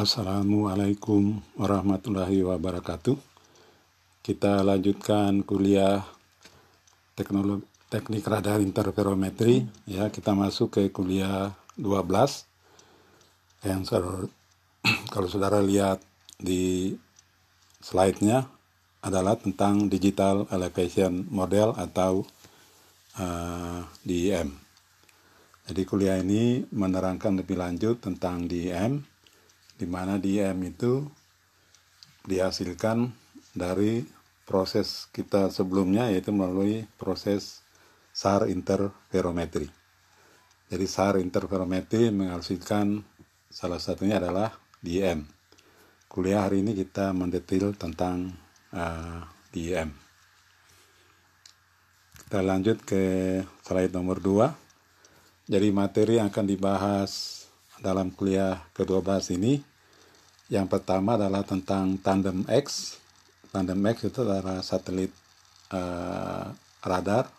[0.00, 3.20] Assalamualaikum warahmatullahi wabarakatuh.
[4.24, 6.00] Kita lanjutkan kuliah
[7.12, 11.84] teknologi teknik radar interferometri ya kita masuk ke kuliah 12
[13.68, 13.84] yang
[15.12, 16.00] kalau saudara lihat
[16.40, 16.96] di
[17.84, 18.48] slide-nya
[19.04, 22.24] adalah tentang digital elevation model atau
[23.20, 24.48] uh, DEM.
[25.68, 29.09] Jadi kuliah ini menerangkan lebih lanjut tentang DEM
[29.80, 31.08] di mana DEM itu
[32.28, 33.08] dihasilkan
[33.56, 34.04] dari
[34.44, 37.64] proses kita sebelumnya yaitu melalui proses
[38.12, 39.72] SAR interferometri.
[40.68, 43.00] Jadi SAR interferometri menghasilkan
[43.48, 44.52] salah satunya adalah
[44.84, 45.24] DEM.
[46.12, 48.36] Kuliah hari ini kita mendetil tentang
[48.76, 49.88] uh, DEM.
[52.28, 53.02] Kita lanjut ke
[53.64, 55.50] slide nomor 2.
[55.50, 57.39] Jadi materi yang akan dibahas
[57.80, 59.60] dalam kuliah ke-12 ini
[60.50, 62.98] yang pertama adalah tentang Tandem X.
[63.54, 65.14] Tandem X itu adalah satelit
[65.70, 66.50] uh,
[66.82, 67.30] radar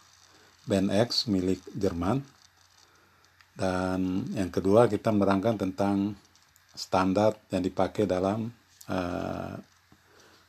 [0.64, 2.24] band X milik Jerman.
[3.52, 6.16] Dan yang kedua kita menerangkan tentang
[6.72, 8.48] standar yang dipakai dalam
[8.88, 9.60] uh,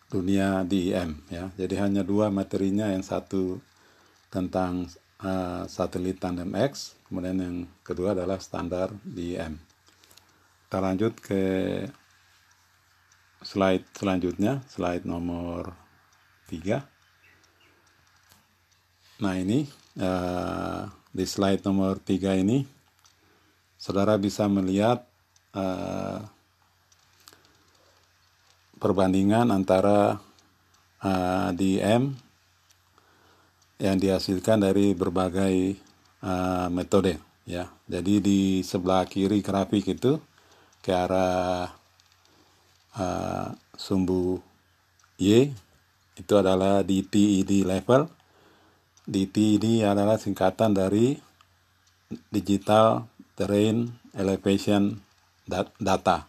[0.06, 1.50] dunia DEM ya.
[1.58, 3.58] Jadi hanya dua materinya yang satu
[4.30, 4.86] tentang
[5.18, 9.71] uh, satelit Tandem X, kemudian yang kedua adalah standar DEM.
[10.72, 11.44] Kita lanjut ke
[13.44, 15.68] slide selanjutnya, slide nomor
[16.48, 19.20] 3.
[19.20, 19.68] Nah ini
[20.00, 22.64] uh, di slide nomor 3 ini,
[23.76, 25.04] saudara bisa melihat
[25.52, 26.24] uh,
[28.80, 30.24] perbandingan antara
[31.04, 32.16] uh, DM
[33.76, 35.76] yang dihasilkan dari berbagai
[36.24, 37.68] uh, metode ya.
[37.84, 40.31] Jadi di sebelah kiri grafik itu
[40.82, 41.70] ke arah
[42.98, 43.48] uh,
[43.78, 44.42] sumbu
[45.16, 45.54] Y
[46.18, 48.10] itu adalah di TED level.
[49.02, 51.18] DTED adalah singkatan dari
[52.28, 55.00] Digital Terrain Elevation
[55.80, 56.28] Data.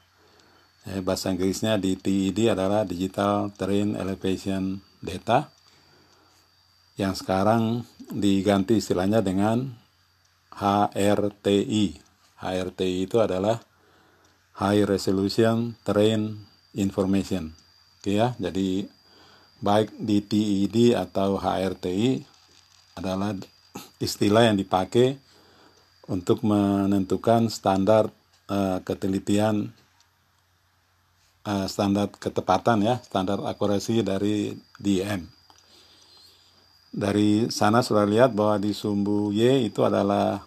[0.84, 5.52] Ya, bahasa Inggrisnya DTED adalah Digital Terrain Elevation Data
[6.96, 9.74] yang sekarang diganti istilahnya dengan
[10.54, 11.86] HRTI.
[12.38, 13.58] HRTI itu adalah
[14.54, 16.38] High Resolution Terrain
[16.78, 17.54] information.
[18.02, 18.86] Oke ya, jadi
[19.64, 22.22] baik di TED atau HRTI
[23.00, 23.34] adalah
[23.98, 25.18] istilah yang dipakai
[26.06, 28.12] untuk menentukan standar
[28.52, 29.72] uh, ketelitian
[31.48, 35.26] uh, standar ketepatan ya, standar akurasi dari DM.
[36.94, 40.46] Dari sana sudah lihat bahwa di sumbu Y itu adalah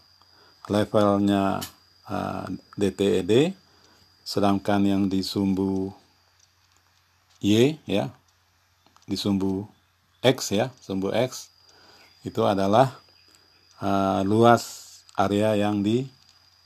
[0.70, 1.58] levelnya
[2.06, 2.46] uh,
[2.78, 3.50] DTED,
[4.26, 5.94] sedangkan yang di sumbu
[7.38, 8.10] Y ya
[9.06, 9.70] di sumbu
[10.18, 11.54] X ya sumbu X
[12.26, 12.98] itu adalah
[13.78, 14.82] uh, luas
[15.14, 16.10] area yang di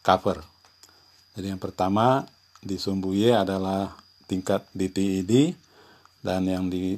[0.00, 0.41] cover
[1.37, 2.25] jadi yang pertama
[2.65, 3.93] di sumbu Y adalah
[4.25, 5.53] tingkat DTID
[6.25, 6.97] dan yang di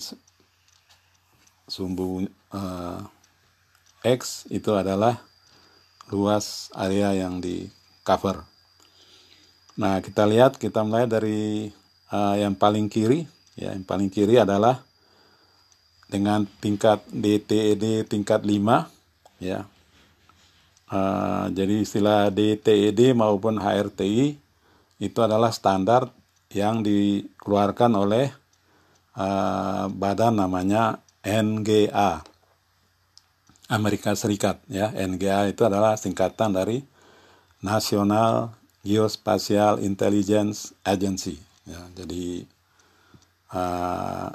[1.67, 3.01] sumbu uh,
[4.03, 5.23] X itu adalah
[6.11, 7.71] luas area yang di
[8.03, 8.52] cover.
[9.77, 11.73] Nah kita lihat kita mulai dari
[12.13, 13.25] uh, yang paling kiri.
[13.53, 14.81] Ya, yang paling kiri adalah
[16.09, 18.53] dengan tingkat DTED e tingkat 5
[19.41, 19.65] ya.
[20.93, 24.37] Uh, jadi istilah DTED e maupun HRTI
[25.01, 26.13] itu adalah standar
[26.53, 28.29] yang dikeluarkan oleh
[29.17, 32.21] uh, badan namanya NGA
[33.73, 34.93] Amerika Serikat ya.
[34.93, 36.85] NGA itu adalah singkatan dari
[37.65, 42.43] National Geospatial Intelligence Agency ya jadi
[43.55, 44.31] uh,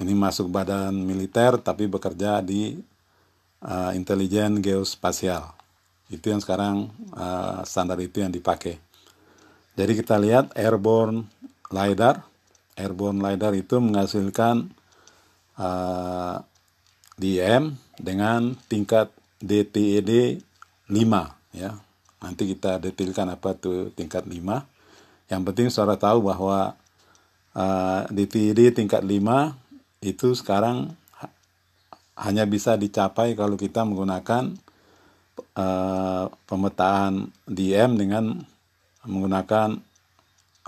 [0.00, 2.80] ini masuk badan militer tapi bekerja di
[3.64, 5.52] uh, intelijen geospasial.
[6.08, 8.80] Itu yang sekarang uh, standar itu yang dipakai.
[9.76, 11.28] Jadi kita lihat airborne
[11.70, 12.26] lidar.
[12.74, 14.72] Airborne lidar itu menghasilkan
[15.60, 16.40] uh,
[17.20, 19.12] DM dengan tingkat
[19.44, 20.40] DTED
[20.88, 20.96] 5
[21.52, 21.76] ya.
[22.20, 24.36] Nanti kita detailkan apa tuh tingkat 5.
[25.32, 26.76] Yang penting saudara tahu bahwa
[27.56, 30.92] uh, di TID tingkat 5 itu sekarang
[32.20, 34.52] hanya bisa dicapai kalau kita menggunakan
[35.56, 38.44] uh, pemetaan DM dengan
[39.08, 39.80] menggunakan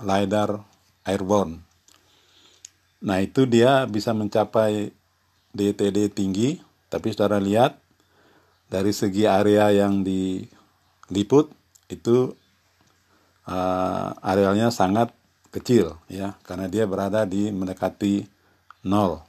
[0.01, 0.57] LiDAR
[1.05, 1.61] airborne.
[3.05, 4.89] Nah itu dia bisa mencapai
[5.53, 6.57] DTD tinggi,
[6.89, 7.77] tapi saudara lihat
[8.71, 10.01] dari segi area yang
[11.13, 11.53] diliput
[11.93, 12.33] itu
[13.45, 15.13] uh, arealnya sangat
[15.53, 18.25] kecil ya karena dia berada di mendekati
[18.81, 19.21] nol.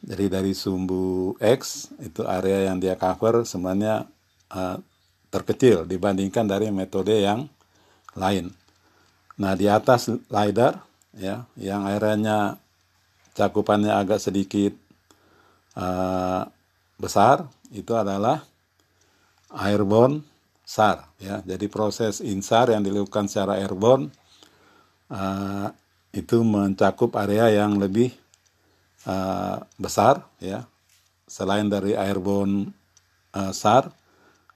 [0.00, 4.08] Jadi dari sumbu X itu area yang dia cover sebenarnya
[4.54, 4.80] uh,
[5.28, 7.44] terkecil dibandingkan dari metode yang
[8.16, 8.48] lain.
[9.36, 10.80] Nah di atas LiDAR
[11.12, 12.56] ya yang areanya
[13.36, 14.72] cakupannya agak sedikit
[15.76, 16.48] uh,
[16.96, 18.40] besar itu adalah
[19.52, 20.24] airborne
[20.66, 21.38] SAR ya.
[21.46, 24.10] Jadi proses insar yang dilakukan secara airborne
[25.14, 25.70] uh,
[26.10, 28.10] itu mencakup area yang lebih
[29.06, 30.66] uh, besar ya
[31.26, 32.70] selain dari airborne
[33.34, 33.90] uh, SAR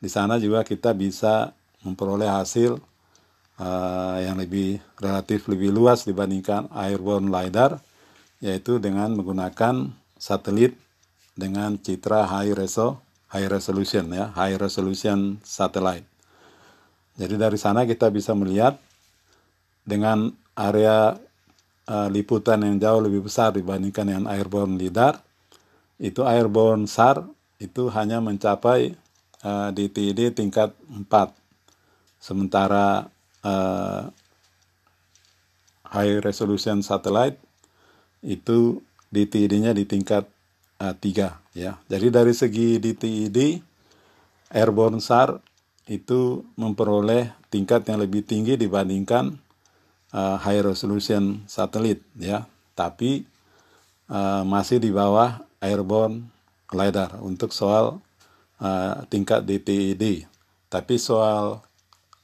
[0.01, 1.53] di sana juga kita bisa
[1.85, 2.81] memperoleh hasil
[3.61, 7.79] uh, yang lebih relatif lebih luas dibandingkan airborne lidar
[8.41, 10.73] yaitu dengan menggunakan satelit
[11.37, 16.07] dengan citra high reso high resolution ya high resolution satellite.
[17.19, 18.79] Jadi dari sana kita bisa melihat
[19.87, 21.19] dengan area
[21.91, 25.19] uh, liputan yang jauh lebih besar dibandingkan dengan airborne lidar
[26.01, 27.29] itu airborne SAR
[27.61, 28.97] itu hanya mencapai
[29.45, 31.07] uh, di TID tingkat 4
[32.17, 33.09] sementara
[33.45, 34.09] uh,
[35.93, 37.37] high resolution satellite
[38.25, 38.81] itu
[39.13, 40.25] di TID-nya di tingkat
[40.81, 41.79] uh, 3 ya.
[41.87, 43.39] Jadi dari segi di TID
[44.51, 45.39] airborne SAR
[45.91, 49.39] itu memperoleh tingkat yang lebih tinggi dibandingkan
[50.15, 52.47] uh, high resolution satelit ya
[52.79, 53.27] tapi
[54.07, 56.31] uh, masih di bawah airborne
[56.71, 57.99] lidar untuk soal
[58.63, 60.31] uh, tingkat DTID
[60.71, 61.59] tapi soal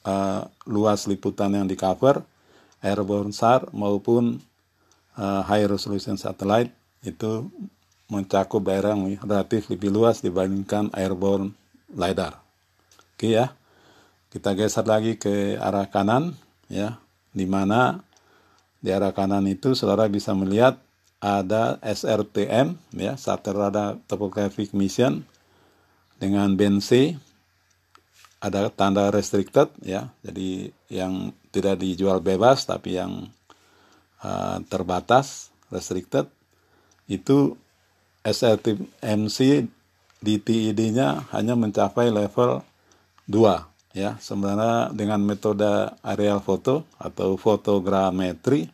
[0.06, 2.22] uh, luas liputan yang di cover
[2.82, 4.38] airborne SAR maupun
[5.18, 6.70] uh, high resolution satellite
[7.02, 7.50] itu
[8.06, 11.54] mencakup daerah yang relatif lebih luas dibandingkan airborne
[11.90, 12.38] lidar.
[13.14, 13.54] Oke ya.
[14.30, 16.36] Kita geser lagi ke arah kanan
[16.70, 17.00] ya.
[17.34, 18.04] Di mana
[18.78, 20.78] di arah kanan itu saudara bisa melihat
[21.18, 23.18] ada SRTM ya.
[23.18, 25.26] Satellite Radar Topographic Mission.
[26.16, 27.12] Dengan band C
[28.40, 30.12] ada tanda restricted ya.
[30.22, 33.32] Jadi yang tidak dijual bebas tapi yang
[34.22, 36.30] uh, terbatas restricted.
[37.08, 37.56] Itu
[38.26, 39.38] SRTMC
[40.18, 42.66] di TID-nya hanya mencapai level
[43.30, 44.18] 2 ya.
[44.18, 48.66] Sebenarnya dengan metode aerial foto atau fotogrametri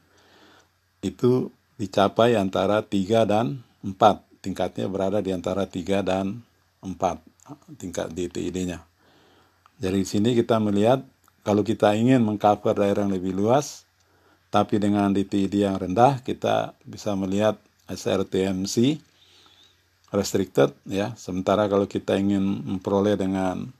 [1.04, 6.40] itu dicapai antara 3 dan 4 tingkatnya berada di antara 3 dan
[6.80, 8.86] 4 tingkat DTID-nya
[9.82, 11.02] dari sini kita melihat
[11.42, 13.82] kalau kita ingin mengcover daerah yang lebih luas
[14.54, 17.58] tapi dengan DTID yang rendah kita bisa melihat
[17.90, 19.02] SRTMC
[20.12, 21.16] restricted ya.
[21.16, 23.72] Sementara kalau kita ingin memperoleh dengan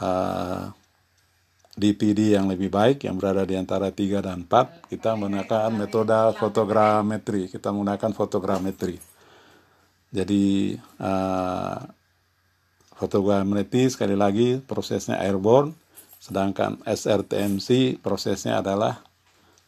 [0.00, 0.72] uh,
[1.72, 7.48] DPD yang lebih baik yang berada di antara 3 dan 4 kita menggunakan metode fotogrametri.
[7.52, 8.96] Kita menggunakan fotogrametri.
[10.12, 11.78] Jadi uh,
[12.96, 15.76] fotogrametri sekali lagi prosesnya airborne
[16.22, 19.04] sedangkan SRTMC prosesnya adalah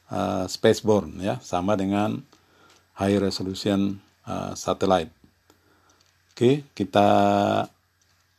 [0.08, 1.36] uh, spaceborne ya.
[1.44, 2.20] Sama dengan
[3.00, 5.23] high resolution uh, satellite
[6.34, 7.08] oke kita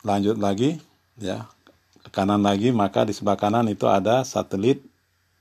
[0.04, 0.76] lanjut lagi
[1.16, 1.48] ya.
[2.12, 4.84] Kanan lagi maka di sebelah kanan itu ada satelit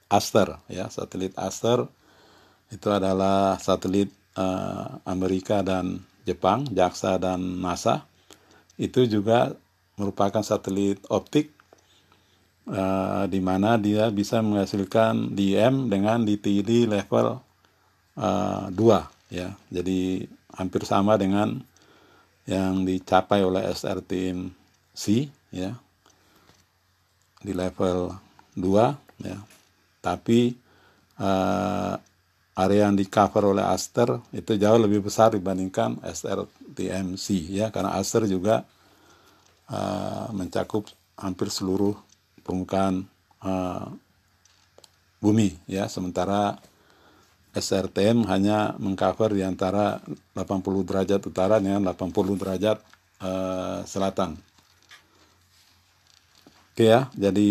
[0.07, 0.87] Aster ya.
[0.87, 1.91] Satelit Aster
[2.71, 8.07] itu adalah satelit uh, Amerika dan Jepang JAXA dan NASA.
[8.79, 9.51] Itu juga
[9.99, 11.51] merupakan satelit optik
[12.71, 17.39] uh, di mana dia bisa menghasilkan DM dengan DTD level
[18.19, 19.55] uh, 2 ya.
[19.75, 20.23] Jadi
[20.55, 21.74] hampir sama dengan
[22.45, 25.05] yang dicapai oleh SRTM-C
[25.53, 25.73] ya
[27.45, 28.13] di level
[28.57, 29.39] 2 ya.
[30.05, 30.53] Tapi
[31.21, 31.95] uh,
[32.55, 38.29] area yang di cover oleh Aster itu jauh lebih besar dibandingkan SRTMC ya karena Aster
[38.31, 38.63] juga
[39.73, 40.87] uh, mencakup
[41.19, 41.97] hampir seluruh
[42.45, 43.09] permukaan
[43.43, 43.89] uh,
[45.19, 46.61] bumi ya sementara
[47.55, 50.03] SRTM hanya mengcover di antara
[50.35, 52.79] 80 derajat utara dengan 80 derajat
[53.23, 54.35] uh, selatan.
[56.75, 57.51] Oke ya, jadi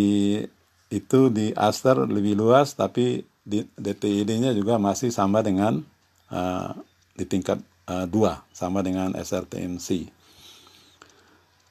[0.92, 5.80] itu di Aster lebih luas, tapi di DTID-nya juga masih sama dengan
[6.28, 6.76] uh,
[7.16, 8.12] di tingkat uh, 2,
[8.52, 10.12] sama dengan SRTMC.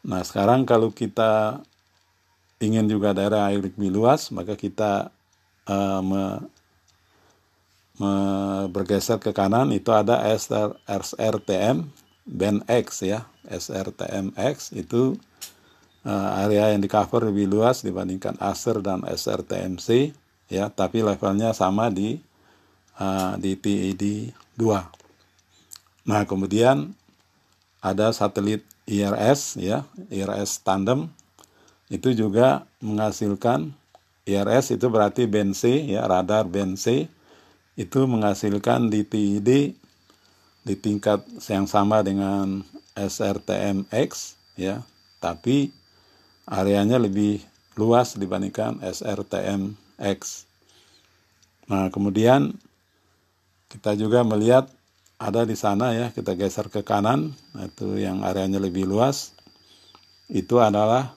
[0.08, 1.60] Nah sekarang kalau kita
[2.64, 5.12] ingin juga daerah air lebih luas, maka kita
[5.68, 6.40] uh,
[8.72, 11.86] bergeser ke kanan, itu ada SR, SRTM
[12.26, 15.18] band X ya, SRTM X itu
[16.06, 20.14] uh, area yang di cover lebih luas dibandingkan Acer dan SRTMC
[20.50, 20.70] ya.
[20.70, 22.18] Tapi levelnya sama di
[22.98, 26.06] uh, di TED 2.
[26.06, 26.94] Nah, kemudian
[27.82, 31.10] ada satelit IRS ya, IRS tandem.
[31.92, 33.74] Itu juga menghasilkan
[34.24, 37.06] IRS itu berarti band C ya, radar band C
[37.74, 39.74] itu menghasilkan di TED
[40.62, 42.62] di tingkat yang sama dengan
[42.94, 44.84] SRTMX ya,
[45.18, 45.72] tapi
[46.46, 47.42] areanya lebih
[47.74, 50.46] luas dibandingkan SRTMX.
[51.66, 52.52] Nah, kemudian
[53.72, 54.68] kita juga melihat
[55.22, 59.32] ada di sana ya kita geser ke kanan itu yang areanya lebih luas.
[60.26, 61.14] Itu adalah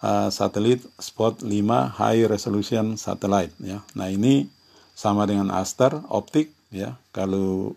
[0.00, 1.52] uh, satelit spot 5
[1.92, 3.84] high resolution satellite ya.
[3.92, 4.48] Nah ini
[4.92, 6.96] sama dengan Aster optik ya.
[7.12, 7.76] Kalau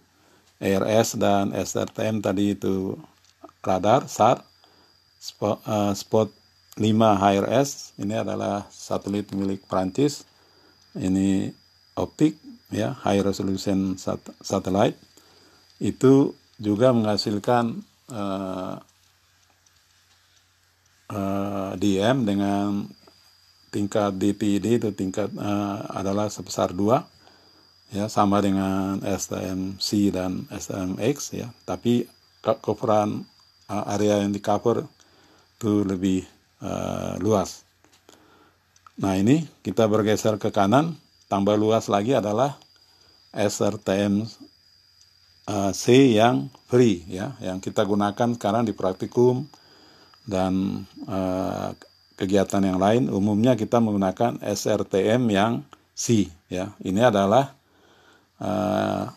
[0.60, 2.96] ARS dan SRTM tadi itu
[3.66, 4.46] radar SAR
[5.20, 6.30] spot, uh, spot
[6.76, 6.92] 5
[7.24, 10.28] HRS ini adalah satelit milik Prancis
[10.96, 11.52] ini
[11.96, 12.36] optik
[12.72, 15.00] ya high resolution sat satellite.
[15.80, 18.80] Itu juga menghasilkan uh,
[21.12, 22.88] uh, eh, DM dengan
[23.76, 27.04] tingkat DPD itu tingkat uh, adalah sebesar 2
[27.92, 31.52] ya sama dengan STMC dan STMX ya.
[31.68, 32.08] Tapi
[32.64, 33.28] coveran
[33.68, 34.88] uh, area yang di cover
[35.60, 36.24] itu lebih
[36.64, 37.68] uh, luas.
[38.96, 40.96] Nah ini kita bergeser ke kanan.
[41.28, 42.56] Tambah luas lagi adalah
[43.34, 44.24] SRTM
[45.52, 49.50] uh, C yang free ya yang kita gunakan sekarang di praktikum
[50.26, 51.74] dan uh,
[52.16, 55.64] kegiatan yang lain umumnya kita menggunakan SRTM yang
[55.96, 56.76] C ya.
[56.84, 57.56] Ini adalah
[58.40, 59.12] uh,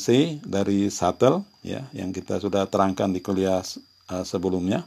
[0.00, 3.62] C dari shuttle ya yang kita sudah terangkan di kuliah
[4.10, 4.86] uh, sebelumnya.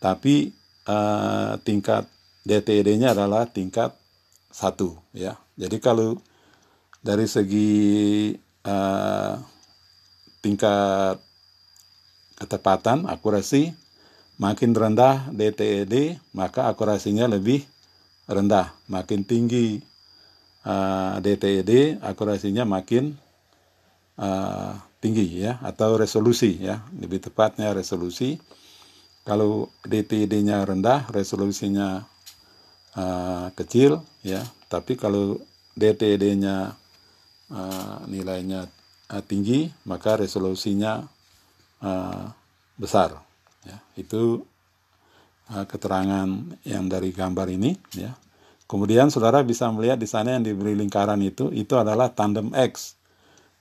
[0.00, 0.52] Tapi
[0.86, 2.04] uh, tingkat
[2.46, 3.96] DTD-nya adalah tingkat
[4.52, 5.36] satu ya.
[5.56, 6.20] Jadi kalau
[7.00, 8.32] dari segi
[8.64, 9.34] uh,
[10.44, 11.16] tingkat
[12.36, 13.72] ketepatan akurasi
[14.36, 17.64] makin rendah DTED maka akurasinya lebih
[18.28, 18.72] rendah.
[18.88, 19.80] Makin tinggi
[20.68, 23.16] uh, eh, DTED akurasinya makin
[24.20, 26.84] uh, tinggi ya atau resolusi ya.
[26.96, 28.36] Lebih tepatnya resolusi.
[29.26, 31.98] Kalau DTED-nya rendah resolusinya
[32.94, 34.38] uh, kecil ya.
[34.70, 35.42] Tapi kalau
[35.74, 36.78] DTED-nya
[37.50, 38.70] uh, nilainya
[39.10, 41.02] uh, tinggi maka resolusinya
[41.82, 42.24] uh,
[42.78, 43.25] besar
[43.66, 44.46] ya itu
[45.50, 46.26] uh, keterangan
[46.62, 48.14] yang dari gambar ini ya.
[48.66, 52.98] Kemudian saudara bisa melihat di sana yang diberi lingkaran itu itu adalah tandem X.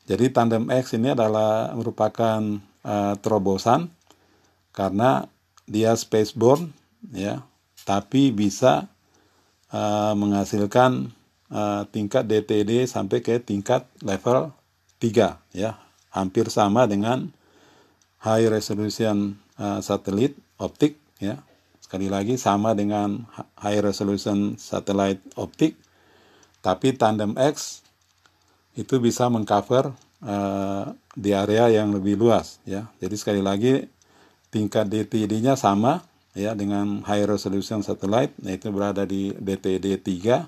[0.06, 2.42] Jadi tandem X ini adalah merupakan
[2.86, 3.90] uh, terobosan
[4.74, 5.30] karena
[5.66, 6.74] dia spaceborne
[7.14, 7.42] ya
[7.86, 8.90] tapi bisa
[9.70, 11.14] uh, menghasilkan
[11.54, 14.50] uh, tingkat DTD sampai ke tingkat level
[14.98, 15.78] 3 ya.
[16.10, 17.30] Hampir sama dengan
[18.26, 21.40] high resolution uh, satelit optik ya
[21.80, 23.24] sekali lagi sama dengan
[23.62, 25.78] high resolution satellite optik
[26.66, 27.86] tapi tandem X
[28.76, 29.94] itu bisa mengcover
[30.26, 33.86] uh, di area yang lebih luas ya jadi sekali lagi
[34.50, 36.02] tingkat DTD-nya sama
[36.36, 40.48] ya dengan high resolution satellite yaitu berada di DTD 3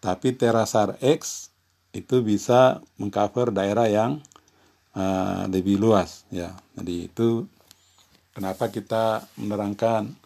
[0.00, 1.52] tapi Terasar X
[1.92, 4.24] itu bisa mengcover daerah yang
[4.96, 6.56] uh, lebih luas ya.
[6.74, 7.44] Jadi itu
[8.40, 10.16] kenapa kita menerangkan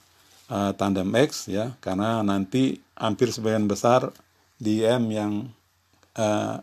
[0.47, 4.15] uh, tandem X ya karena nanti hampir sebagian besar
[4.63, 5.33] DM yang
[6.15, 6.63] uh,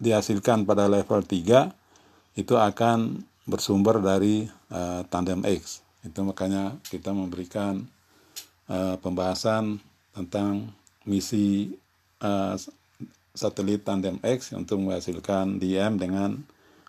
[0.00, 5.84] dihasilkan pada level 3 itu akan bersumber dari uh, tandem X.
[6.00, 7.84] Itu makanya kita memberikan
[8.72, 9.76] uh, pembahasan
[10.16, 10.72] tentang
[11.04, 11.76] misi
[12.24, 12.56] uh,
[13.36, 16.40] satelit tandem X untuk menghasilkan DM dengan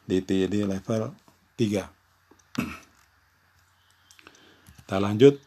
[0.07, 1.11] DTD level
[1.59, 2.84] 3.
[4.85, 5.41] Kita lanjut.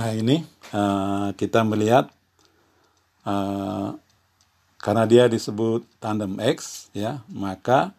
[0.00, 0.40] Nah ini
[0.72, 2.08] uh, kita melihat
[3.28, 3.92] uh,
[4.80, 7.92] karena dia disebut tandem X ya maka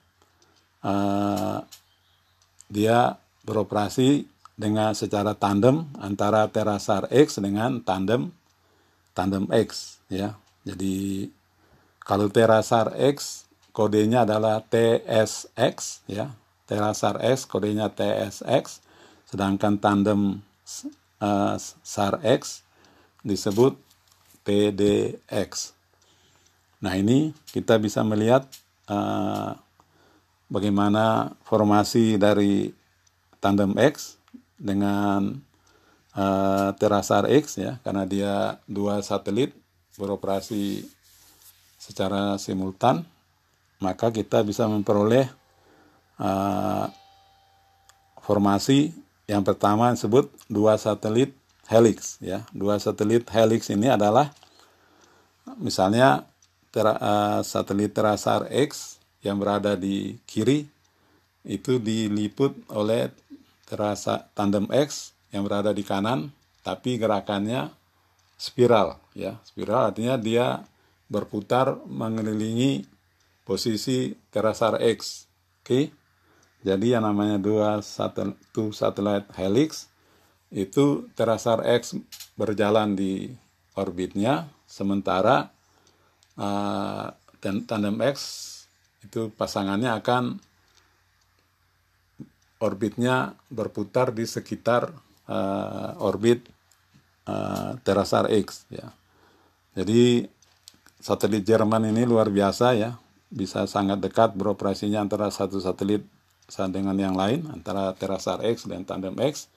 [0.81, 1.61] uh,
[2.73, 4.25] dia beroperasi
[4.57, 8.33] dengan secara tandem antara Terasar X dengan tandem
[9.13, 10.33] tandem X ya.
[10.65, 11.29] Jadi
[12.01, 13.45] kalau Terasar X
[13.77, 16.33] kodenya adalah TSX ya.
[16.65, 18.84] Terasar X kodenya TSX
[19.35, 20.39] sedangkan tandem
[21.19, 22.63] uh, SAR X
[23.19, 23.75] disebut
[24.47, 25.75] TDX.
[26.79, 28.47] Nah, ini kita bisa melihat
[28.87, 29.59] uh,
[30.47, 32.71] bagaimana formasi dari
[33.43, 34.15] tandem X
[34.55, 35.35] dengan
[36.15, 39.51] uh, Terasar X ya karena dia dua satelit
[39.99, 40.87] beroperasi
[41.75, 43.03] secara simultan,
[43.83, 45.27] maka kita bisa memperoleh
[46.23, 46.87] uh,
[48.23, 51.33] formasi yang pertama disebut dua satelit
[51.65, 52.45] helix ya.
[52.53, 54.29] Dua satelit helix ini adalah
[55.57, 56.25] misalnya
[56.69, 60.69] tera, uh, satelit Terasar X yang berada di kiri
[61.45, 63.09] itu diliput oleh
[63.65, 66.29] terasa tandem X yang berada di kanan
[66.61, 67.69] tapi gerakannya
[68.37, 70.61] spiral ya spiral artinya dia
[71.09, 72.85] berputar mengelilingi
[73.45, 75.29] posisi terasar X
[75.61, 75.83] oke okay?
[76.65, 79.85] Jadi yang namanya dua satelit two satellite helix
[80.49, 81.93] itu terasar X
[82.33, 83.29] berjalan di
[83.77, 85.53] orbitnya sementara
[86.41, 88.17] uh, tandem X
[89.05, 90.41] itu pasangannya akan
[92.65, 94.89] orbitnya berputar di sekitar
[95.29, 96.49] uh, orbit
[97.29, 98.89] uh, Terasar X ya.
[99.75, 100.25] Jadi
[100.97, 102.95] satelit Jerman ini luar biasa ya,
[103.27, 106.01] bisa sangat dekat beroperasinya antara satu satelit
[106.49, 109.49] dengan yang lain antara Terasar X dan Tandem X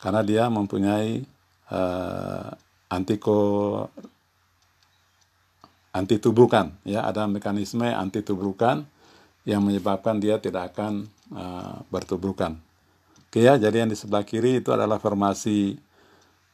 [0.00, 1.24] karena dia mempunyai
[1.68, 2.48] uh,
[2.88, 3.38] antiko
[5.94, 8.82] anti tubuhkan ya ada mekanisme anti tubuhkan
[9.44, 11.04] yang menyebabkan dia tidak akan
[11.36, 12.56] uh, bertubuhkan.
[13.28, 15.76] Oke ya, jadi yang di sebelah kiri itu adalah formasi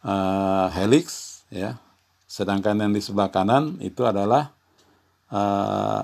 [0.03, 1.79] uh, helix ya.
[2.27, 4.51] Sedangkan yang di sebelah kanan itu adalah
[5.31, 6.03] uh,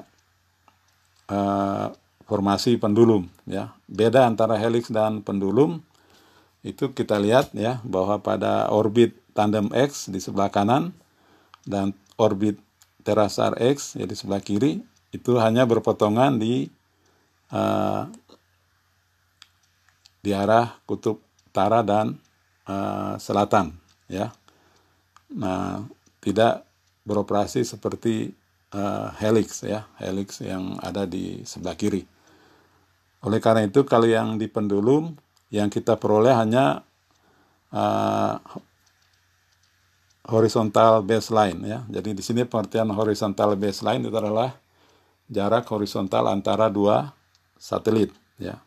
[1.30, 1.86] uh,
[2.26, 3.72] formasi pendulum ya.
[3.86, 5.80] Beda antara helix dan pendulum.
[6.66, 10.90] Itu kita lihat ya bahwa pada orbit tandem X di sebelah kanan
[11.62, 12.58] dan orbit
[13.06, 14.82] terasar X ya di sebelah kiri
[15.14, 16.66] itu hanya berpotongan di
[17.54, 18.10] uh,
[20.18, 22.18] di arah kutub utara dan
[22.66, 23.70] uh, selatan
[24.10, 24.34] ya.
[25.30, 25.86] Nah
[26.18, 26.66] tidak
[27.06, 28.34] beroperasi seperti
[28.74, 29.86] uh, helix ya.
[30.02, 32.15] Helix yang ada di sebelah kiri
[33.26, 35.18] oleh karena itu kalau yang di pendulum
[35.50, 36.86] yang kita peroleh hanya
[37.74, 38.38] uh,
[40.30, 41.82] horizontal baseline ya.
[41.90, 44.54] Jadi di sini pengertian horizontal baseline itu adalah
[45.26, 47.10] jarak horizontal antara dua
[47.58, 48.62] satelit ya.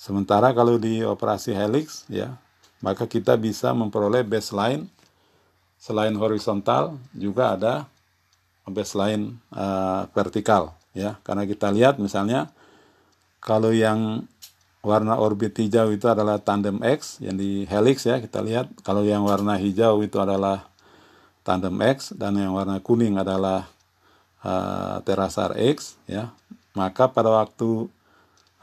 [0.00, 2.40] Sementara kalau di operasi helix ya,
[2.80, 4.88] maka kita bisa memperoleh baseline
[5.76, 7.74] selain horizontal juga ada
[8.64, 11.20] baseline uh, vertikal ya.
[11.20, 12.48] Karena kita lihat misalnya
[13.40, 14.28] kalau yang
[14.80, 18.72] warna orbit hijau itu adalah tandem X yang di helix ya kita lihat.
[18.80, 20.68] Kalau yang warna hijau itu adalah
[21.44, 23.68] tandem X dan yang warna kuning adalah
[24.44, 26.32] uh, terasar X ya.
[26.72, 27.88] Maka pada waktu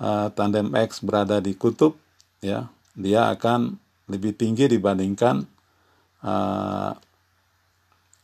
[0.01, 1.97] uh, tandem X berada di kutub
[2.41, 3.77] ya dia akan
[4.09, 5.45] lebih tinggi dibandingkan
[6.25, 6.97] uh,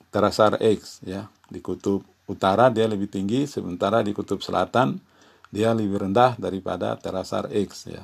[0.10, 1.30] terasar X ya.
[1.46, 5.13] Di kutub utara dia lebih tinggi sementara di kutub selatan
[5.54, 8.02] dia lebih rendah daripada terasar X ya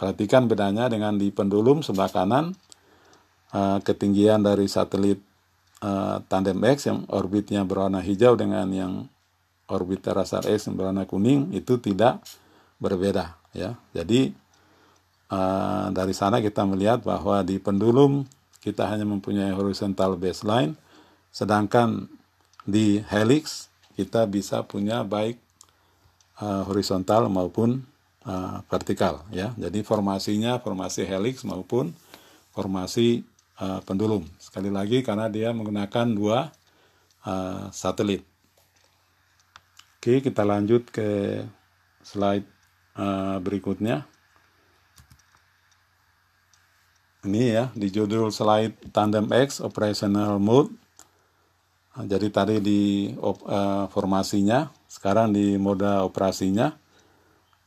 [0.00, 2.56] perhatikan bedanya dengan di pendulum sebelah kanan
[3.52, 5.20] uh, ketinggian dari satelit
[5.84, 8.92] uh, tandem X yang orbitnya berwarna hijau dengan yang
[9.68, 12.24] orbit terasar X yang berwarna kuning itu tidak
[12.80, 13.76] berbeda ya.
[13.96, 14.32] Jadi
[15.32, 18.24] uh, dari sana kita melihat bahwa di pendulum
[18.60, 20.74] kita hanya mempunyai horizontal baseline,
[21.30, 22.10] sedangkan
[22.66, 25.38] di helix kita bisa punya baik
[26.40, 27.84] uh, horizontal maupun
[28.24, 29.52] uh, vertikal ya.
[29.56, 31.92] Jadi formasinya formasi helix maupun
[32.56, 33.24] formasi
[33.60, 34.24] uh, pendulum.
[34.40, 36.48] Sekali lagi karena dia menggunakan dua
[37.28, 38.24] uh, satelit.
[40.00, 41.42] Oke, kita lanjut ke
[42.06, 42.46] slide
[42.94, 44.06] uh, berikutnya.
[47.26, 50.70] Ini ya, di judul slide Tandem X Operational Mode.
[51.96, 56.72] Jadi tadi di uh, formasinya, sekarang di mode operasinya.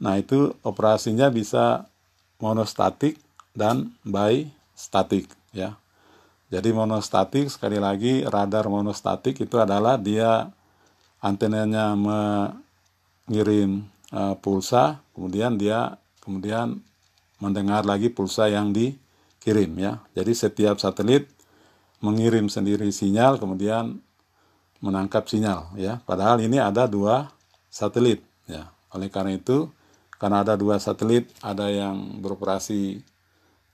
[0.02, 1.86] Nah, itu operasinya bisa
[2.42, 3.22] monostatik
[3.54, 5.78] dan bistatik ya.
[6.50, 10.50] Jadi monostatik sekali lagi radar monostatik itu adalah dia
[11.22, 16.82] antenanya mengirim uh, pulsa, kemudian dia kemudian
[17.38, 20.02] mendengar lagi pulsa yang dikirim ya.
[20.18, 21.30] Jadi setiap satelit
[22.02, 24.02] mengirim sendiri sinyal kemudian
[24.80, 26.00] menangkap sinyal ya.
[26.04, 27.32] Padahal ini ada dua
[27.68, 28.72] satelit ya.
[28.96, 29.70] Oleh karena itu
[30.20, 33.00] karena ada dua satelit, ada yang beroperasi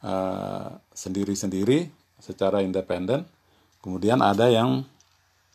[0.05, 1.89] uh, sendiri-sendiri
[2.21, 3.25] secara independen,
[3.81, 4.85] kemudian ada yang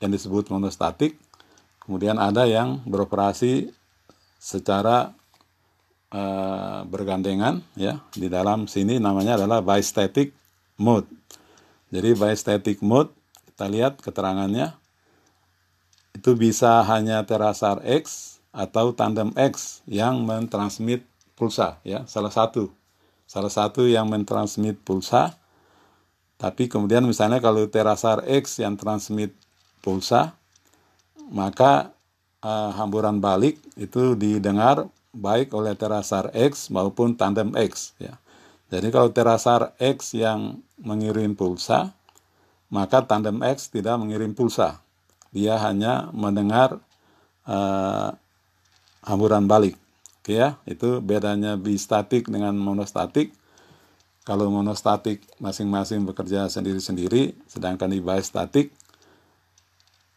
[0.03, 1.15] yang disebut monostatik,
[1.79, 3.71] kemudian ada yang beroperasi
[4.43, 5.15] secara
[6.11, 10.35] uh, bergandengan ya di dalam sini namanya adalah bistatic
[10.75, 11.07] mode.
[11.95, 13.15] Jadi bistatic mode
[13.47, 14.80] kita lihat keterangannya
[16.15, 21.07] itu bisa hanya terasar X atau tandem X yang mentransmit
[21.39, 22.05] pulsa ya.
[22.11, 22.69] Salah satu.
[23.31, 25.39] Salah satu yang mentransmit pulsa.
[26.41, 29.37] Tapi kemudian misalnya kalau terasar X yang transmit
[29.85, 30.37] pulsa
[31.31, 31.95] maka
[32.43, 38.17] uh, hamburan balik itu didengar baik oleh terasar X maupun tandem X ya.
[38.73, 41.93] Jadi kalau terasar X yang mengirim pulsa
[42.73, 44.81] maka tandem X tidak mengirim pulsa
[45.31, 46.79] dia hanya mendengar
[47.47, 48.15] uh,
[49.07, 49.81] hamburan balik
[50.21, 53.33] Oke ya, itu bedanya bistatik dengan monostatik.
[54.21, 58.69] Kalau monostatik masing-masing bekerja sendiri-sendiri, sedangkan di bistatik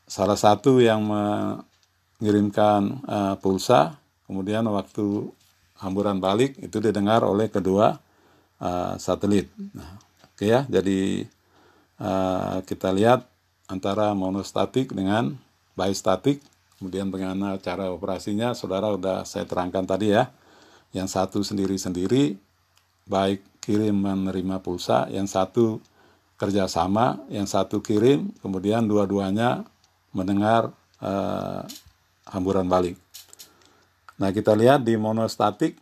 [0.03, 3.95] salah satu yang mengirimkan uh, pulsa,
[4.27, 5.31] kemudian waktu
[5.79, 7.95] hamburan balik itu didengar oleh kedua
[8.59, 9.49] uh, satelit.
[9.55, 9.97] Nah,
[10.35, 11.23] oke ya, jadi
[12.03, 13.32] uh, kita lihat
[13.73, 15.41] antara monostatik dengan
[15.73, 16.45] bistatik
[16.83, 20.35] Kemudian bagaimana cara operasinya, saudara sudah saya terangkan tadi ya.
[20.91, 22.35] Yang satu sendiri-sendiri,
[23.07, 25.79] baik kirim menerima pulsa, yang satu
[26.35, 29.63] kerjasama, yang satu kirim, kemudian dua-duanya
[30.11, 31.63] mendengar uh,
[32.27, 32.99] hamburan balik.
[34.19, 35.79] Nah kita lihat di monostatik,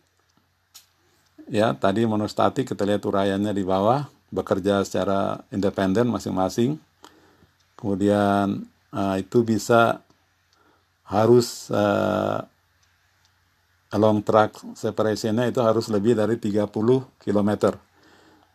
[1.50, 6.78] ya tadi monostatik kita lihat uraiannya di bawah, bekerja secara independen masing-masing.
[7.82, 8.62] Kemudian
[8.94, 10.06] uh, itu bisa
[11.02, 12.46] harus uh,
[13.98, 16.70] long track separationnya itu harus lebih dari 30
[17.18, 17.50] km.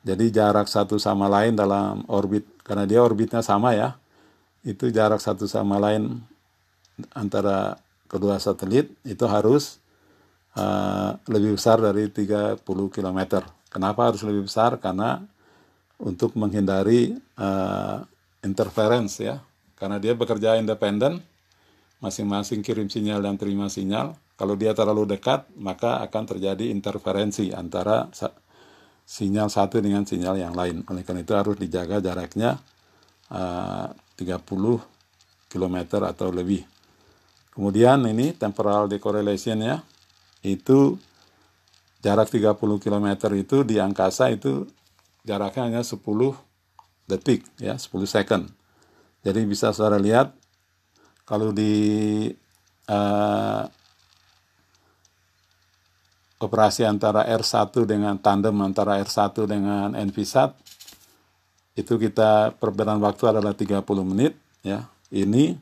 [0.08, 4.00] Jadi jarak satu sama lain dalam orbit, karena dia orbitnya sama ya,
[4.64, 6.24] itu jarak satu sama lain
[7.12, 7.76] antara
[8.08, 9.84] kedua satelit itu harus
[10.56, 13.44] uh, lebih besar dari 30 km.
[13.68, 14.80] Kenapa harus lebih besar?
[14.80, 15.20] Karena
[16.00, 17.12] untuk menghindari
[18.48, 19.44] interference ya,
[19.76, 21.20] karena dia bekerja independen,
[22.00, 24.16] masing-masing kirim sinyal dan terima sinyal.
[24.40, 28.08] Kalau dia terlalu dekat, maka akan terjadi interferensi antara
[29.04, 30.88] sinyal satu dengan sinyal yang lain.
[30.88, 32.56] Oleh karena itu harus dijaga jaraknya
[33.34, 34.46] uh, 30
[35.50, 36.64] km atau lebih.
[37.52, 39.82] Kemudian ini temporal decorrelation ya,
[40.46, 41.02] itu
[42.06, 44.70] jarak 30 km itu di angkasa itu
[45.26, 45.98] jaraknya hanya 10
[47.08, 48.46] detik ya, 10 second.
[49.24, 50.36] Jadi bisa saudara lihat
[51.28, 52.28] kalau di
[52.88, 53.64] uh,
[56.38, 60.54] operasi antara R1 dengan tandem antara R1 dengan NVSAT
[61.78, 64.86] itu kita perbedaan waktu adalah 30 menit ya.
[65.08, 65.56] Ini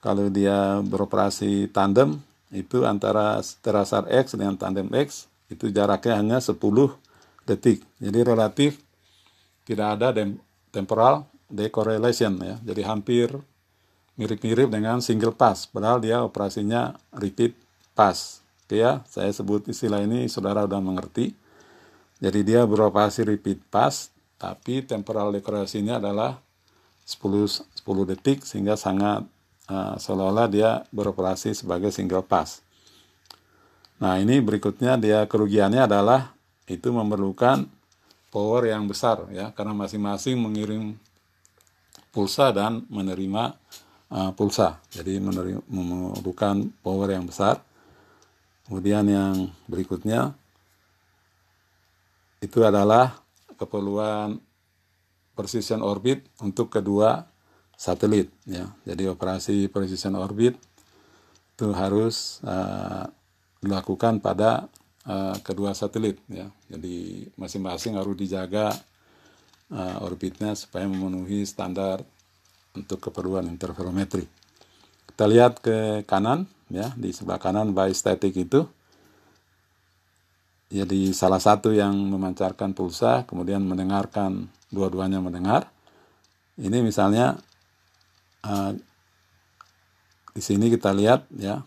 [0.00, 2.20] kalau dia beroperasi tandem
[2.54, 6.58] itu antara terasar X dengan tandem X itu jaraknya hanya 10
[7.48, 7.82] detik.
[7.98, 8.80] Jadi relatif
[9.64, 10.12] tidak ada
[10.74, 12.58] temporal decorrelation ya.
[12.66, 13.30] Jadi hampir
[14.18, 17.54] mirip-mirip dengan single pass, padahal dia operasinya repeat
[17.94, 18.42] pass.
[18.66, 21.34] Oke ya, saya sebut istilah ini saudara sudah mengerti.
[22.18, 26.42] Jadi dia beroperasi repeat pass, tapi temporal dekorasinya adalah
[27.04, 29.28] 10, 10 detik sehingga sangat
[29.68, 32.64] uh, seolah-olah dia beroperasi sebagai single pass.
[34.00, 36.34] Nah ini berikutnya dia kerugiannya adalah
[36.64, 37.68] itu memerlukan
[38.34, 40.98] power yang besar ya karena masing-masing mengirim
[42.10, 43.54] pulsa dan menerima
[44.10, 44.82] uh, pulsa.
[44.90, 45.22] Jadi
[45.70, 47.62] memerlukan power yang besar.
[48.66, 50.34] Kemudian yang berikutnya
[52.42, 53.22] itu adalah
[53.54, 54.42] keperluan
[55.38, 57.30] precision orbit untuk kedua
[57.78, 58.66] satelit ya.
[58.82, 60.58] Jadi operasi precision orbit
[61.54, 63.06] itu harus uh,
[63.62, 64.66] dilakukan pada
[65.08, 66.48] uh, kedua satelit ya.
[66.68, 68.72] Jadi masing-masing harus dijaga
[69.72, 72.02] uh, orbitnya supaya memenuhi standar
[72.74, 74.26] untuk keperluan interferometri.
[75.14, 78.66] Kita lihat ke kanan, ya di sebelah kanan static itu.
[80.74, 85.70] Jadi salah satu yang memancarkan pulsa, kemudian mendengarkan dua-duanya mendengar.
[86.58, 87.38] Ini misalnya
[88.42, 88.74] uh,
[90.34, 91.62] di sini kita lihat ya,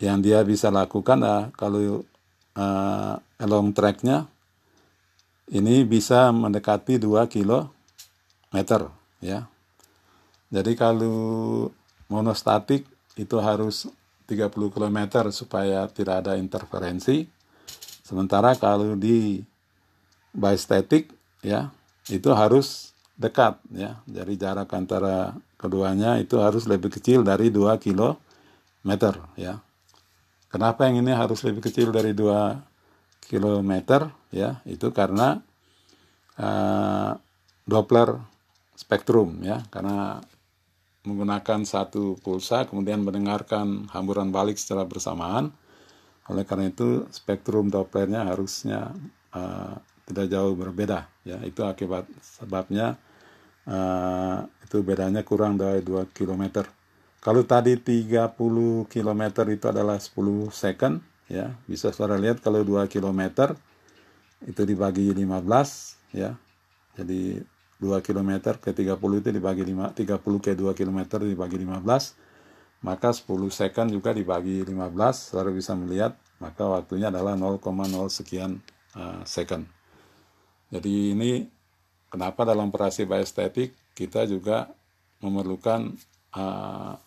[0.00, 2.00] yang dia bisa lakukan uh, kalau
[2.60, 4.28] uh, along tracknya
[5.48, 8.56] ini bisa mendekati 2 km
[9.24, 9.48] ya
[10.50, 11.70] jadi kalau
[12.10, 12.82] monostatik
[13.14, 13.86] itu harus
[14.26, 14.98] 30 km
[15.30, 17.26] supaya tidak ada interferensi.
[18.02, 19.38] Sementara kalau di
[20.34, 21.70] bistatic ya
[22.10, 24.02] itu harus dekat ya.
[24.10, 28.90] Jadi jarak antara keduanya itu harus lebih kecil dari 2 km
[29.38, 29.62] ya.
[30.50, 32.58] Kenapa yang ini harus lebih kecil dari 2
[33.22, 33.72] km
[34.34, 34.58] ya?
[34.66, 35.38] Itu karena
[36.42, 37.14] uh,
[37.62, 38.18] Doppler
[38.74, 40.18] spektrum ya karena
[41.06, 45.54] menggunakan satu pulsa kemudian mendengarkan hamburan balik secara bersamaan.
[46.26, 48.90] Oleh karena itu spektrum Dopplernya harusnya
[49.30, 49.78] uh,
[50.10, 51.38] tidak jauh berbeda ya.
[51.46, 52.98] Itu akibat sebabnya
[53.70, 56.66] uh, itu bedanya kurang dari 2 km.
[57.20, 58.32] Kalau tadi 30
[58.88, 61.52] km itu adalah 10 second ya.
[61.68, 63.52] Bisa saudara lihat kalau 2 km
[64.44, 66.32] itu dibagi 15 ya.
[66.96, 67.44] Jadi
[67.80, 73.24] 2 km ke 30 itu dibagi 5, 30 ke 2 km dibagi 15, maka 10
[73.48, 77.56] second juga dibagi 15, saudara bisa melihat, maka waktunya adalah 0,0
[78.12, 78.60] sekian
[78.92, 79.64] uh, second.
[80.68, 81.48] Jadi ini
[82.12, 84.68] kenapa dalam operasi biostatik kita juga
[85.24, 85.96] memerlukan
[86.36, 87.00] uh,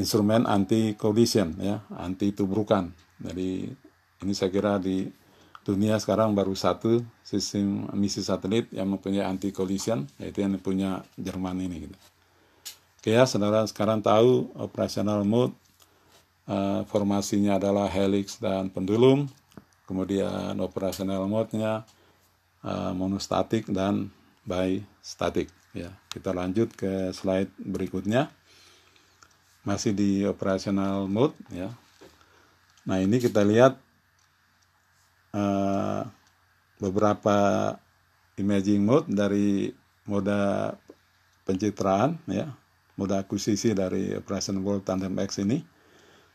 [0.00, 2.88] instrumen anti collision ya, anti tubrukan.
[3.20, 3.68] Jadi
[4.24, 5.04] ini saya kira di
[5.60, 11.60] dunia sekarang baru satu sistem misi satelit yang mempunyai anti collision yaitu yang punya Jerman
[11.60, 11.96] ini gitu.
[13.00, 15.56] Oke ya saudara sekarang tahu operasional mode
[16.48, 19.28] uh, formasinya adalah helix dan pendulum
[19.88, 21.82] kemudian operasional mode-nya
[22.62, 24.12] uh, monostatik dan
[24.44, 28.28] bistatik ya kita lanjut ke slide berikutnya
[29.64, 31.68] masih di operasional mode ya.
[32.88, 33.76] Nah ini kita lihat
[35.36, 36.02] uh,
[36.80, 37.36] beberapa
[38.40, 39.68] imaging mode dari
[40.08, 40.72] moda
[41.44, 42.48] pencitraan ya.
[42.96, 45.60] Moda akuisisi dari Operation World Tandem X ini.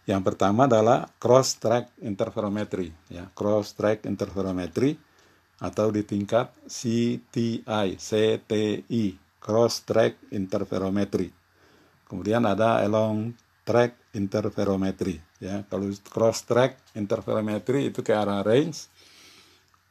[0.05, 3.29] Yang pertama adalah cross track interferometry ya.
[3.33, 4.97] Cross track interferometry
[5.59, 9.05] atau di tingkat CTI CTI
[9.39, 11.31] cross track interferometry
[12.15, 13.35] kemudian ada along
[13.67, 15.67] track interferometry ya.
[15.67, 18.87] Kalau cross track interferometry itu ke arah range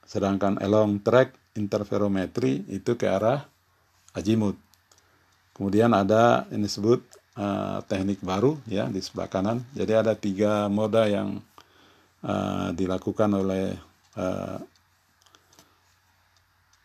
[0.09, 3.45] sedangkan along track interferometry itu ke arah
[4.17, 4.57] azimuth
[5.53, 7.05] kemudian ada ini disebut
[7.39, 9.63] uh, teknik baru ya di sebelah kanan.
[9.75, 11.43] Jadi ada tiga moda yang
[12.27, 13.75] uh, dilakukan oleh
[14.19, 14.59] uh,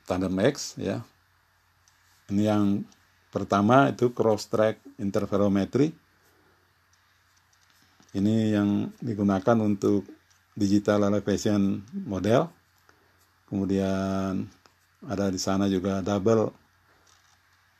[0.05, 1.01] tandem X ya.
[2.29, 2.63] Ini yang
[3.29, 5.93] pertama itu cross track interferometry
[8.17, 10.01] ini yang digunakan untuk
[10.57, 12.49] digital elevation model.
[13.45, 14.49] Kemudian
[15.05, 16.49] ada di sana juga double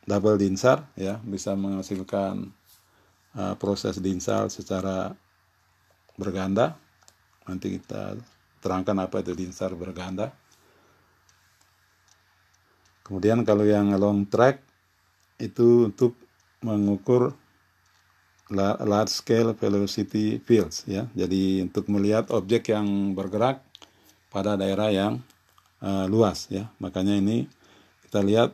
[0.06, 2.46] double dinsar ya, bisa menghasilkan
[3.34, 5.10] uh, proses dinsar secara
[6.14, 6.78] berganda.
[7.50, 8.14] Nanti kita
[8.62, 10.30] terangkan apa itu dinsar berganda.
[13.02, 14.69] Kemudian kalau yang long track
[15.40, 16.14] itu untuk
[16.60, 17.32] mengukur
[18.52, 21.06] large scale velocity fields ya.
[21.16, 23.62] Jadi untuk melihat objek yang bergerak
[24.28, 25.22] pada daerah yang
[25.82, 26.68] uh, luas ya.
[26.82, 27.46] Makanya ini
[28.06, 28.50] kita lihat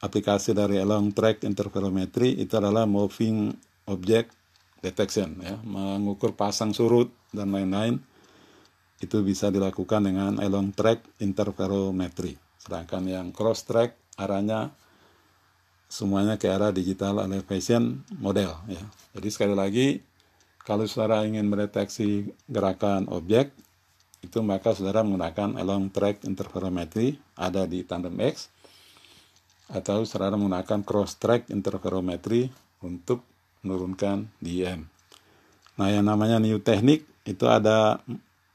[0.00, 3.52] aplikasi dari long track interferometry itu adalah moving
[3.88, 4.32] object
[4.80, 8.00] detection ya, mengukur pasang surut dan lain-lain
[9.00, 12.36] itu bisa dilakukan dengan long track interferometry.
[12.60, 14.72] Sedangkan yang cross track arahnya
[15.90, 18.80] semuanya ke arah digital elevation model ya.
[19.18, 19.98] Jadi sekali lagi
[20.62, 23.50] kalau saudara ingin mendeteksi gerakan objek
[24.22, 28.54] itu maka saudara menggunakan along track interferometry ada di tandem X
[29.66, 32.46] atau saudara menggunakan cross track interferometry
[32.86, 33.26] untuk
[33.66, 34.86] menurunkan DM.
[35.74, 37.98] Nah yang namanya new teknik itu ada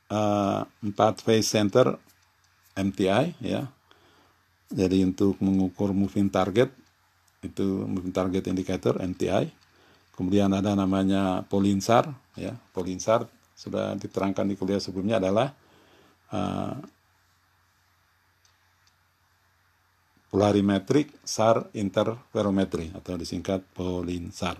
[0.07, 1.99] uh, empat phase center
[2.79, 3.67] MTI ya.
[4.71, 6.71] Jadi untuk mengukur moving target
[7.45, 9.49] itu target indicator NTI.
[10.15, 12.07] Kemudian ada namanya Polinsar,
[12.39, 12.55] ya.
[12.71, 15.51] Polinsar sudah diterangkan di kuliah sebelumnya adalah
[16.31, 16.75] uh,
[20.31, 24.59] polarimetric SAR interferometry atau disingkat Polinsar.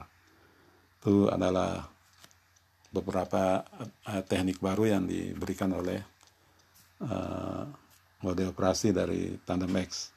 [1.00, 1.84] Itu adalah
[2.96, 3.60] beberapa
[4.08, 6.00] uh, teknik baru yang diberikan oleh
[7.04, 7.68] uh,
[8.24, 10.15] mode operasi dari Tandem X.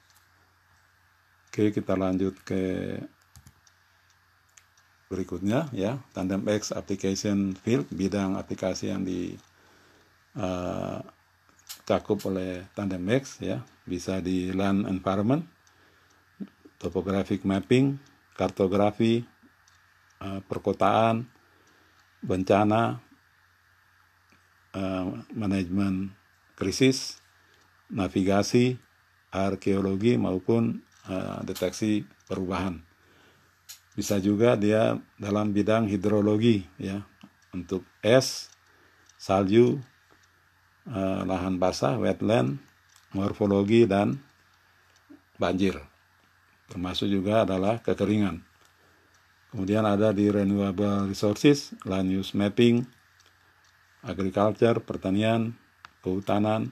[1.49, 2.93] Oke, kita lanjut ke
[5.09, 9.33] berikutnya ya, Tandem X Application Field, bidang aplikasi yang di
[10.37, 11.01] uh,
[11.89, 15.49] cakup oleh Tandem X ya, bisa di land environment,
[16.77, 17.97] topographic mapping,
[18.37, 19.25] kartografi,
[20.21, 21.25] uh, perkotaan,
[22.21, 23.01] bencana,
[24.77, 26.13] uh, manajemen
[26.61, 27.25] krisis,
[27.89, 28.77] navigasi,
[29.33, 32.79] arkeologi maupun uh, deteksi perubahan.
[33.99, 37.03] Bisa juga dia dalam bidang hidrologi ya
[37.51, 38.53] untuk es,
[39.19, 39.83] salju,
[40.87, 42.63] uh, lahan basah, wetland,
[43.11, 44.23] morfologi dan
[45.41, 45.81] banjir.
[46.69, 48.45] Termasuk juga adalah kekeringan.
[49.49, 52.85] Kemudian ada di renewable resources, land use mapping,
[54.05, 55.57] agriculture, pertanian,
[56.05, 56.69] kehutanan,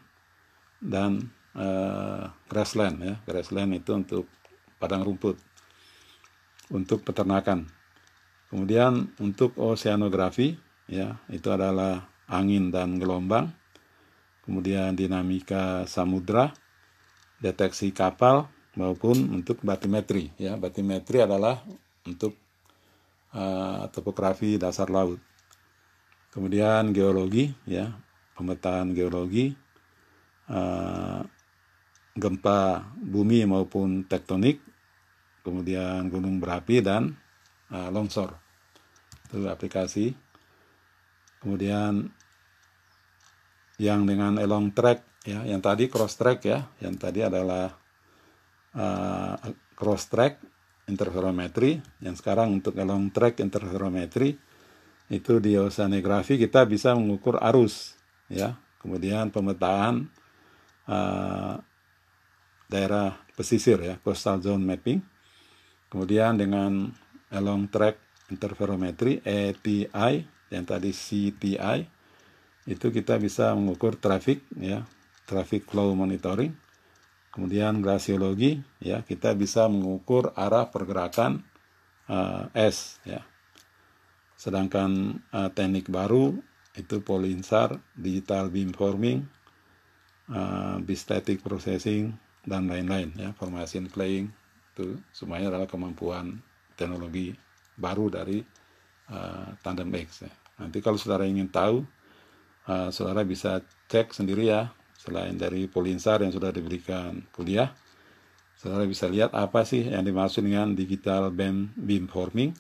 [0.85, 3.15] dan uh, grassland ya.
[3.25, 4.25] Grassland itu untuk
[4.77, 5.41] padang rumput,
[6.71, 7.67] untuk peternakan.
[8.53, 10.55] Kemudian untuk oceanografi
[10.87, 13.51] ya, itu adalah angin dan gelombang.
[14.47, 16.55] Kemudian dinamika samudra,
[17.43, 18.47] deteksi kapal
[18.79, 20.55] maupun untuk batimetri ya.
[20.55, 21.59] Batimetri adalah
[22.07, 22.39] untuk
[23.35, 25.19] uh, topografi dasar laut.
[26.31, 27.91] Kemudian geologi ya,
[28.37, 29.57] pemetaan geologi,
[30.53, 31.25] uh,
[32.17, 34.59] gempa bumi maupun tektonik,
[35.45, 37.15] kemudian gunung berapi dan
[37.71, 38.35] uh, longsor.
[39.29, 40.17] Itu aplikasi.
[41.45, 42.09] Kemudian
[43.77, 47.71] yang dengan long track ya, yang tadi cross track ya, yang tadi adalah
[48.73, 49.37] uh,
[49.77, 50.41] cross track
[50.89, 54.41] interferometri, yang sekarang untuk long track interferometri
[55.07, 57.95] itu di oceanografi kita bisa mengukur arus
[58.27, 60.11] ya kemudian pemetaan
[60.91, 61.63] uh,
[62.67, 65.01] daerah pesisir ya coastal zone mapping.
[65.87, 66.91] Kemudian dengan
[67.31, 70.13] along track interferometry ATI
[70.51, 71.79] yang tadi CTI
[72.67, 74.83] itu kita bisa mengukur traffic ya
[75.27, 76.55] traffic flow monitoring.
[77.31, 81.45] Kemudian glasiologi ya kita bisa mengukur arah pergerakan
[82.11, 83.23] uh, es ya.
[84.37, 86.35] Sedangkan uh, teknik baru
[86.77, 89.25] itu polinsar, digital beamforming,
[90.29, 94.31] uh, bistatic processing dan lain-lain ya, formation playing
[94.73, 96.39] itu semuanya adalah kemampuan
[96.79, 97.35] teknologi
[97.75, 98.39] baru dari
[99.11, 100.33] uh, Tandem X ya.
[100.63, 101.85] Nanti kalau saudara ingin tahu,
[102.71, 107.75] uh, saudara bisa cek sendiri ya, selain dari Polinsar yang sudah diberikan kuliah,
[108.57, 112.57] saudara bisa lihat apa sih yang dimaksud dengan digital beam beamforming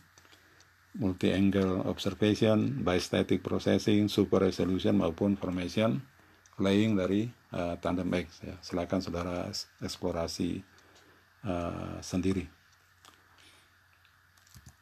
[0.97, 6.01] multi-angle observation, bistatic processing, super resolution maupun formation
[6.57, 8.45] laying dari uh, tandem X.
[8.45, 8.55] Ya.
[8.61, 9.49] Silakan saudara
[9.81, 10.61] eksplorasi
[11.49, 12.45] uh, sendiri.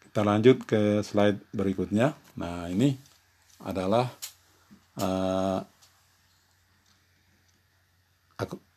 [0.02, 2.14] Kita lanjut ke slide berikutnya.
[2.34, 2.98] Nah ini
[3.62, 4.10] adalah
[4.98, 5.62] uh,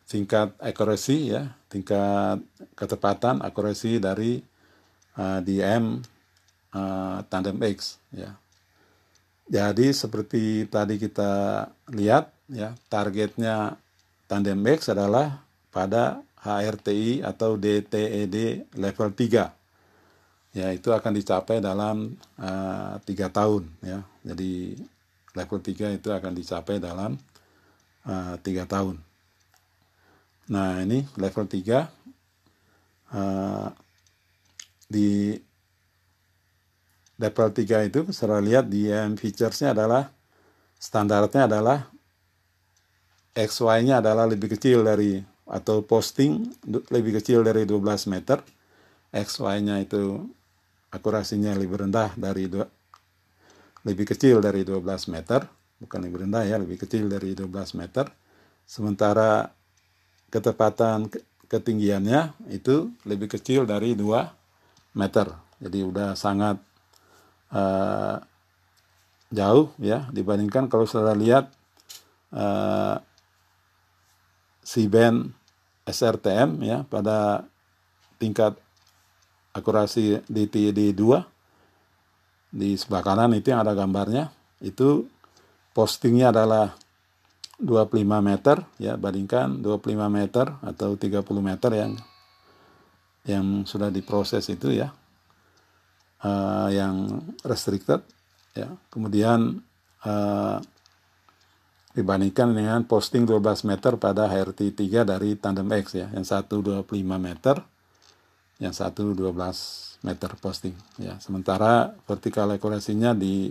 [0.08, 2.40] tingkat akurasi ya, tingkat
[2.80, 4.40] ketepatan akurasi dari
[5.20, 6.00] uh, DM
[6.72, 8.40] uh, tandem X ya.
[9.48, 13.80] Jadi seperti tadi kita lihat ya, targetnya
[14.28, 19.52] tandem X adalah pada HRTI atau DTED e level 3.
[20.56, 24.00] Ya, itu akan dicapai dalam eh, tiga uh, tahun ya.
[24.26, 24.80] Jadi
[25.38, 27.20] level 3 itu akan dicapai dalam
[28.08, 28.98] uh, tiga tahun.
[30.50, 31.86] Nah, ini level 3
[33.14, 33.70] uh,
[34.88, 35.36] di
[37.20, 40.10] level 3 itu saudara lihat di um, featuresnya adalah
[40.80, 41.92] standarnya adalah
[43.38, 46.44] XY-nya adalah lebih kecil dari atau posting
[46.90, 48.42] lebih kecil dari 12 meter.
[49.14, 50.26] XY-nya itu
[50.90, 52.66] akurasinya lebih rendah dari dua,
[53.86, 55.46] lebih kecil dari 12 meter.
[55.78, 58.10] Bukan lebih rendah ya lebih kecil dari 12 meter.
[58.66, 59.54] Sementara
[60.34, 61.08] ketepatan
[61.48, 65.30] ketinggiannya itu lebih kecil dari 2 meter.
[65.62, 66.58] Jadi udah sangat
[67.54, 68.18] uh,
[69.32, 71.48] jauh ya dibandingkan kalau saudara lihat
[72.36, 73.00] uh,
[74.68, 75.32] si band
[75.88, 77.48] SRTM ya pada
[78.20, 78.60] tingkat
[79.56, 81.24] akurasi di TD 2
[82.52, 84.28] di sebelah kanan itu yang ada gambarnya
[84.60, 85.08] itu
[85.72, 86.76] postingnya adalah
[87.64, 91.92] 25 meter ya bandingkan 25 meter atau 30 meter yang
[93.24, 94.92] yang sudah diproses itu ya
[96.24, 98.02] uh, yang restricted
[98.58, 98.70] ya.
[98.90, 99.62] Kemudian
[100.06, 100.58] uh,
[101.98, 106.94] dibandingkan dengan posting 12 meter pada HRT 3 dari tandem X ya yang satu 25
[107.18, 107.58] meter
[108.62, 113.50] yang satu 12 meter posting ya sementara vertical accuracy-nya di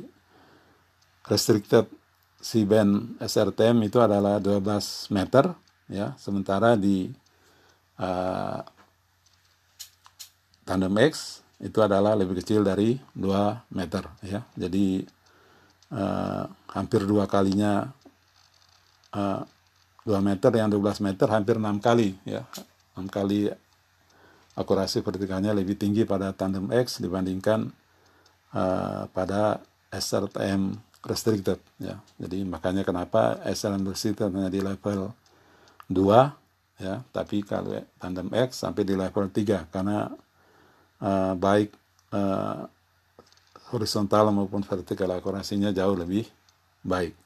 [1.26, 1.90] restricted
[2.38, 5.50] C-band SRTM itu adalah 12 meter
[5.90, 7.10] ya sementara di
[7.98, 8.62] uh,
[10.62, 14.44] tandem X itu adalah lebih kecil dari 2 meter ya.
[14.54, 15.00] Jadi
[15.90, 16.44] uh,
[16.74, 17.88] hampir dua kalinya
[19.16, 22.44] uh, eh, 2 meter yang 12 meter hampir enam kali ya.
[22.94, 23.50] 6 kali
[24.56, 27.72] akurasi vertikalnya lebih tinggi pada tandem X dibandingkan
[28.56, 29.60] uh, pada
[29.90, 31.96] SRTM restricted ya.
[32.18, 35.14] Jadi makanya kenapa SRM restricted hanya di level
[35.88, 40.10] 2 ya, tapi kalau tandem X sampai di level 3 karena
[41.00, 41.70] uh, baik
[42.12, 42.66] uh,
[43.70, 46.26] horizontal maupun vertikal akurasinya jauh lebih
[46.82, 47.25] baik.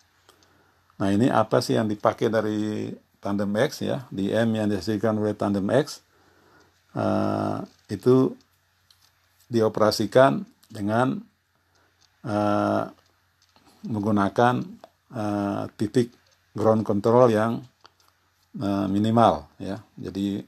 [1.01, 4.05] Nah ini apa sih yang dipakai dari tandem X ya?
[4.13, 6.05] Di M yang dihasilkan oleh tandem X
[6.93, 8.37] uh, itu
[9.51, 11.19] dioperasikan dengan
[12.23, 12.85] uh,
[13.89, 14.61] menggunakan
[15.17, 16.13] uh, titik
[16.53, 17.65] ground control yang
[18.61, 19.81] uh, minimal ya.
[19.97, 20.45] Jadi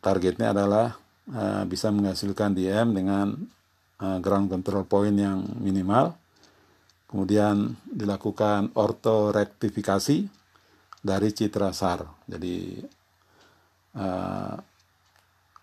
[0.00, 0.96] targetnya adalah
[1.30, 3.36] uh, bisa menghasilkan DM dengan
[4.00, 6.16] uh, ground control point yang minimal.
[7.16, 10.28] Kemudian dilakukan orto rektifikasi
[11.00, 12.04] dari citra SAR.
[12.28, 12.76] Jadi
[13.96, 14.52] uh,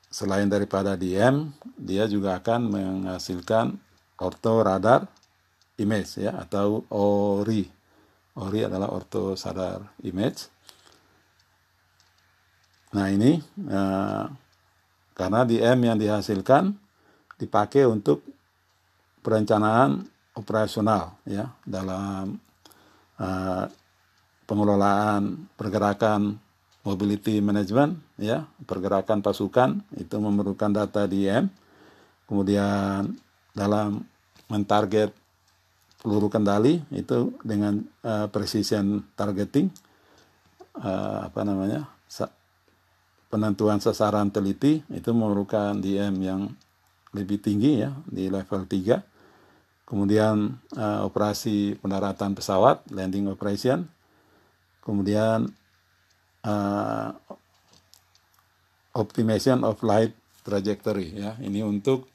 [0.10, 3.78] selain daripada DM, dia juga akan menghasilkan
[4.18, 5.06] orto radar
[5.78, 7.70] image ya atau ORI.
[8.34, 10.50] ORI adalah orto sadar image.
[12.98, 13.38] Nah ini
[13.70, 14.26] uh,
[15.14, 16.74] karena DM yang dihasilkan
[17.38, 18.26] dipakai untuk
[19.22, 22.38] perencanaan operasional ya dalam
[23.22, 23.66] uh,
[24.50, 26.38] pengelolaan pergerakan
[26.84, 31.48] mobility management ya pergerakan pasukan itu memerlukan data DM
[32.28, 33.14] kemudian
[33.56, 34.04] dalam
[34.52, 35.14] mentarget
[36.04, 39.72] peluru kendali itu dengan uh, precision targeting
[40.76, 41.94] uh, apa namanya
[43.34, 46.42] penentuan sasaran teliti itu memerlukan DM yang
[47.18, 49.13] lebih tinggi ya di level 3
[49.94, 53.86] kemudian uh, operasi pendaratan pesawat landing operation.
[54.82, 55.54] Kemudian
[56.42, 57.14] uh,
[58.98, 61.38] optimization of light trajectory ya.
[61.38, 62.10] Ini untuk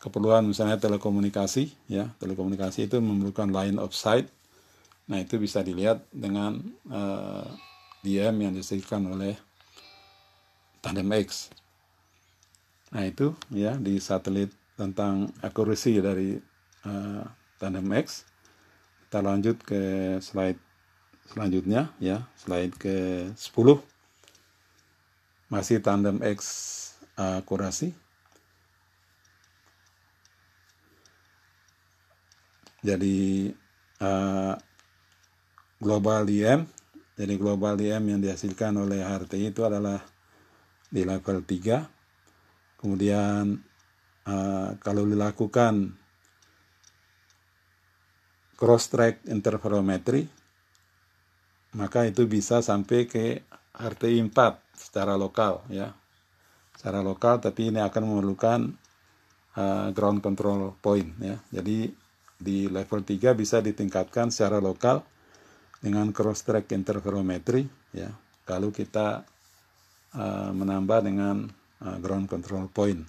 [0.00, 2.08] keperluan misalnya telekomunikasi ya.
[2.16, 4.32] Telekomunikasi itu memerlukan line of sight.
[5.04, 6.56] Nah itu bisa dilihat dengan
[6.88, 7.44] uh,
[8.00, 9.36] DM yang disediakan oleh
[10.80, 11.52] tandem X.
[12.96, 14.48] Nah itu ya di satelit
[14.80, 16.53] tentang akurasi dari
[16.84, 17.24] uh,
[17.60, 18.28] tandem X.
[19.08, 20.60] Kita lanjut ke slide
[21.28, 22.28] selanjutnya ya.
[22.36, 22.96] Slide ke
[23.32, 23.94] 10
[25.52, 26.40] masih tandem X
[27.14, 27.94] akurasi
[32.82, 33.54] jadi
[34.02, 34.58] uh,
[35.78, 36.66] global DM
[37.14, 40.02] jadi global DM yang dihasilkan oleh HRT itu adalah
[40.90, 43.62] di level 3 kemudian
[44.26, 45.94] uh, kalau dilakukan
[48.64, 50.24] cross track interferometry
[51.76, 53.44] maka itu bisa sampai ke
[53.76, 54.32] RTI 4
[54.72, 55.92] secara lokal ya.
[56.72, 58.60] Secara lokal tapi ini akan memerlukan
[59.60, 61.36] uh, ground control point ya.
[61.52, 61.92] Jadi
[62.40, 65.04] di level 3 bisa ditingkatkan secara lokal
[65.84, 68.08] dengan cross track interferometry ya.
[68.48, 69.28] Kalau kita
[70.16, 71.52] uh, menambah dengan
[71.84, 73.02] uh, ground control point.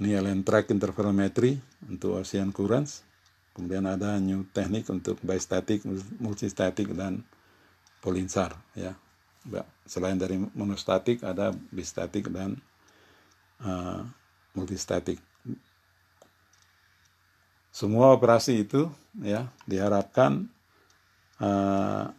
[0.00, 1.58] Ini LN track interferometry
[1.90, 3.11] untuk ocean currents
[3.52, 5.84] kemudian ada new teknik untuk bistatic
[6.20, 7.24] multistatic dan
[8.00, 8.96] polinsar ya
[9.84, 12.56] selain dari monostatik ada bistatic dan
[13.62, 14.06] uh,
[14.54, 15.18] multistatic
[17.72, 18.86] semua operasi itu
[19.24, 20.44] ya diharapkan
[21.40, 22.12] uh,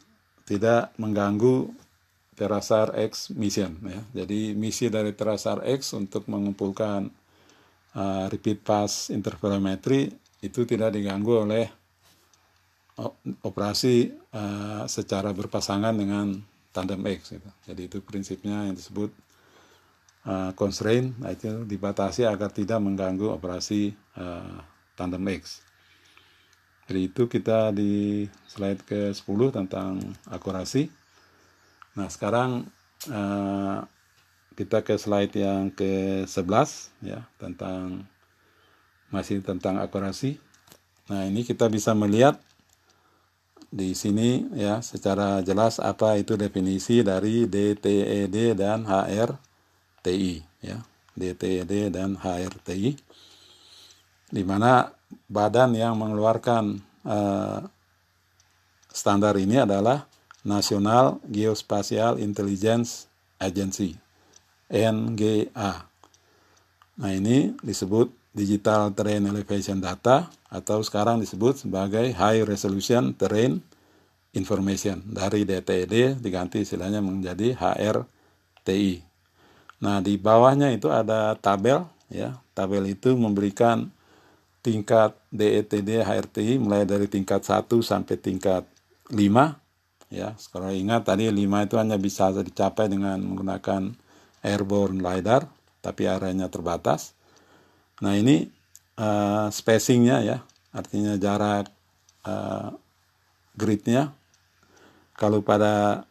[0.43, 1.71] tidak mengganggu
[2.33, 4.25] Terasar X mission ya.
[4.25, 7.05] Jadi misi dari Terasar X untuk mengumpulkan
[7.93, 10.09] uh, repeat pass interferometry
[10.43, 11.65] itu tidak diganggu oleh
[13.41, 16.37] operasi uh, secara berpasangan dengan
[16.69, 17.49] tandem X gitu.
[17.65, 19.09] Jadi itu prinsipnya yang disebut
[20.29, 24.61] uh, constraint nah itu dibatasi agar tidak mengganggu operasi uh,
[24.93, 25.65] tandem X.
[26.83, 30.91] Jadi itu kita di slide ke-10 tentang akurasi.
[31.95, 32.67] Nah, sekarang
[33.07, 33.87] uh,
[34.53, 36.69] kita ke slide yang ke-11
[37.01, 38.03] ya, tentang
[39.13, 40.41] masih tentang akurasi.
[41.05, 42.41] Nah, ini kita bisa melihat
[43.69, 50.33] di sini ya secara jelas apa itu definisi dari DTED e dan HRTI
[50.65, 50.81] ya.
[51.13, 52.97] DTED e dan HRTI
[54.33, 54.89] di mana
[55.29, 57.61] badan yang mengeluarkan uh,
[58.89, 60.09] standar ini adalah
[60.41, 63.05] National Geospatial Intelligence
[63.37, 63.97] Agency
[64.73, 65.85] NGA.
[66.93, 73.61] Nah ini disebut Digital Terrain Elevation Data atau sekarang disebut sebagai High Resolution Terrain
[74.33, 75.05] Information.
[75.05, 79.05] Dari DTD diganti istilahnya menjadi HRTI.
[79.85, 82.41] Nah di bawahnya itu ada tabel ya.
[82.57, 83.93] Tabel itu memberikan
[84.65, 88.65] tingkat DETD HRTI mulai dari tingkat 1 sampai tingkat
[89.13, 90.33] 5 ya.
[90.49, 91.37] Kalau ingat tadi 5
[91.69, 93.93] itu hanya bisa dicapai dengan menggunakan
[94.41, 95.45] airborne lidar
[95.85, 97.13] tapi areanya terbatas
[98.01, 98.49] nah ini
[98.97, 100.37] uh, spacingnya ya,
[100.73, 101.69] artinya jarak
[102.25, 102.73] uh,
[103.53, 104.13] gridnya.
[105.13, 106.05] Kalau pada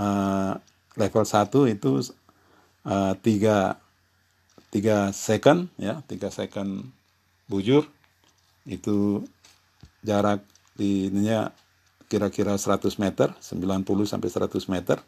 [0.00, 0.52] uh,
[0.96, 1.92] level 1 itu
[2.88, 3.76] uh, 3
[4.72, 6.88] 3 second ya, 3 second
[7.46, 7.86] bujur
[8.64, 9.22] itu
[10.00, 10.42] jarak
[10.80, 11.52] ininya
[12.08, 14.98] kira-kira 100 meter, 90 sampai 100 meter.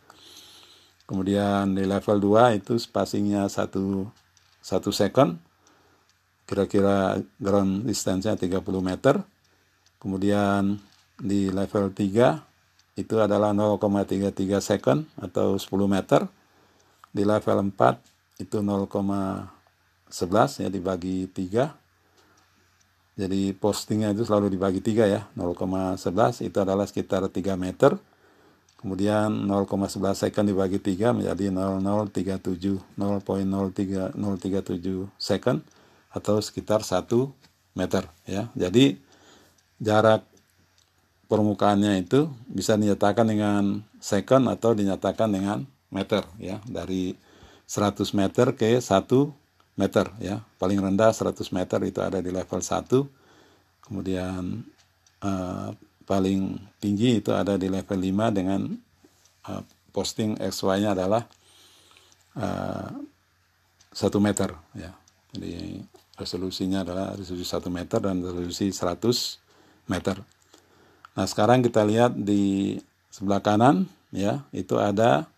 [1.07, 5.39] Kemudian di level 2 itu spacingnya 1 1 second
[6.47, 9.21] kira-kira ground distance-nya 30 meter.
[9.99, 10.79] Kemudian
[11.19, 12.39] di level 3
[12.97, 16.31] itu adalah 0,33 second atau 10 meter.
[17.11, 17.99] Di level 4
[18.41, 21.75] itu 0,11 ya dibagi 3.
[23.17, 25.27] Jadi postingnya itu selalu dibagi 3 ya.
[25.35, 27.99] 0,11 itu adalah sekitar 3 meter.
[28.77, 35.59] Kemudian 0,11 second dibagi 3 menjadi 0037 0.03037 second
[36.17, 37.05] atau sekitar 1
[37.77, 38.49] meter ya.
[38.57, 38.97] Jadi
[39.77, 40.25] jarak
[41.29, 47.13] permukaannya itu bisa dinyatakan dengan second atau dinyatakan dengan meter ya dari
[47.69, 48.89] 100 meter ke 1
[49.77, 50.41] meter ya.
[50.57, 53.85] Paling rendah 100 meter itu ada di level 1.
[53.85, 54.65] Kemudian
[55.21, 55.71] uh,
[56.09, 58.61] paling tinggi itu ada di level 5 dengan
[59.53, 59.63] uh,
[59.93, 61.29] posting XY-nya adalah
[62.41, 62.91] uh,
[63.93, 64.91] 1 meter ya.
[65.37, 65.83] Jadi
[66.17, 70.17] resolusinya adalah resolusi 1 meter dan resolusi 100 meter.
[71.17, 72.77] Nah, sekarang kita lihat di
[73.09, 75.29] sebelah kanan ya, itu ada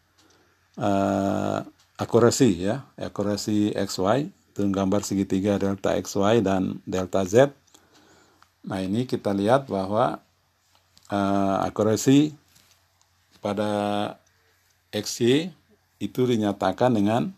[0.79, 1.62] uh,
[1.99, 7.55] akurasi ya, akurasi XY itu gambar segitiga delta XY dan delta Z.
[8.66, 10.18] Nah, ini kita lihat bahwa
[11.11, 12.35] uh, akurasi
[13.39, 13.70] pada
[14.91, 15.55] XY
[15.99, 17.31] itu dinyatakan dengan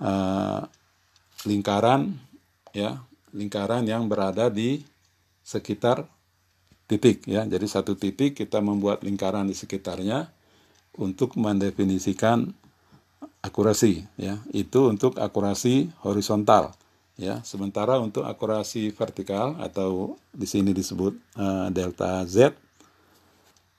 [0.00, 0.64] uh,
[1.44, 2.16] lingkaran
[2.72, 3.00] ya
[3.32, 4.84] lingkaran yang berada di
[5.40, 6.04] sekitar
[6.88, 7.48] titik ya.
[7.48, 10.28] Jadi satu titik kita membuat lingkaran di sekitarnya
[10.96, 12.52] untuk mendefinisikan
[13.40, 14.40] akurasi ya.
[14.52, 16.76] Itu untuk akurasi horizontal
[17.16, 17.40] ya.
[17.46, 22.52] Sementara untuk akurasi vertikal atau di sini disebut uh, delta Z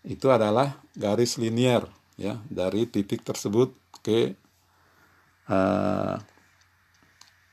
[0.04, 1.88] itu adalah garis linier
[2.20, 3.72] ya dari titik tersebut
[4.04, 4.36] ke
[5.48, 6.20] uh,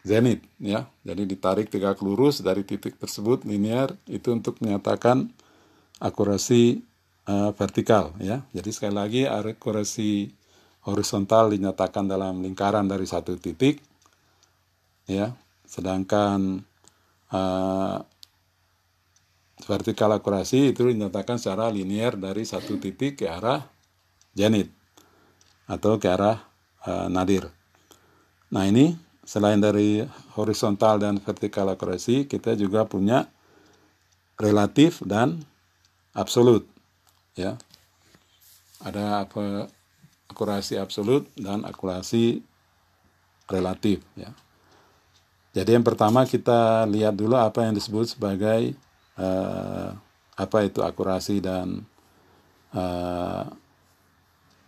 [0.06, 0.88] zenit ya.
[1.04, 5.28] Jadi ditarik tegak lurus dari titik tersebut linear itu untuk menyatakan
[6.00, 6.80] akurasi
[7.28, 8.44] uh, vertikal ya.
[8.56, 10.32] Jadi sekali lagi akurasi
[10.88, 13.84] horizontal dinyatakan dalam lingkaran dari satu titik
[15.04, 15.36] ya.
[15.68, 16.64] Sedangkan
[17.30, 17.98] uh,
[19.60, 23.60] vertikal akurasi itu dinyatakan secara linear dari satu titik ke arah
[24.32, 24.72] zenit
[25.68, 26.40] atau ke arah
[26.88, 27.52] uh, nadir.
[28.50, 30.02] Nah ini selain dari
[30.34, 33.30] horizontal dan vertikal akurasi, kita juga punya
[34.34, 35.46] relatif dan
[36.10, 36.66] absolut.
[37.38, 37.54] Ya.
[38.82, 39.70] Ada apa
[40.26, 42.42] akurasi absolut dan akurasi
[43.46, 44.34] relatif ya.
[45.54, 48.74] Jadi yang pertama kita lihat dulu apa yang disebut sebagai
[49.14, 49.94] uh,
[50.34, 51.86] apa itu akurasi dan
[52.74, 53.46] uh,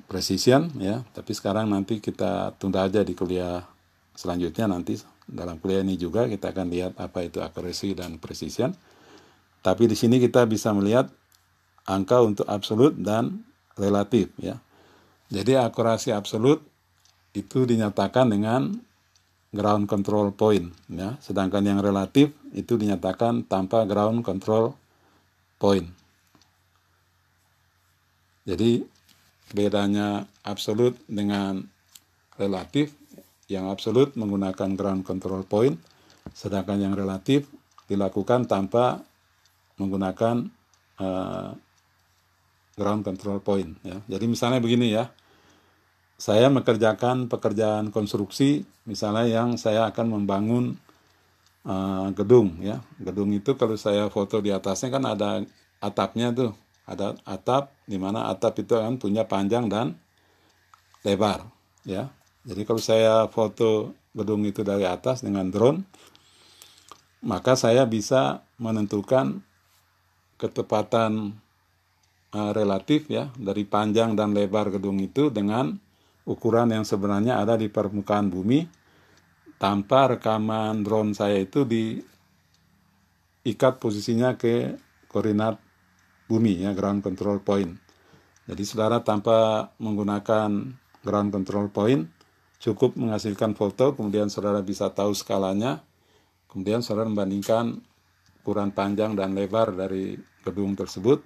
[0.06, 1.02] precision ya.
[1.10, 3.72] Tapi sekarang nanti kita tunda aja di kuliah
[4.16, 8.74] selanjutnya nanti dalam kuliah ini juga kita akan lihat apa itu akurasi dan precision.
[9.62, 11.06] Tapi di sini kita bisa melihat
[11.86, 13.46] angka untuk absolut dan
[13.78, 14.58] relatif ya.
[15.32, 16.60] Jadi akurasi absolut
[17.32, 18.74] itu dinyatakan dengan
[19.54, 21.16] ground control point ya.
[21.22, 24.76] Sedangkan yang relatif itu dinyatakan tanpa ground control
[25.56, 25.88] point.
[28.42, 28.82] Jadi
[29.54, 31.62] bedanya absolut dengan
[32.34, 32.90] relatif
[33.53, 35.76] yang absolut menggunakan ground control point,
[36.32, 37.44] sedangkan yang relatif
[37.84, 39.05] dilakukan tanpa
[39.76, 40.48] menggunakan
[40.96, 41.53] uh,
[42.76, 43.76] ground control point.
[43.84, 44.00] Ya.
[44.09, 45.12] Jadi misalnya begini ya,
[46.16, 50.78] saya mengerjakan pekerjaan konstruksi, misalnya yang saya akan membangun
[51.66, 52.80] uh, gedung ya.
[52.96, 55.30] Gedung itu kalau saya foto di atasnya kan ada
[55.82, 56.57] atapnya tuh,
[56.88, 59.98] ada atap di mana atap itu kan punya panjang dan
[61.03, 61.44] lebar
[61.82, 62.09] ya.
[62.43, 65.86] Jadi kalau saya foto gedung itu dari atas dengan drone,
[67.22, 69.38] maka saya bisa menentukan
[70.43, 71.38] ketepatan
[72.34, 75.78] uh, relatif ya dari panjang dan lebar gedung itu dengan
[76.26, 78.66] ukuran yang sebenarnya ada di permukaan bumi
[79.62, 82.18] tanpa rekaman drone saya itu diikat
[83.78, 84.74] posisinya ke
[85.07, 85.62] koordinat
[86.26, 87.78] bumi ya ground control point.
[88.51, 90.51] Jadi saudara tanpa menggunakan
[91.07, 92.11] ground control point
[92.62, 95.82] cukup menghasilkan foto, kemudian saudara bisa tahu skalanya,
[96.52, 97.80] Kemudian saudara membandingkan
[98.44, 101.24] ukuran panjang dan lebar dari gedung tersebut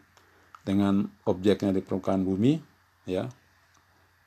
[0.63, 2.63] dengan objeknya di permukaan bumi,
[3.11, 3.27] ya,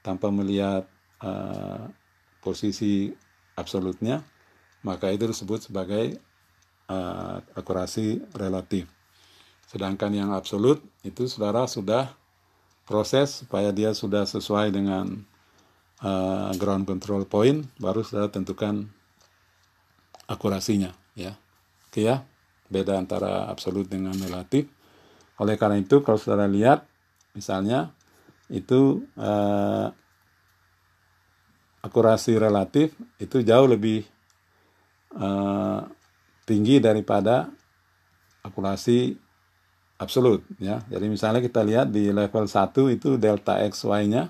[0.04, 0.84] tanpa melihat
[1.24, 1.88] uh,
[2.44, 3.16] posisi
[3.56, 4.28] absolutnya,
[4.84, 6.20] maka itu disebut sebagai
[6.92, 8.92] uh, akurasi relatif.
[9.72, 12.12] Sedangkan yang absolut itu saudara sudah
[12.84, 15.24] proses supaya dia sudah sesuai dengan
[16.04, 18.88] uh, ground control point, baru saudara tentukan
[20.30, 21.34] akurasinya ya.
[21.90, 22.22] Oke ya.
[22.70, 24.70] Beda antara absolut dengan relatif.
[25.42, 26.86] Oleh karena itu kalau saudara lihat
[27.34, 27.90] misalnya
[28.50, 29.88] itu eh,
[31.82, 34.06] akurasi relatif itu jauh lebih
[35.18, 35.82] eh,
[36.46, 37.50] tinggi daripada
[38.46, 39.18] akurasi
[39.98, 40.86] absolut ya.
[40.86, 44.30] Jadi misalnya kita lihat di level 1 itu delta XY nya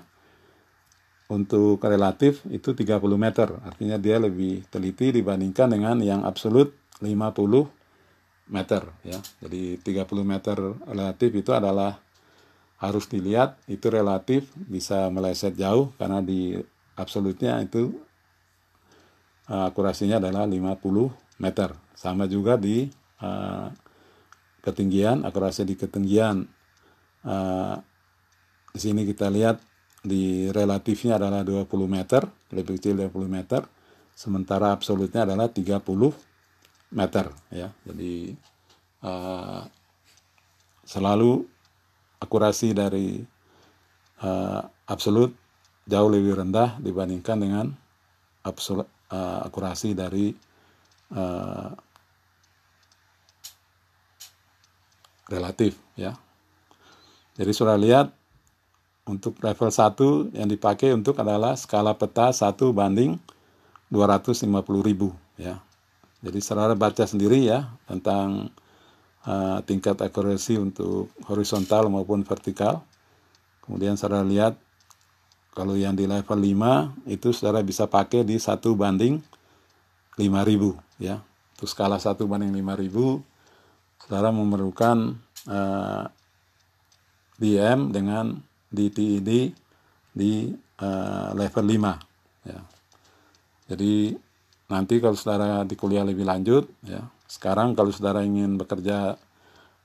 [1.30, 3.48] untuk relatif itu 30 meter.
[3.62, 9.18] Artinya dia lebih teliti dibandingkan dengan yang absolut 50 meter ya.
[9.38, 10.58] Jadi 30 meter
[10.90, 12.02] relatif itu adalah
[12.82, 16.58] harus dilihat itu relatif bisa meleset jauh karena di
[16.98, 17.94] absolutnya itu
[19.46, 20.82] uh, akurasinya adalah 50
[21.38, 21.70] meter.
[21.94, 22.90] Sama juga di
[23.22, 23.70] uh,
[24.66, 26.42] ketinggian, akurasi di ketinggian.
[27.22, 27.78] Uh,
[28.74, 29.69] di sini kita lihat
[30.00, 32.24] di relatifnya adalah 20 meter,
[32.56, 33.62] lebih kecil 20 meter,
[34.16, 35.80] sementara absolutnya adalah 30
[36.96, 37.68] meter ya.
[37.84, 38.34] Jadi
[39.04, 39.62] uh,
[40.84, 41.44] selalu
[42.20, 43.20] akurasi dari
[44.24, 45.32] uh, absolut
[45.88, 47.66] jauh lebih rendah dibandingkan dengan
[48.44, 50.32] absolut uh, akurasi dari
[51.12, 51.70] uh,
[55.30, 56.12] relatif ya.
[57.38, 58.19] Jadi sudah lihat
[59.10, 63.18] untuk level 1 yang dipakai untuk adalah skala peta 1 banding
[63.90, 64.46] 250
[64.86, 65.58] ribu ya.
[66.22, 68.54] Jadi saudara baca sendiri ya tentang
[69.26, 72.86] uh, tingkat akurasi untuk horizontal maupun vertikal.
[73.66, 74.54] Kemudian saudara lihat
[75.50, 79.18] kalau yang di level 5 itu saudara bisa pakai di 1 banding
[80.14, 81.18] 5000 ya.
[81.58, 85.18] Untuk skala 1 banding 5000 saudara memerlukan
[85.50, 86.04] uh,
[87.40, 89.30] DM dengan di TID
[90.14, 90.50] di
[90.80, 92.60] uh, level 5 ya.
[93.70, 94.14] Jadi
[94.70, 97.02] nanti kalau saudara di kuliah lebih lanjut ya.
[97.30, 99.14] Sekarang kalau saudara ingin bekerja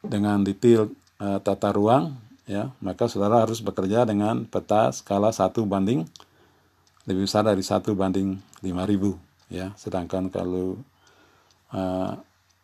[0.01, 0.89] dengan detail
[1.21, 2.17] uh, tata ruang
[2.49, 6.05] ya, maka saudara harus bekerja dengan peta skala 1 banding
[7.05, 9.73] lebih besar dari 1 banding 5000 ya.
[9.77, 10.81] Sedangkan kalau
[11.73, 12.17] uh,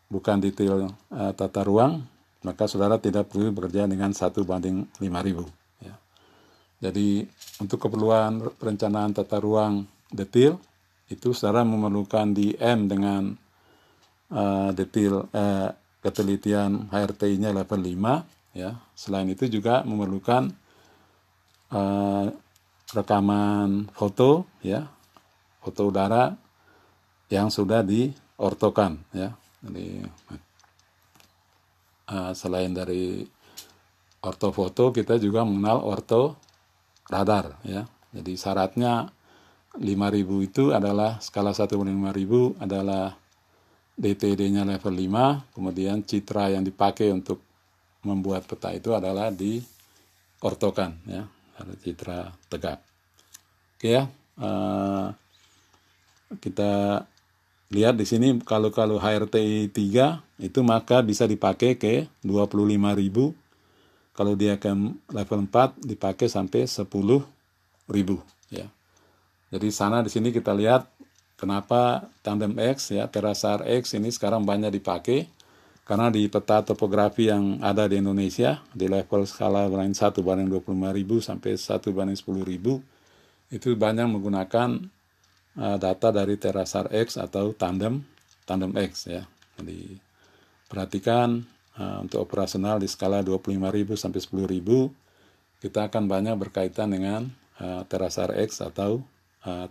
[0.09, 2.01] bukan detail uh, tata ruang,
[2.41, 5.60] maka saudara tidak perlu bekerja dengan 1 banding 5000.
[6.81, 7.21] Jadi
[7.61, 10.57] untuk keperluan perencanaan tata ruang detail
[11.13, 13.37] itu saudara memerlukan di M dengan
[14.33, 15.69] uh, detail uh,
[16.01, 18.73] ketelitian HRT-nya level 5 ya.
[18.97, 20.49] Selain itu juga memerlukan
[21.69, 22.25] uh,
[22.91, 24.89] rekaman foto ya,
[25.61, 26.33] foto udara
[27.29, 29.29] yang sudah diortokan ya.
[29.61, 30.01] Jadi
[32.09, 33.21] uh, selain dari
[34.25, 36.49] ortofoto kita juga mengenal orto
[37.11, 37.83] radar ya.
[38.15, 39.11] Jadi syaratnya
[39.75, 43.15] 5000 itu adalah skala 1 banding 5000 adalah
[43.95, 47.43] DTD-nya level 5, kemudian citra yang dipakai untuk
[48.01, 49.61] membuat peta itu adalah di
[50.41, 51.23] ortokan ya,
[51.59, 52.81] ada citra tegak.
[53.77, 54.09] Oke ya.
[54.41, 55.13] Uh,
[56.39, 57.05] kita
[57.69, 63.40] lihat di sini kalau kalau HRTI 3 itu maka bisa dipakai ke 25.000
[64.21, 64.69] kalau dia ke
[65.09, 66.85] level 4 dipakai sampai 10
[67.89, 68.21] ribu
[68.53, 68.69] ya.
[69.49, 70.85] Jadi sana di sini kita lihat
[71.41, 75.25] kenapa tandem X ya terasar X ini sekarang banyak dipakai
[75.89, 81.25] karena di peta topografi yang ada di Indonesia di level skala banding 1 banding 25.000
[81.25, 84.69] sampai 1 banding 10.000 itu banyak menggunakan
[85.57, 88.05] uh, data dari terasar X atau tandem
[88.45, 89.25] tandem X ya.
[89.57, 89.97] Jadi
[90.69, 91.41] perhatikan
[91.79, 98.59] Untuk operasional di skala 25.000 sampai 10.000 kita akan banyak berkaitan dengan uh, terasar X
[98.59, 99.05] atau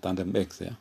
[0.02, 0.74] tandem X ya.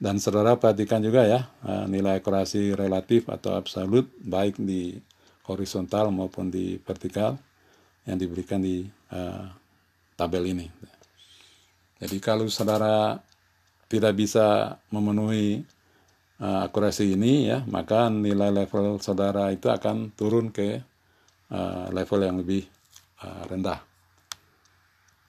[0.00, 1.46] Dan saudara perhatikan juga ya
[1.86, 4.98] nilai akurasi relatif atau absolut baik di
[5.46, 7.38] horizontal maupun di vertikal
[8.02, 8.82] yang diberikan di
[10.18, 10.66] tabel ini.
[12.02, 13.22] Jadi kalau saudara
[13.86, 15.62] tidak bisa memenuhi
[16.40, 20.80] uh, akurasi ini ya maka nilai level saudara itu akan turun ke
[21.52, 22.64] uh, level yang lebih
[23.22, 23.80] uh, rendah.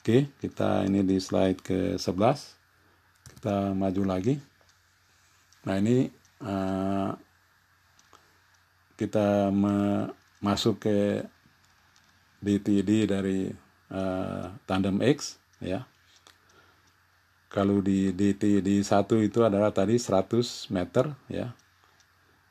[0.02, 4.36] Oke kita ini di slide ke 11 kita maju lagi.
[5.68, 6.08] Nah ini
[6.44, 7.12] uh,
[8.98, 9.52] kita
[10.42, 11.22] masuk ke
[12.42, 13.50] DTD dari
[13.92, 15.86] uh, tandem X ya
[17.58, 21.50] kalau di DTD 1 itu adalah tadi 100 meter ya.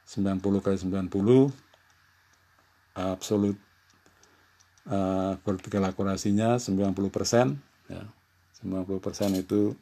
[0.03, 1.07] 90 kali 90
[2.99, 3.55] absolut
[4.91, 7.55] uh, vertikal akurasinya 90 persen
[7.87, 8.03] ya.
[8.67, 9.79] 90 persen itu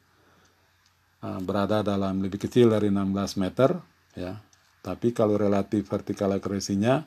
[1.25, 3.81] uh, berada dalam lebih kecil dari 16 meter
[4.13, 4.37] ya.
[4.85, 7.01] Tapi kalau relatif vertikal akurasinya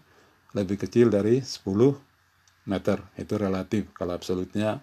[0.59, 1.63] lebih kecil dari 10
[2.67, 3.95] meter itu relatif.
[3.95, 4.83] Kalau absolutnya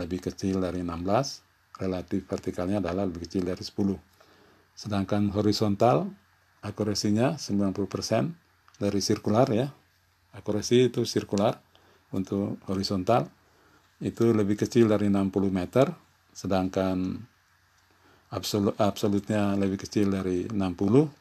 [0.00, 1.51] lebih kecil dari 16
[1.82, 3.74] relatif vertikalnya adalah lebih kecil dari 10
[4.78, 6.08] sedangkan horizontal
[6.62, 9.68] akurasinya 90% dari sirkular ya.
[10.32, 11.60] Akurasi itu sirkular
[12.16, 13.28] untuk horizontal
[14.00, 15.92] itu lebih kecil dari 60 meter
[16.32, 17.20] sedangkan
[18.32, 20.56] absolut, absolutnya lebih kecil dari 60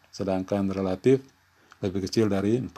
[0.09, 1.19] sedangkan relatif
[1.83, 2.71] lebih kecil dari 45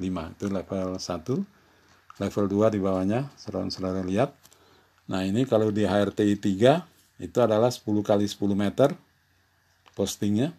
[0.00, 4.32] itu level 1 level 2 di bawahnya saudara-saudara lihat
[5.06, 8.92] nah ini kalau di HRTI 3 itu adalah 10 kali 10 meter
[9.96, 10.52] postingnya.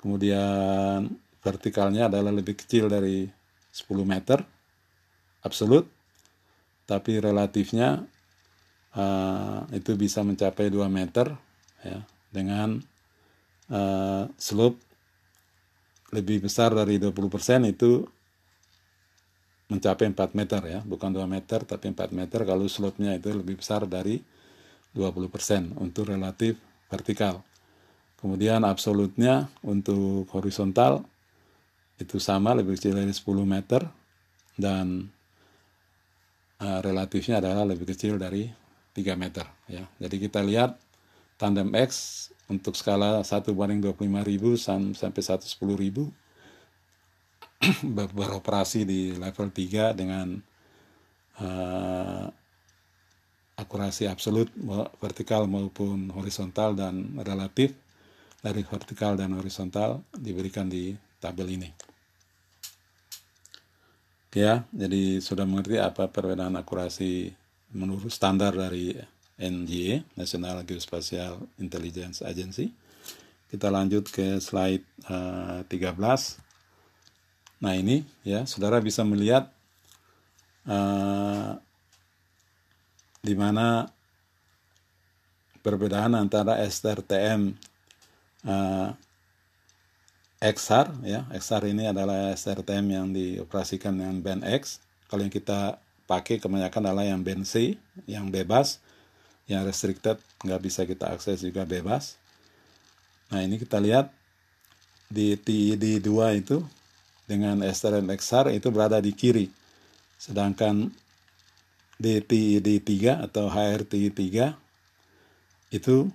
[0.00, 1.12] Kemudian
[1.44, 3.28] vertikalnya adalah lebih kecil dari
[3.76, 4.40] 10 meter
[5.44, 5.86] absolut
[6.88, 8.02] tapi relatifnya
[8.98, 11.30] uh, itu bisa mencapai 2 meter
[11.86, 12.02] ya
[12.34, 12.82] dengan
[13.70, 14.82] uh, slope
[16.10, 17.14] lebih besar dari 20%
[17.70, 18.06] itu
[19.66, 23.82] mencapai 4 meter ya, bukan 2 meter tapi 4 meter kalau slope-nya itu lebih besar
[23.86, 24.22] dari
[24.94, 26.56] 20% untuk relatif
[26.88, 27.42] vertikal.
[28.16, 31.04] Kemudian absolutnya untuk horizontal
[32.00, 33.84] itu sama lebih kecil dari 10 meter
[34.56, 35.08] dan
[36.60, 38.48] uh, relatifnya adalah lebih kecil dari
[38.96, 39.84] 3 meter ya.
[40.00, 40.80] Jadi kita lihat
[41.36, 46.25] tandem X untuk skala 1 banding 25.000 sampai 110.000
[48.16, 50.36] beroperasi di level 3 dengan
[51.40, 52.26] uh,
[53.56, 54.52] akurasi absolut
[55.00, 57.72] vertikal maupun horizontal dan relatif
[58.44, 61.70] dari vertikal dan horizontal diberikan di tabel ini.
[64.36, 67.32] Ya, jadi sudah mengerti apa perbedaan akurasi
[67.72, 68.92] menurut standar dari
[69.40, 72.68] NGA, National Geospatial Intelligence Agency.
[73.48, 76.45] Kita lanjut ke slide uh, eh, 13.
[77.60, 79.48] Nah ini ya, saudara bisa melihat
[80.68, 81.56] uh,
[83.24, 83.88] di mana
[85.64, 87.56] perbedaan antara STRTM
[88.46, 88.92] uh,
[90.38, 94.78] eh, XR ya, XR ini adalah STRTM yang dioperasikan dengan band X.
[95.10, 97.74] Kalau yang kita pakai kebanyakan adalah yang band C,
[98.06, 98.78] yang bebas
[99.46, 102.18] yang restricted nggak bisa kita akses juga bebas.
[103.30, 104.10] Nah ini kita lihat
[105.06, 106.62] di TID 2 itu
[107.26, 109.50] dengan STRM XR itu berada di kiri.
[110.16, 110.88] Sedangkan
[111.98, 116.08] di TID 3 atau HRTI 3 itu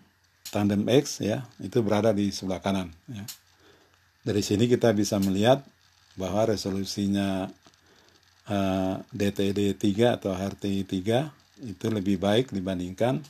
[0.50, 3.24] tandem X ya, itu berada di sebelah kanan ya.
[4.22, 5.66] Dari sini kita bisa melihat
[6.16, 7.50] bahwa resolusinya
[8.48, 13.22] uh, DTD 3 atau HRTI 3 itu lebih baik dibandingkan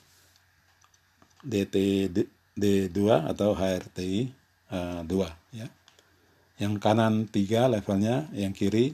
[1.42, 2.08] DT
[2.56, 4.30] D2 atau HRTI
[4.72, 5.68] uh, 2 ya.
[6.62, 8.94] Yang kanan 3 levelnya, yang kiri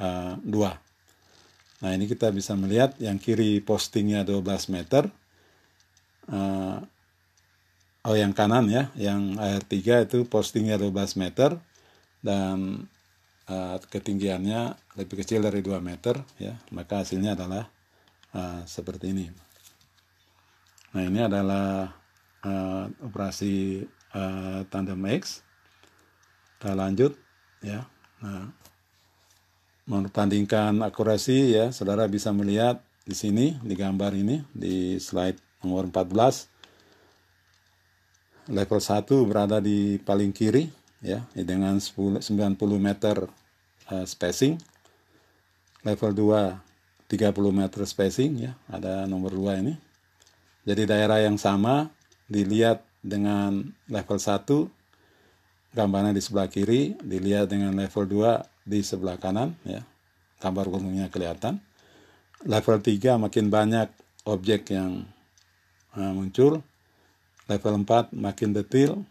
[0.00, 1.84] uh, 2.
[1.84, 5.12] Nah, ini kita bisa melihat yang kiri postingnya 12 meter.
[6.24, 6.80] Uh,
[8.08, 11.60] oh, yang kanan ya, yang HR3 itu postingnya 12 meter
[12.24, 12.88] dan
[13.52, 16.56] uh, ketinggiannya lebih kecil dari 2 meter ya.
[16.72, 17.68] Maka hasilnya adalah
[18.32, 19.28] uh, seperti ini.
[20.96, 21.90] Nah ini adalah
[22.48, 23.84] uh, operasi
[24.16, 25.43] uh, tandem X.
[26.64, 27.12] Kita lanjut
[27.60, 27.84] ya.
[28.24, 28.48] Nah,
[29.84, 36.48] membandingkan akurasi ya, saudara bisa melihat di sini di gambar ini di slide nomor 14
[38.48, 40.72] level 1 berada di paling kiri
[41.04, 43.28] ya dengan 10, 90 meter
[43.92, 44.56] uh, spacing.
[45.84, 48.56] Level 2 30 meter spacing ya.
[48.72, 49.76] Ada nomor 2 ini.
[50.64, 51.92] Jadi daerah yang sama
[52.24, 54.73] dilihat dengan level 1
[55.74, 59.82] gambarnya di sebelah kiri dilihat dengan level 2 di sebelah kanan ya.
[60.38, 61.58] Gambar gunungnya kelihatan.
[62.46, 63.88] Level 3 makin banyak
[64.24, 65.02] objek yang
[65.98, 66.62] uh, muncul.
[67.50, 69.02] Level 4 makin detail.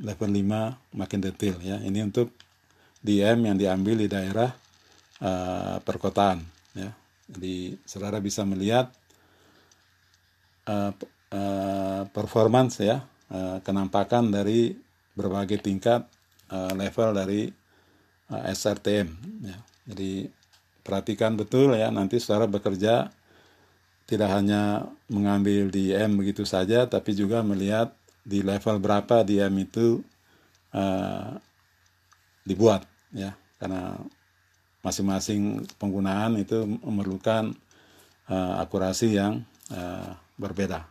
[0.00, 1.76] Level 5 makin detail ya.
[1.84, 2.32] Ini untuk
[3.04, 4.50] DM yang diambil di daerah
[5.20, 6.42] uh, perkotaan
[6.74, 6.90] ya.
[7.28, 8.88] Jadi saudara bisa melihat
[10.64, 10.90] uh,
[11.32, 14.87] uh, performance ya, uh, kenampakan dari
[15.18, 16.06] berbagai tingkat
[16.54, 17.50] uh, level dari
[18.30, 19.08] uh, SRTM
[19.42, 19.58] ya.
[19.90, 20.30] Jadi
[20.86, 23.10] perhatikan betul ya nanti saudara bekerja
[24.08, 27.92] tidak hanya mengambil di M begitu saja, tapi juga melihat
[28.24, 30.00] di level berapa di itu
[30.72, 31.36] uh,
[32.48, 34.00] dibuat, ya, karena
[34.80, 37.52] masing-masing penggunaan itu memerlukan
[38.32, 39.44] uh, akurasi yang
[39.76, 40.88] uh, berbeda.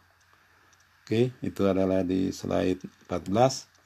[1.01, 3.76] Oke, itu adalah di slide 14.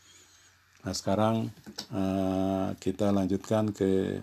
[0.81, 1.53] Nah, sekarang
[1.93, 4.17] uh, kita lanjutkan ke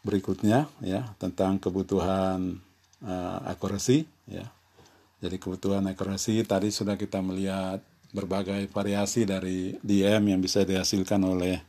[0.00, 2.62] berikutnya ya tentang kebutuhan
[3.02, 4.46] uh, akurasi ya.
[5.20, 11.60] Jadi kebutuhan akurasi tadi sudah kita melihat berbagai variasi dari DM yang bisa dihasilkan oleh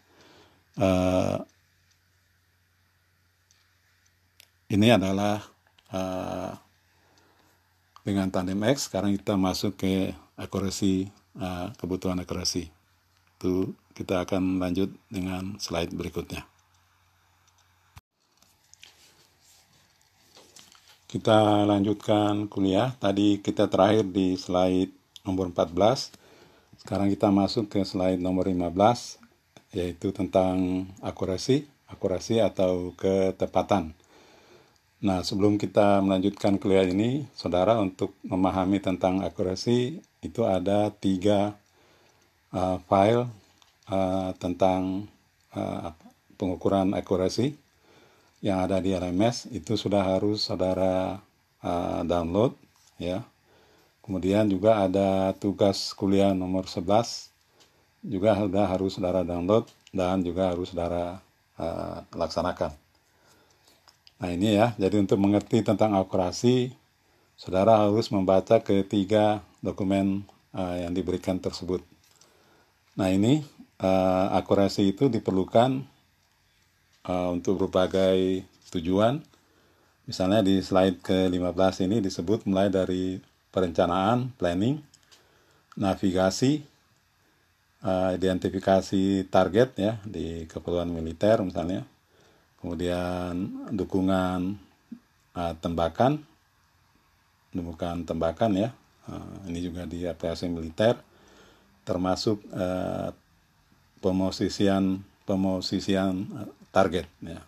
[0.80, 1.38] uh,
[4.72, 5.44] ini adalah
[5.92, 6.56] uh,
[8.08, 8.88] dengan tandem X.
[8.88, 12.72] Sekarang kita masuk ke akurasi uh, kebutuhan akurasi.
[13.38, 16.48] Itu kita akan lanjut dengan slide berikutnya.
[21.12, 22.96] Kita lanjutkan kuliah.
[22.96, 24.96] Tadi kita terakhir di slide
[25.28, 26.16] nomor 14.
[26.80, 29.20] Sekarang kita masuk ke slide nomor 15
[29.72, 33.96] yaitu tentang akurasi, akurasi atau ketepatan.
[35.02, 41.58] Nah, sebelum kita melanjutkan kuliah ini, saudara untuk memahami tentang akurasi itu ada tiga
[42.54, 43.26] uh, file
[43.90, 45.10] uh, tentang
[45.58, 45.90] uh,
[46.38, 47.58] pengukuran akurasi
[48.42, 51.18] yang ada di LMS itu sudah harus saudara
[51.66, 52.54] uh, download
[53.02, 53.26] ya.
[54.02, 56.86] Kemudian juga ada tugas kuliah nomor 11
[58.06, 61.22] juga sudah harus saudara download dan juga harus saudara
[61.58, 62.74] uh, laksanakan.
[64.22, 66.74] Nah ini ya, jadi untuk mengerti tentang akurasi,
[67.34, 70.26] saudara harus membaca ketiga dokumen
[70.58, 71.86] uh, yang diberikan tersebut.
[72.98, 73.46] Nah ini
[73.80, 75.86] uh, akurasi itu diperlukan
[77.08, 78.44] uh, untuk berbagai
[78.74, 79.22] tujuan.
[80.10, 83.22] Misalnya di slide ke-15 ini disebut mulai dari
[83.54, 84.82] perencanaan, planning,
[85.78, 86.66] navigasi,
[87.86, 91.86] uh, identifikasi target ya di keperluan militer misalnya,
[92.60, 94.58] kemudian dukungan
[95.38, 96.20] uh, tembakan,
[97.56, 98.70] dukungan tembakan ya,
[99.10, 101.00] uh, ini juga di aplikasi militer,
[101.88, 103.10] termasuk uh,
[104.02, 106.28] pemosisian pemosisian
[106.74, 107.42] target ya.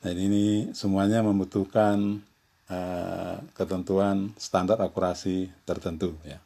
[0.00, 2.20] Dan ini semuanya membutuhkan
[2.68, 6.38] uh, ketentuan standar akurasi tertentu ya.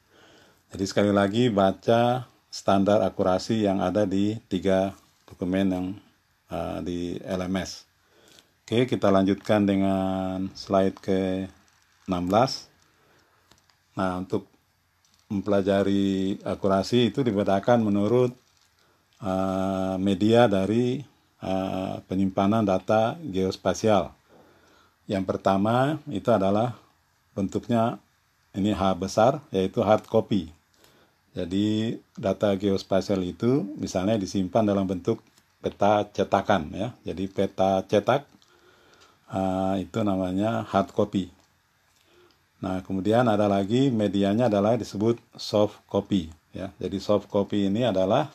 [0.71, 4.95] Jadi sekali lagi baca standar akurasi yang ada di tiga
[5.27, 5.87] dokumen yang
[6.51, 7.87] uh, di LMS.
[8.63, 12.70] Oke, kita lanjutkan dengan slide ke-16.
[13.99, 14.47] Nah, untuk
[15.31, 18.35] mempelajari akurasi itu dibedakan menurut
[19.23, 20.99] uh, media dari
[21.43, 24.11] uh, penyimpanan data geospasial.
[25.07, 26.75] Yang pertama itu adalah
[27.35, 27.99] bentuknya
[28.55, 30.51] ini H besar yaitu hard copy.
[31.31, 35.23] Jadi data geospasial itu misalnya disimpan dalam bentuk
[35.63, 36.89] peta cetakan ya.
[37.07, 38.27] Jadi peta cetak
[39.31, 41.31] uh, itu namanya hard copy.
[42.61, 46.69] Nah, kemudian ada lagi medianya adalah disebut soft copy ya.
[46.77, 48.29] Jadi soft copy ini adalah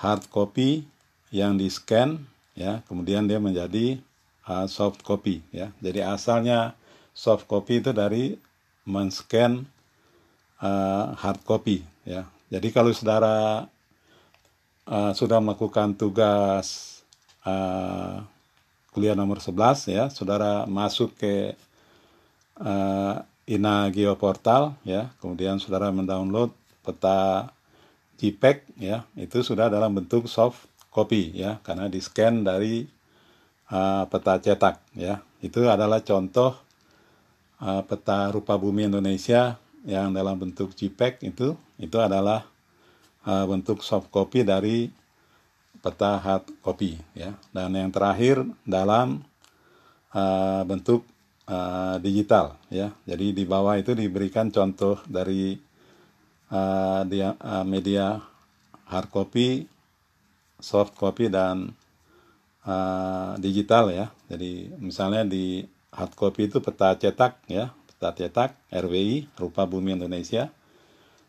[0.00, 0.84] hard copy
[1.28, 2.24] yang di scan
[2.56, 2.80] ya.
[2.88, 4.00] Kemudian dia menjadi
[4.48, 5.68] uh, soft copy ya.
[5.84, 6.72] Jadi asalnya
[7.12, 8.32] soft copy itu dari
[8.88, 9.68] men-scan
[10.64, 12.24] uh, hard copy ya.
[12.48, 13.68] Jadi kalau saudara
[14.88, 16.98] uh, sudah melakukan tugas
[17.44, 18.24] uh,
[18.88, 21.52] kuliah nomor 11 ya saudara masuk ke
[22.62, 25.08] uh, Ina Geoportal ya.
[25.22, 26.52] Kemudian saudara mendownload
[26.84, 27.50] peta
[28.20, 29.08] JPEG ya.
[29.16, 31.62] Itu sudah dalam bentuk soft kopi ya.
[31.64, 32.84] Karena di scan dari
[33.72, 35.22] uh, peta cetak ya.
[35.40, 36.58] Itu adalah contoh
[37.62, 39.56] uh, peta rupa bumi Indonesia
[39.86, 41.56] yang dalam bentuk JPEG itu.
[41.80, 42.44] Itu adalah
[43.24, 44.92] uh, bentuk soft copy dari
[45.78, 47.32] peta hard copy ya.
[47.54, 49.24] Dan yang terakhir dalam
[50.12, 51.06] uh, bentuk
[51.48, 55.56] uh, digital ya jadi di bawah itu diberikan contoh dari
[56.52, 58.20] uh, dia, uh, media
[58.88, 59.64] hard copy
[60.58, 61.72] soft copy dan
[62.66, 64.06] uh, digital ya.
[64.26, 65.62] Jadi misalnya di
[65.94, 70.50] hard copy itu peta cetak ya, peta cetak RWI rupa bumi Indonesia.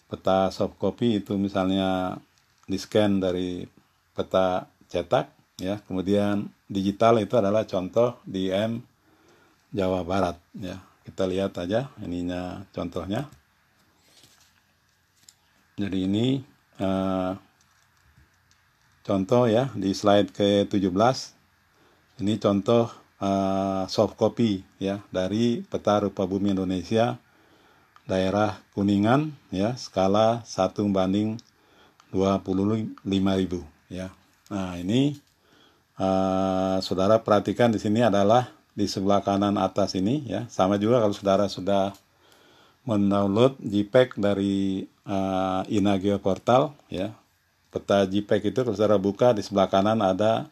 [0.09, 2.17] Peta soft copy itu misalnya
[2.65, 3.63] di scan dari
[4.17, 5.29] peta cetak
[5.61, 5.77] ya.
[5.85, 8.49] Kemudian digital itu adalah contoh di
[9.69, 10.81] Jawa Barat ya.
[11.05, 13.25] Kita lihat aja ininya contohnya.
[15.79, 16.43] Jadi ini
[16.77, 17.33] uh,
[19.01, 21.17] contoh ya di slide ke-17
[22.19, 22.91] ini contoh
[23.23, 27.15] uh, soft copy ya dari peta rupa bumi Indonesia
[28.09, 31.39] daerah Kuningan ya skala 1 banding
[32.11, 33.05] 25.000
[33.93, 34.09] ya.
[34.49, 35.13] Nah, ini
[36.01, 40.47] uh, saudara perhatikan di sini adalah di sebelah kanan atas ini ya.
[40.47, 41.91] Sama juga kalau saudara sudah
[42.87, 47.11] mendownload JPEG dari uh, Inagio Portal ya.
[47.67, 50.47] Peta JPEG itu kalau saudara buka di sebelah kanan ada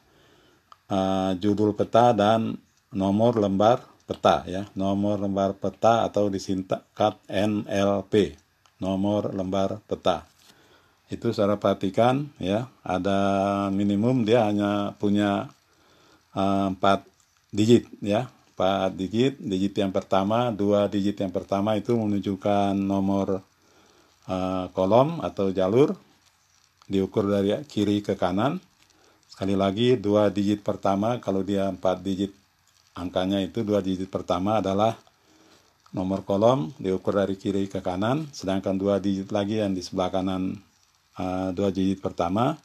[0.92, 2.60] uh, judul peta dan
[2.92, 8.40] nomor lembar peta ya nomor lembar peta atau disingkat NLP
[8.80, 10.24] nomor lembar peta
[11.12, 13.20] itu saudara perhatikan ya ada
[13.72, 15.52] minimum dia hanya punya
[16.32, 16.72] uh,
[17.52, 18.30] digit ya.
[18.58, 23.46] Empat digit digit yang pertama dua digit yang pertama itu menunjukkan nomor
[24.26, 25.94] uh, kolom atau jalur.
[26.88, 28.64] Diukur dari kiri ke kanan.
[29.28, 32.32] Sekali lagi, dua digit pertama, kalau dia empat digit
[32.96, 34.96] angkanya itu, dua digit pertama adalah
[35.92, 40.58] nomor kolom diukur dari kiri ke kanan, sedangkan dua digit lagi yang di sebelah kanan
[41.20, 42.60] uh, dua digit pertama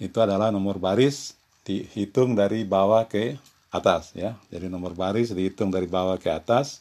[0.00, 3.38] itu adalah nomor baris dihitung dari bawah ke
[3.74, 4.38] atas ya.
[4.54, 6.78] Jadi nomor baris dihitung dari bawah ke atas,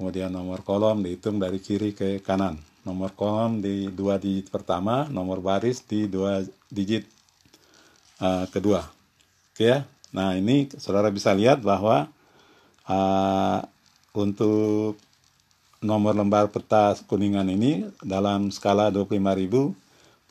[0.00, 2.56] kemudian nomor kolom dihitung dari kiri ke kanan.
[2.82, 6.40] Nomor kolom di dua digit pertama, nomor baris di dua
[6.72, 7.04] digit
[8.24, 8.88] uh, kedua.
[9.52, 9.84] Oke ya.
[10.12, 12.08] Nah, ini saudara bisa lihat bahwa
[12.88, 13.60] uh,
[14.12, 14.96] untuk
[15.82, 19.18] nomor lembar peta kuningan ini dalam skala 25.000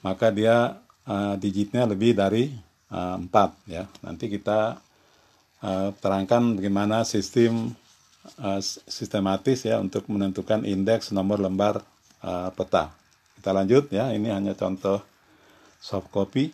[0.05, 2.53] maka dia uh, digitnya lebih dari
[2.93, 3.29] uh, 4
[3.69, 3.83] ya.
[4.05, 4.79] Nanti kita
[5.61, 7.73] uh, terangkan bagaimana sistem
[8.41, 11.81] uh, sistematis ya untuk menentukan indeks nomor lembar
[12.21, 12.93] uh, peta.
[13.37, 15.01] Kita lanjut ya, ini hanya contoh
[15.81, 16.53] soft copy.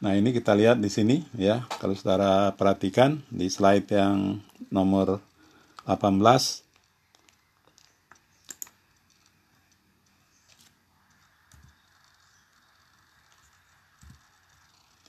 [0.00, 1.66] Nah, ini kita lihat di sini ya.
[1.82, 4.40] Kalau saudara perhatikan di slide yang
[4.70, 5.20] nomor
[5.84, 6.69] 18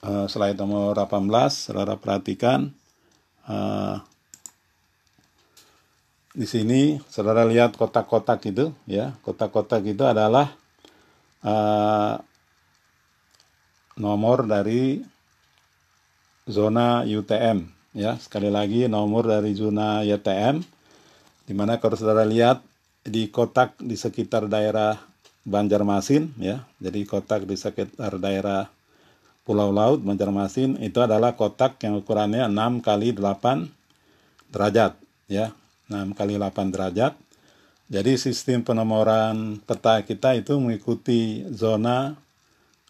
[0.01, 2.73] Uh, slide nomor 18, saudara perhatikan
[3.45, 4.01] uh,
[6.33, 9.13] di sini saudara lihat kotak-kotak itu ya.
[9.21, 10.57] Kotak-kotak itu adalah
[11.45, 12.17] uh,
[14.01, 15.05] nomor dari
[16.49, 18.17] zona UTM ya.
[18.17, 20.65] Sekali lagi nomor dari zona UTM
[21.45, 22.65] di mana kalau saudara lihat
[23.05, 24.97] di kotak di sekitar daerah
[25.45, 26.65] Banjarmasin ya.
[26.81, 28.80] Jadi kotak di sekitar daerah
[29.51, 33.67] Pulau Laut Banjarmasin itu adalah kotak yang ukurannya 6 kali 8
[34.55, 34.95] derajat
[35.27, 35.51] ya
[35.91, 37.19] 6 kali 8 derajat
[37.91, 42.15] jadi sistem penomoran peta kita itu mengikuti zona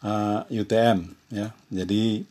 [0.06, 1.50] uh, UTM ya.
[1.74, 2.22] Jadi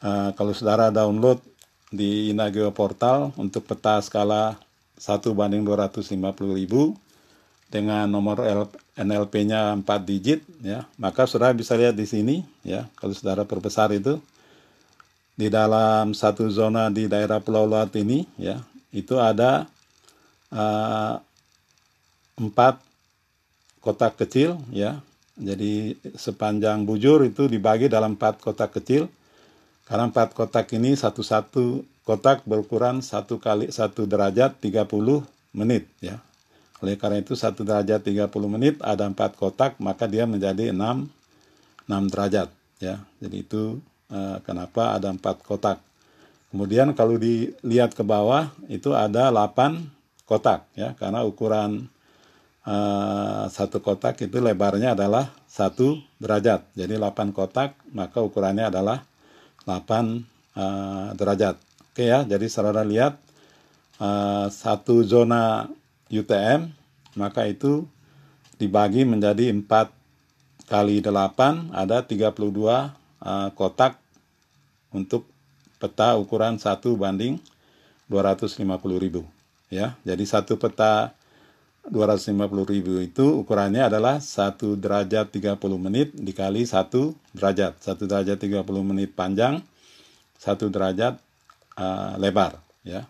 [0.00, 1.44] uh, kalau saudara download
[1.92, 4.56] di Inagio Portal untuk peta skala
[4.96, 6.16] 1 banding 250
[6.56, 6.96] ribu
[7.68, 8.48] dengan nomor
[9.00, 14.20] NLP-nya 4 digit ya, maka saudara bisa lihat di sini ya, kalau saudara perbesar itu
[15.32, 18.60] di dalam satu zona di daerah Pulau Luat ini ya,
[18.92, 19.64] itu ada
[20.52, 21.16] uh,
[22.36, 22.76] empat
[23.80, 25.00] kotak kecil ya
[25.40, 29.08] jadi sepanjang bujur itu dibagi dalam empat kotak kecil.
[29.88, 34.86] Karena empat kotak ini satu-satu kotak berukuran satu kali satu derajat 30
[35.56, 36.20] menit ya.
[36.80, 41.08] Oleh karena itu satu derajat 30 menit ada empat kotak maka dia menjadi 6
[41.88, 42.48] 6 derajat
[42.80, 43.00] ya.
[43.20, 43.78] Jadi itu
[44.08, 45.78] uh, kenapa ada empat kotak.
[46.50, 49.86] Kemudian kalau dilihat ke bawah itu ada 8
[50.26, 51.90] kotak ya karena ukuran
[52.64, 56.64] uh, satu kotak itu lebarnya adalah satu derajat.
[56.74, 59.02] Jadi 8 kotak maka ukurannya adalah
[59.66, 60.08] 8 uh,
[60.56, 61.56] eh, derajat.
[61.90, 63.18] Oke ya, jadi saudara lihat
[63.98, 65.66] uh, satu zona
[66.10, 66.70] UTM
[67.14, 67.86] maka itu
[68.60, 69.66] dibagi menjadi 4
[70.68, 73.98] kali 8 ada 32 uh, kotak
[74.94, 75.26] untuk
[75.80, 77.40] peta ukuran 1 banding
[78.10, 78.60] 250
[79.00, 79.22] ribu
[79.72, 79.96] ya.
[80.02, 81.14] Jadi satu peta
[81.88, 82.36] 250
[82.68, 86.90] ribu itu ukurannya adalah 1 derajat 30 menit dikali 1
[87.32, 87.80] derajat.
[87.80, 89.64] 1 derajat 30 menit panjang
[90.42, 91.16] 1 derajat
[91.80, 93.08] uh, lebar ya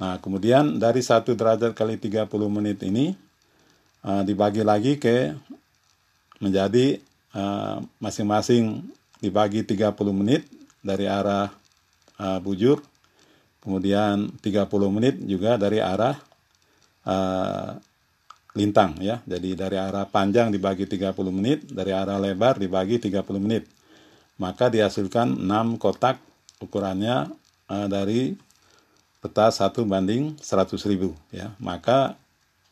[0.00, 3.12] nah kemudian dari 1 derajat kali 30 menit ini
[4.00, 5.36] uh, dibagi lagi ke
[6.40, 6.96] menjadi
[7.36, 10.48] uh, masing-masing uh, dibagi 30 menit
[10.80, 11.52] dari arah
[12.16, 12.80] uh, bujur
[13.60, 16.16] kemudian 30 menit juga dari arah
[17.04, 17.76] uh,
[18.56, 19.22] lintang ya.
[19.22, 23.64] Jadi dari arah panjang dibagi 30 menit, dari arah lebar dibagi 30 menit.
[24.40, 26.16] maka dihasilkan 6 kotak
[26.64, 27.28] ukurannya
[27.68, 28.32] uh, dari
[29.20, 31.52] peta 1 banding 100 ribu ya.
[31.60, 32.16] Maka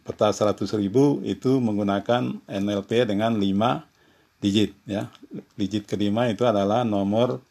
[0.02, 5.12] peta 100 ribu itu menggunakan NLP dengan 5 digit ya.
[5.54, 7.44] Digit kelima itu adalah nomor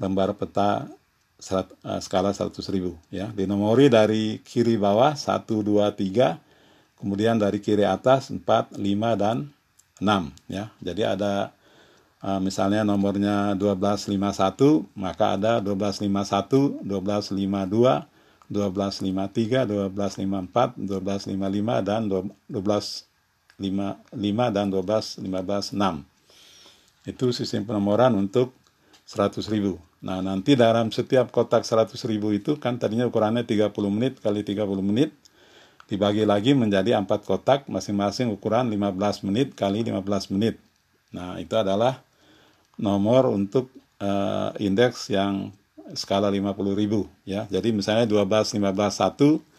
[0.00, 0.88] lembar peta
[1.36, 3.28] serat, uh, skala 100 ribu ya.
[3.28, 6.40] Dinomori dari kiri bawah 1 2 3
[6.96, 8.80] kemudian dari kiri atas 4 5
[9.20, 9.52] dan
[10.00, 10.72] 6 ya.
[10.80, 11.52] Jadi ada
[12.24, 18.11] uh, misalnya nomornya 1251 maka ada 1251 1252
[18.52, 26.12] 1253 1254 1255 dan 1255 dan 1215 6
[27.08, 28.54] itu sistem penomoran untuk
[29.08, 29.80] 100 ribu.
[30.04, 34.62] Nah nanti dalam setiap kotak 100 ribu itu kan tadinya ukurannya 30 menit kali 30
[34.82, 35.10] menit
[35.90, 40.62] dibagi lagi menjadi empat kotak masing-masing ukuran 15 menit kali 15 menit.
[41.10, 42.00] Nah itu adalah
[42.78, 43.68] nomor untuk
[44.00, 45.52] uh, indeks yang
[45.94, 47.46] skala 50.000 ya.
[47.48, 49.52] Jadi misalnya 12 15 1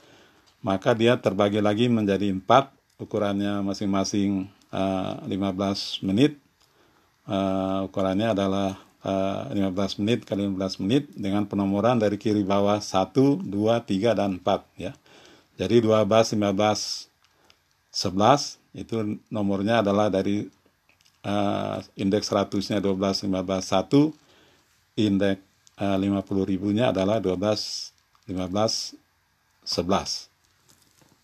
[0.64, 6.40] maka dia terbagi lagi menjadi 4 ukurannya masing-masing uh, eh, 15 menit.
[7.24, 13.44] Uh, ukurannya adalah uh, 15 menit kali 15 menit dengan penomoran dari kiri bawah 1,
[13.44, 14.92] 2, 3 dan 4 ya.
[15.60, 17.14] Jadi 12 15
[17.94, 20.50] 11 itu nomornya adalah dari
[21.22, 23.38] uh, indeks 100-nya 12 15
[24.98, 25.53] 1 indeks
[26.00, 28.96] 50 ribunya adalah 12 15
[29.68, 30.34] 11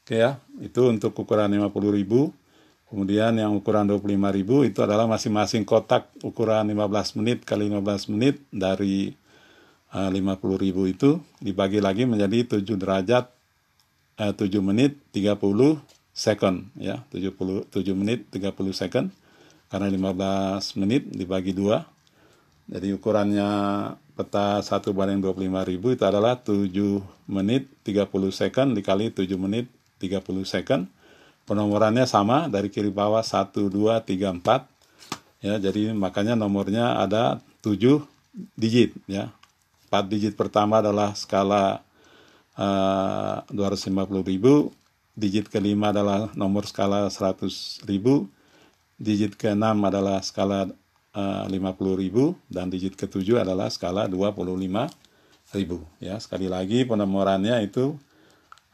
[0.09, 2.33] oke ya itu untuk ukuran 50 ribu.
[2.89, 8.41] Kemudian yang ukuran 25 ribu itu adalah masing-masing kotak ukuran 15 menit kali 15 menit
[8.49, 9.13] dari
[9.93, 10.17] uh, 50
[10.57, 13.29] ribu itu dibagi lagi menjadi 7 derajat
[14.17, 15.37] uh, 7 menit 30
[16.09, 17.05] second ya.
[17.13, 19.13] 70 7 menit 30 second.
[19.69, 21.85] Karena 15 menit dibagi dua
[22.69, 23.49] jadi ukurannya
[24.13, 26.69] peta 1 banding 25 ribu itu adalah 7
[27.25, 29.65] menit 30 second dikali 7 menit
[29.97, 30.85] 30 second.
[31.49, 33.73] Penomorannya sama dari kiri bawah 1, 2,
[34.05, 34.69] 3, 4
[35.39, 38.05] ya jadi makanya nomornya ada 7
[38.53, 39.33] digit ya.
[39.89, 41.81] 4 digit pertama adalah skala
[42.53, 44.69] uh, 250 ribu.
[45.17, 48.29] Digit kelima adalah nomor skala 100 ribu.
[49.01, 50.69] Digit ke-6 adalah skala
[51.09, 54.85] Eh, lima puluh ribu dan digit ketujuh adalah skala dua puluh lima
[55.57, 55.81] ribu.
[55.97, 57.97] Ya sekali lagi penomorannya itu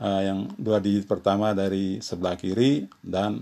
[0.03, 3.39] uh, yang dua digit pertama dari sebelah kiri dan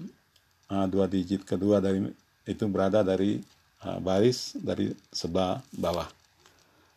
[0.70, 2.06] uh, dua digit kedua dari
[2.46, 3.42] itu berada dari
[3.82, 6.06] uh, baris dari sebelah bawah.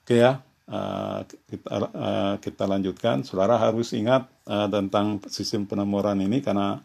[0.05, 3.25] Oke ya uh, kita uh, kita lanjutkan.
[3.25, 6.77] Saudara harus ingat uh, tentang sistem penomoran ini karena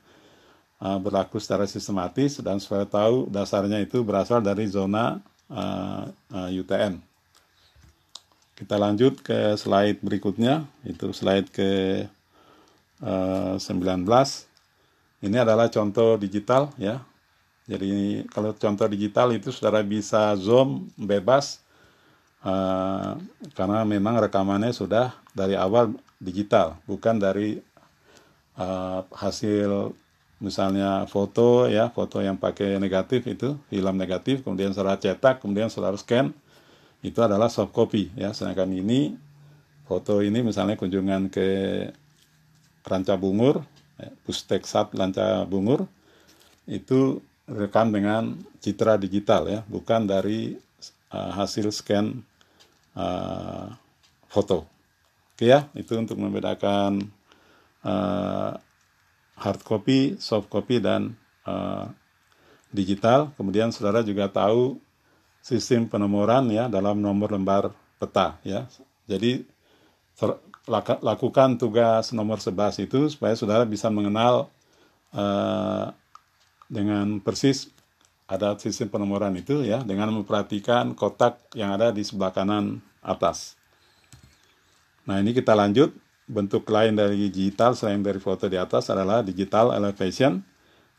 [0.81, 6.97] uh, berlaku secara sistematis dan supaya tahu dasarnya itu berasal dari zona uh, uh, UTM.
[8.57, 12.05] Kita lanjut ke slide berikutnya, itu slide ke
[13.01, 14.05] uh, 19.
[15.21, 17.01] Ini adalah contoh digital ya.
[17.69, 21.61] Jadi kalau contoh digital itu saudara bisa zoom bebas
[22.41, 23.15] uh,
[23.53, 27.61] karena memang rekamannya sudah dari awal digital, bukan dari
[28.57, 29.93] uh, hasil
[30.41, 35.95] misalnya foto ya foto yang pakai negatif itu film negatif kemudian saudara cetak kemudian saudara
[35.95, 36.33] scan
[37.01, 38.33] itu adalah soft copy ya.
[38.33, 39.17] Sedangkan ini
[39.89, 41.47] foto ini misalnya kunjungan ke
[42.85, 43.61] Ranca Bungur
[43.97, 45.85] ya, Pusteksat Ranca Bungur
[46.69, 47.19] itu
[47.49, 50.55] rekam dengan citra digital ya bukan dari
[51.11, 52.21] uh, hasil scan
[52.93, 53.67] uh,
[54.29, 54.69] foto.
[55.33, 57.01] Oke ya itu untuk membedakan
[57.81, 58.53] uh,
[59.41, 61.17] hard copy, soft copy, dan
[61.49, 61.89] uh,
[62.69, 63.33] digital.
[63.33, 64.77] Kemudian saudara juga tahu
[65.41, 68.69] sistem penomoran ya dalam nomor lembar peta ya.
[69.09, 69.41] Jadi
[71.01, 74.53] lakukan tugas nomor 11 itu supaya saudara bisa mengenal
[75.17, 75.89] uh,
[76.69, 77.73] dengan persis
[78.29, 83.59] ada sistem penomoran itu ya dengan memperhatikan kotak yang ada di sebelah kanan atas.
[85.03, 85.91] Nah ini kita lanjut
[86.31, 90.39] bentuk lain dari digital selain dari foto di atas adalah digital elevation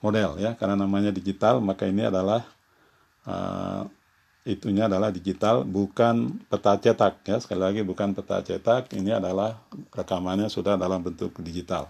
[0.05, 0.53] model ya.
[0.61, 2.45] Karena namanya digital maka ini adalah
[3.25, 3.89] uh,
[4.45, 7.41] itunya adalah digital bukan peta cetak ya.
[7.41, 9.57] Sekali lagi bukan peta cetak ini adalah
[9.97, 11.89] rekamannya sudah dalam bentuk digital.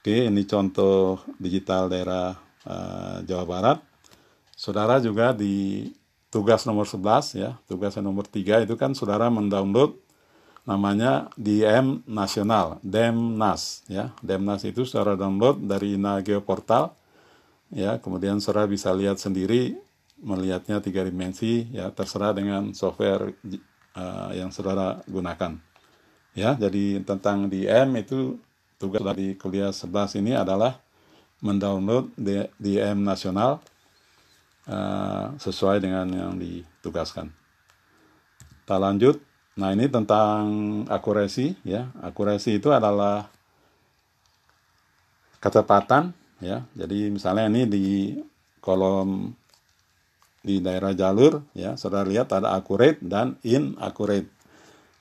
[0.00, 2.32] Oke ini contoh digital daerah
[2.64, 3.78] uh, Jawa Barat.
[4.56, 5.92] Saudara juga di
[6.32, 7.50] tugas nomor 11 ya.
[7.68, 10.05] Tugas nomor 3 itu kan saudara mendownload
[10.66, 14.10] namanya DM Nasional, Demnas ya.
[14.18, 16.90] Demnas itu saudara download dari Ina Geoportal
[17.70, 19.78] ya, kemudian saudara bisa lihat sendiri
[20.18, 21.94] melihatnya tiga dimensi ya.
[21.94, 23.30] Terserah dengan software
[23.94, 25.54] uh, yang saudara gunakan
[26.34, 26.58] ya.
[26.58, 28.34] Jadi tentang DM itu
[28.76, 30.82] tugas dari kuliah 11 ini adalah
[31.40, 32.10] mendownload
[32.58, 33.62] DM nasional
[34.66, 37.30] uh, sesuai dengan yang ditugaskan.
[38.66, 39.22] Kita lanjut
[39.56, 40.44] nah ini tentang
[40.86, 41.88] akurasi ya.
[42.04, 43.26] Akurasi itu adalah
[45.40, 46.12] ketepatan
[46.44, 46.64] ya.
[46.76, 47.86] Jadi misalnya ini di
[48.60, 49.32] kolom
[50.46, 54.30] di daerah jalur ya saudara lihat ada accurate dan inaccurate.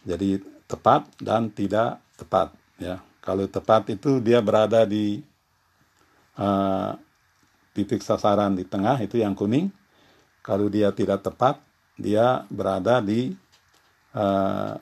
[0.07, 2.49] Jadi tepat dan tidak tepat
[2.81, 3.01] ya.
[3.21, 5.21] Kalau tepat itu dia berada di
[6.37, 6.93] uh,
[7.73, 9.73] titik sasaran di tengah itu yang kuning.
[10.45, 11.57] Kalau dia tidak tepat
[11.97, 13.33] dia berada di
[14.15, 14.79] uh,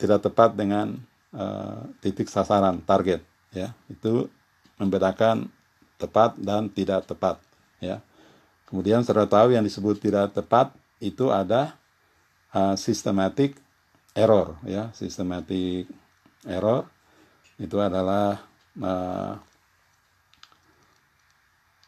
[0.00, 0.96] tidak tepat dengan
[1.34, 3.20] uh, titik sasaran target
[3.52, 3.74] ya.
[3.90, 4.30] Itu
[4.80, 5.50] membedakan
[6.00, 7.36] tepat dan tidak tepat
[7.82, 8.00] ya.
[8.64, 10.72] Kemudian saudara tahu yang disebut tidak tepat
[11.02, 11.74] itu ada
[12.54, 13.58] uh, systematic
[14.14, 15.90] error ya, systematic
[16.46, 16.86] error
[17.60, 18.40] itu adalah
[18.80, 19.36] uh,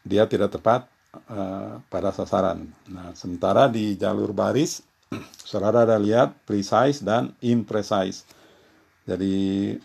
[0.02, 0.90] dia tidak tepat
[1.30, 2.66] uh, pada sasaran.
[2.90, 4.82] Nah, sementara di jalur baris
[5.42, 8.24] saudara ada lihat precise dan imprecise.
[9.04, 9.76] Jadi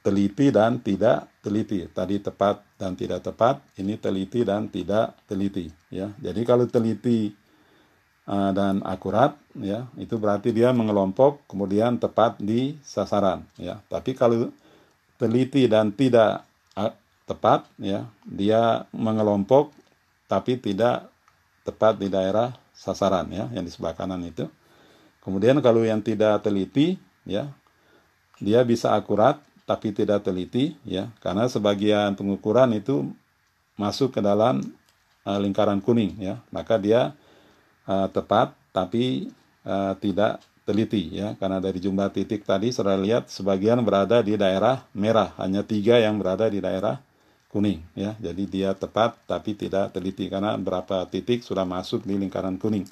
[0.00, 1.84] teliti dan tidak teliti.
[1.88, 5.68] Tadi tepat dan tidak tepat, ini teliti dan tidak teliti.
[5.92, 7.36] Ya, jadi kalau teliti
[8.24, 13.44] uh, dan akurat, ya itu berarti dia mengelompok kemudian tepat di sasaran.
[13.60, 14.48] Ya, tapi kalau
[15.20, 16.96] teliti dan tidak uh,
[17.28, 19.76] tepat, ya dia mengelompok
[20.30, 21.10] tapi tidak
[21.66, 24.48] tepat di daerah sasaran, ya yang di sebelah kanan itu.
[25.20, 26.96] Kemudian kalau yang tidak teliti,
[27.28, 27.52] ya
[28.40, 29.36] dia bisa akurat
[29.68, 33.12] tapi tidak teliti ya karena sebagian pengukuran itu
[33.76, 34.64] masuk ke dalam
[35.28, 36.40] uh, lingkaran kuning ya.
[36.48, 37.12] Maka dia
[37.84, 39.28] uh, tepat tapi
[39.68, 41.36] uh, tidak teliti ya.
[41.36, 45.36] Karena dari jumlah titik tadi saudara lihat sebagian berada di daerah merah.
[45.36, 46.96] Hanya tiga yang berada di daerah
[47.50, 48.14] kuning ya.
[48.22, 50.30] Jadi dia tepat tapi tidak teliti.
[50.30, 52.86] Karena berapa titik sudah masuk di lingkaran kuning.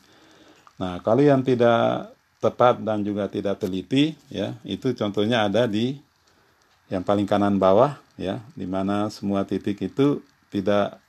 [0.83, 5.99] Nah kalau yang tidak tepat dan juga tidak teliti ya itu contohnya ada di
[6.87, 11.03] yang paling kanan bawah ya di mana semua titik itu tidak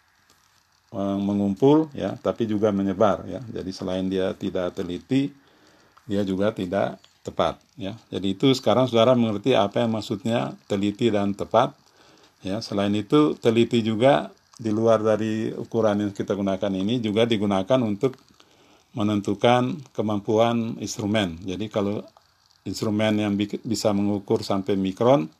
[0.94, 3.42] eh, mengumpul ya tapi juga menyebar ya.
[3.50, 5.34] Jadi selain dia tidak teliti
[6.10, 7.94] dia juga tidak tepat ya.
[8.10, 11.79] Jadi itu sekarang saudara mengerti apa yang maksudnya teliti dan tepat
[12.45, 17.80] ya selain itu teliti juga di luar dari ukuran yang kita gunakan ini juga digunakan
[17.80, 18.20] untuk
[18.91, 21.40] menentukan kemampuan instrumen.
[21.45, 22.03] Jadi kalau
[22.68, 23.34] instrumen yang
[23.64, 25.32] bisa mengukur sampai mikron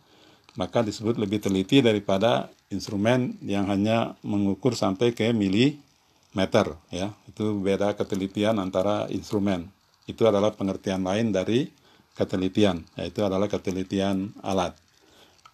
[0.56, 7.12] maka disebut lebih teliti daripada instrumen yang hanya mengukur sampai ke milimeter ya.
[7.28, 9.68] Itu beda ketelitian antara instrumen.
[10.08, 11.70] Itu adalah pengertian lain dari
[12.16, 14.76] ketelitian yaitu adalah ketelitian alat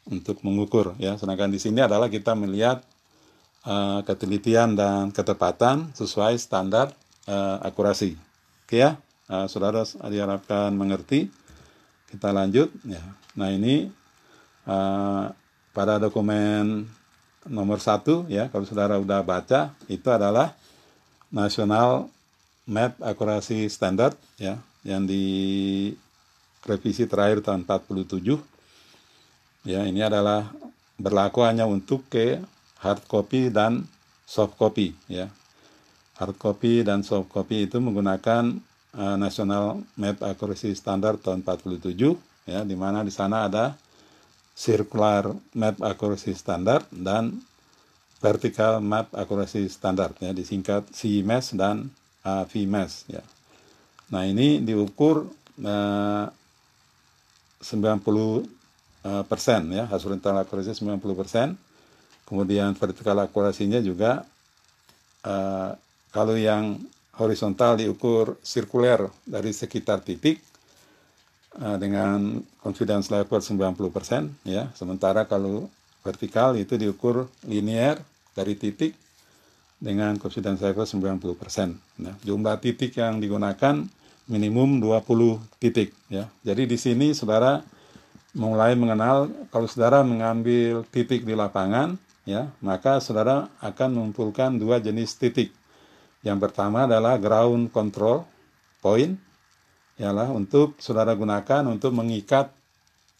[0.10, 1.18] untuk mengukur ya.
[1.18, 2.82] Sedangkan di sini adalah kita melihat
[3.66, 6.94] uh, ketelitian dan ketepatan sesuai standar
[7.26, 8.18] uh, akurasi.
[8.66, 8.98] Oke ya.
[9.26, 11.30] Uh, saudara diharapkan mengerti.
[12.06, 13.02] Kita lanjut ya.
[13.36, 13.90] Nah ini
[14.70, 15.34] uh,
[15.76, 16.88] pada dokumen
[17.46, 20.58] nomor satu ya kalau saudara udah baca itu adalah
[21.30, 22.10] National
[22.66, 25.94] Map Akurasi Standard ya yang di
[26.66, 28.55] revisi terakhir tahun 47
[29.66, 30.48] ya ini adalah
[30.96, 32.40] berlaku hanya untuk ke
[32.80, 33.84] hard copy dan
[34.24, 35.28] soft copy ya
[36.16, 38.56] hard copy dan soft copy itu menggunakan
[38.96, 41.92] uh, National Map Accuracy Standard tahun 47
[42.46, 43.76] ya di mana di sana ada
[44.56, 47.44] circular map accuracy standard dan
[48.24, 51.92] vertical map accuracy standard ya disingkat CMS dan
[52.24, 53.22] uh, VMS ya.
[54.16, 55.28] Nah, ini diukur
[55.60, 56.26] uh,
[57.60, 58.46] 90 uh,
[59.30, 61.48] persen ya horizontal accuracy 90 persen.
[62.26, 64.26] Kemudian vertical akurasinya juga
[65.22, 65.72] uh,
[66.10, 66.82] kalau yang
[67.22, 70.42] horizontal diukur sirkuler dari sekitar titik
[71.56, 74.68] Eh, dengan confidence level 90% ya.
[74.76, 75.72] Sementara kalau
[76.04, 77.96] vertikal itu diukur linear
[78.36, 78.92] dari titik
[79.80, 82.04] dengan confidence level 90%.
[82.04, 83.88] Nah, jumlah titik yang digunakan
[84.28, 86.28] minimum 20 titik ya.
[86.44, 87.64] Jadi di sini Saudara
[88.36, 91.96] mulai mengenal kalau Saudara mengambil titik di lapangan
[92.28, 95.56] ya, maka Saudara akan mengumpulkan dua jenis titik.
[96.22, 98.28] Yang pertama adalah ground control
[98.84, 99.18] point
[99.96, 102.52] ialah untuk saudara gunakan untuk mengikat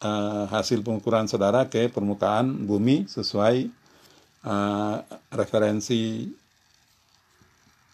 [0.04, 3.72] uh, hasil pengukuran saudara ke permukaan bumi sesuai
[4.44, 4.98] uh,
[5.32, 6.28] referensi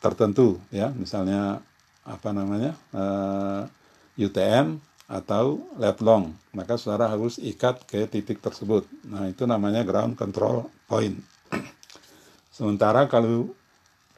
[0.01, 1.61] tertentu ya misalnya
[2.01, 3.69] apa namanya uh,
[4.17, 4.81] eh, UTM
[5.11, 8.87] atau let long maka saudara harus ikat ke titik tersebut.
[9.03, 11.19] Nah itu namanya ground control point.
[12.55, 13.51] Sementara kalau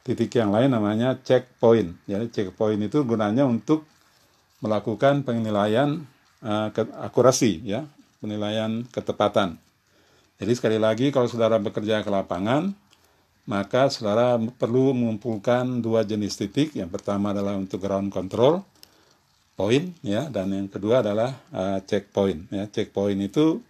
[0.06, 1.98] titik yang lain namanya checkpoint.
[2.06, 3.82] Jadi checkpoint itu gunanya untuk
[4.62, 6.06] melakukan penilaian
[6.46, 6.70] uh,
[7.02, 7.90] akurasi ya
[8.22, 9.58] penilaian ketepatan.
[10.38, 12.70] Jadi sekali lagi kalau saudara bekerja ke lapangan
[13.44, 16.72] maka saudara perlu mengumpulkan dua jenis titik.
[16.78, 18.62] Yang pertama adalah untuk ground control
[19.54, 22.66] point ya dan yang kedua adalah uh, checkpoint ya.
[22.66, 23.62] Checkpoint itu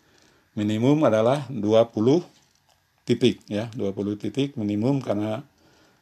[0.57, 2.25] minimum adalah 20
[3.05, 5.45] titik ya, 20 titik minimum karena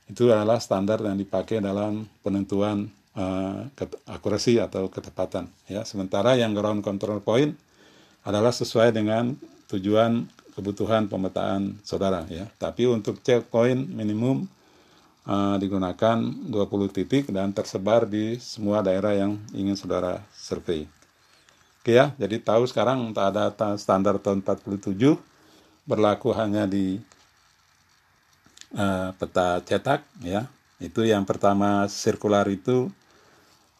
[0.06, 3.66] itu adalah standar yang dipakai dalam penentuan uh,
[4.06, 5.82] akurasi atau ketepatan ya.
[5.82, 7.58] Sementara yang ground control point
[8.22, 9.34] adalah sesuai dengan
[9.66, 12.46] tujuan kebutuhan pemetaan saudara ya.
[12.60, 14.46] Tapi untuk checkpoint minimum
[15.26, 16.52] uh, digunakan 20
[16.96, 20.86] titik dan tersebar di semua daerah yang ingin saudara survei.
[21.82, 24.94] Oke ya, jadi tahu sekarang tak ada standar tahun 47
[25.82, 27.02] berlaku hanya di
[28.78, 30.46] uh, peta cetak ya.
[30.78, 32.90] Itu yang pertama sirkular itu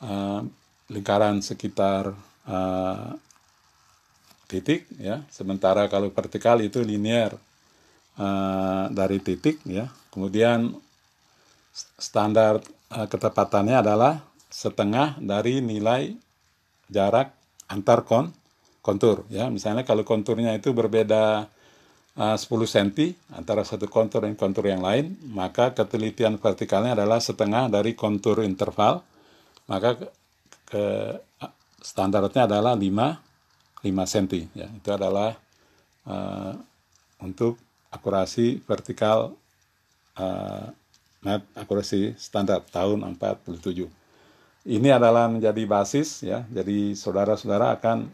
[0.03, 0.43] uh,
[0.91, 2.11] lingkaran sekitar
[2.47, 3.15] uh,
[4.51, 7.33] titik ya sementara kalau vertikal itu linear
[8.21, 10.77] uh, dari titik ya kemudian
[11.75, 12.61] standar
[12.93, 14.21] uh, ketepatannya adalah
[14.53, 16.13] setengah dari nilai
[16.93, 17.33] jarak
[17.73, 18.29] antar kon
[18.85, 19.49] kontur ya.
[19.49, 21.49] Misalnya kalau konturnya itu berbeda
[22.21, 27.73] uh, 10 cm antara satu kontur dan kontur yang lain maka ketelitian vertikalnya adalah setengah
[27.73, 29.01] dari kontur interval
[29.71, 30.09] maka ke,
[30.69, 30.85] ke
[31.81, 34.69] standarnya adalah 5 5 cm ya.
[34.69, 35.33] Itu adalah
[36.05, 36.55] uh,
[37.25, 37.57] untuk
[37.89, 39.33] akurasi vertikal
[40.19, 40.67] uh,
[41.23, 43.87] map akurasi standar tahun 47
[44.63, 46.47] ini adalah menjadi basis ya.
[46.47, 48.07] Jadi saudara-saudara akan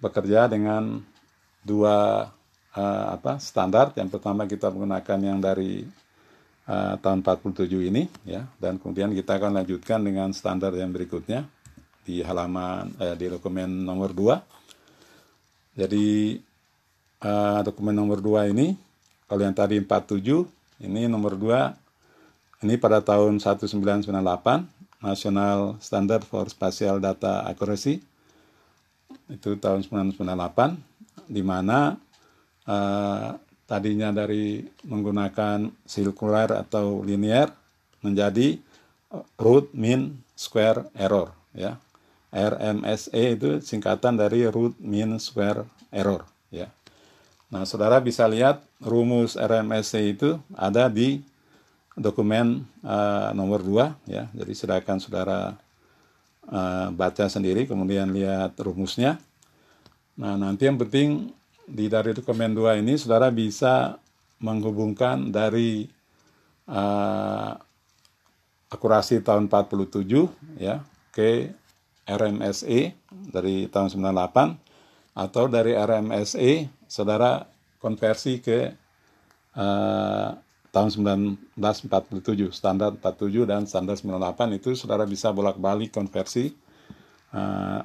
[0.00, 1.04] bekerja dengan
[1.60, 2.28] dua
[2.72, 3.92] uh, apa standar.
[3.92, 5.84] Yang pertama kita menggunakan yang dari
[6.64, 8.48] uh, tahun 47 ini ya.
[8.56, 11.44] Dan kemudian kita akan lanjutkan dengan standar yang berikutnya
[12.08, 14.56] di halaman eh, di dokumen nomor 2
[15.76, 16.40] jadi
[17.20, 18.72] uh, dokumen nomor 2 ini,
[19.28, 20.48] kalau yang tadi 47,
[20.88, 21.52] ini nomor 2,
[22.64, 24.12] ini pada tahun 1998,
[25.02, 28.00] National Standard for Spatial Data Accuracy,
[29.28, 30.78] itu tahun 1998,
[31.26, 31.98] di mana
[32.64, 33.34] uh,
[33.66, 37.50] tadinya dari menggunakan circular atau linear
[38.00, 38.56] menjadi
[39.40, 41.74] root mean square error ya
[42.36, 46.68] RMSE itu singkatan dari root mean square error ya.
[47.48, 51.24] Nah, Saudara bisa lihat rumus RMSE itu ada di
[51.96, 54.28] dokumen uh, nomor 2 ya.
[54.36, 55.56] Jadi silakan Saudara
[56.46, 59.16] uh, baca sendiri kemudian lihat rumusnya.
[60.16, 61.32] Nah, nanti yang penting
[61.66, 63.96] di dari dokumen 2 ini Saudara bisa
[64.38, 65.88] menghubungkan dari
[66.68, 67.56] uh,
[68.68, 71.50] akurasi tahun 47 ya ke
[72.06, 72.92] RMSE
[73.32, 77.48] dari tahun 98 atau dari RMSE saudara
[77.80, 78.68] konversi ke
[79.56, 80.30] uh,
[80.76, 80.92] tahun
[81.56, 86.52] 1947 standar 47 dan standar 98 itu saudara bisa bolak-balik konversi
[87.32, 87.80] uh,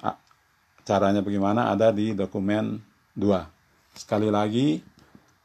[0.84, 1.72] caranya bagaimana?
[1.72, 2.84] Ada di dokumen
[3.16, 4.84] 2 sekali lagi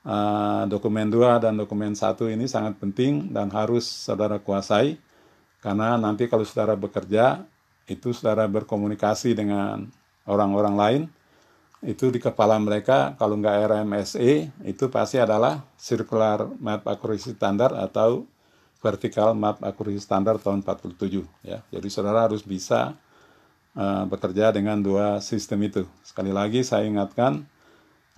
[0.02, 4.98] uh, dokumen 2 dan dokumen 1 ini sangat penting dan harus saudara kuasai
[5.62, 7.46] karena nanti kalau saudara bekerja
[7.86, 9.86] itu saudara berkomunikasi dengan
[10.26, 11.02] orang-orang lain
[11.86, 18.26] itu di kepala mereka kalau nggak RMSE itu pasti adalah circular map accuracy standard atau
[18.82, 21.62] vertical map accuracy standard tahun 47 ya.
[21.70, 22.98] Jadi saudara harus bisa
[23.78, 25.86] uh, bekerja dengan dua sistem itu.
[26.02, 27.46] Sekali lagi saya ingatkan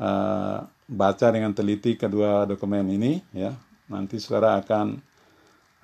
[0.01, 3.53] uh, baca dengan teliti kedua dokumen ini ya.
[3.93, 4.97] Nanti saudara akan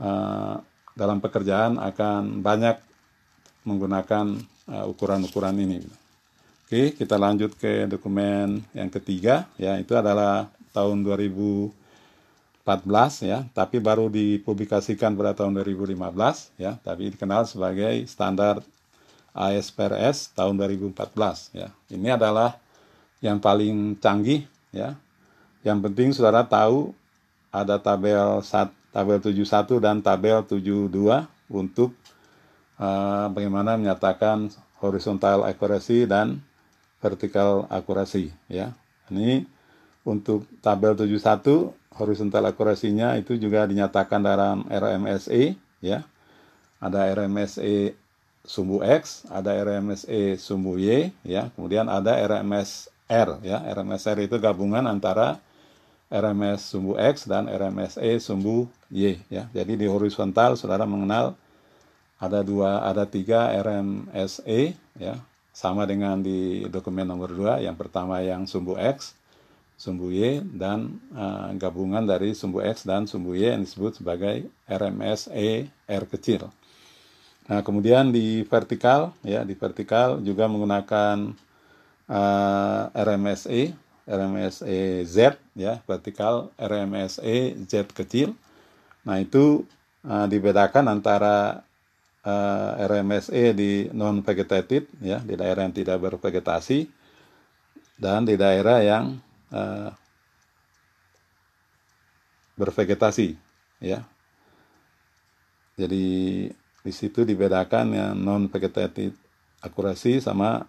[0.01, 0.57] uh,
[0.97, 2.81] dalam pekerjaan akan banyak
[3.69, 4.41] menggunakan
[4.89, 6.04] ukuran-ukuran uh, ini.
[6.75, 11.71] Oke, kita lanjut ke dokumen yang ketiga, ya itu adalah tahun 2014
[13.23, 15.95] ya, tapi baru dipublikasikan pada tahun 2015
[16.59, 18.59] ya, tapi dikenal sebagai standar
[19.31, 21.71] ASPRS tahun 2014 ya.
[21.95, 22.59] Ini adalah
[23.23, 24.43] yang paling canggih
[24.75, 24.99] ya.
[25.63, 26.91] Yang penting saudara tahu
[27.55, 28.43] ada tabel
[28.91, 30.91] tabel 71 dan tabel 72
[31.55, 31.95] untuk
[32.83, 34.51] uh, bagaimana menyatakan
[34.83, 36.43] horizontal akurasi dan
[37.05, 38.73] vertikal akurasi ya.
[39.13, 39.45] Ini
[40.09, 45.53] untuk tabel 71 horizontal akurasinya itu juga dinyatakan dalam RMSE
[45.85, 46.09] ya.
[46.81, 47.93] Ada RMSE
[48.45, 51.49] sumbu X, ada RMSE sumbu Y, ya.
[51.57, 53.65] Kemudian ada RMSR, ya.
[53.65, 55.41] RMSR itu gabungan antara
[56.13, 59.49] RMS sumbu X dan RMSE sumbu Y, ya.
[59.57, 61.33] Jadi di horizontal saudara mengenal
[62.21, 65.17] ada dua, ada tiga RMSE, ya.
[65.55, 69.15] Sama dengan di dokumen nomor 2, yang pertama yang sumbu X,
[69.79, 75.71] sumbu Y dan uh, gabungan dari sumbu X dan sumbu Y yang disebut sebagai RMSE
[75.71, 76.51] R kecil.
[77.45, 81.37] Nah, kemudian di vertikal ya, di vertikal juga menggunakan
[82.09, 83.77] uh, RMSE,
[84.11, 88.33] RMSE Z ya, vertikal RMSE Z kecil.
[89.05, 89.69] Nah, itu
[90.03, 91.63] uh, dibedakan antara
[92.25, 96.89] uh, RMSE di non vegetated ya, di daerah yang tidak bervegetasi
[98.01, 99.21] dan di daerah yang
[99.55, 99.93] uh,
[102.59, 103.37] bervegetasi
[103.81, 104.03] ya.
[105.75, 106.49] Jadi
[106.85, 109.15] di situ dibedakan yang non vegetated
[109.65, 110.69] akurasi sama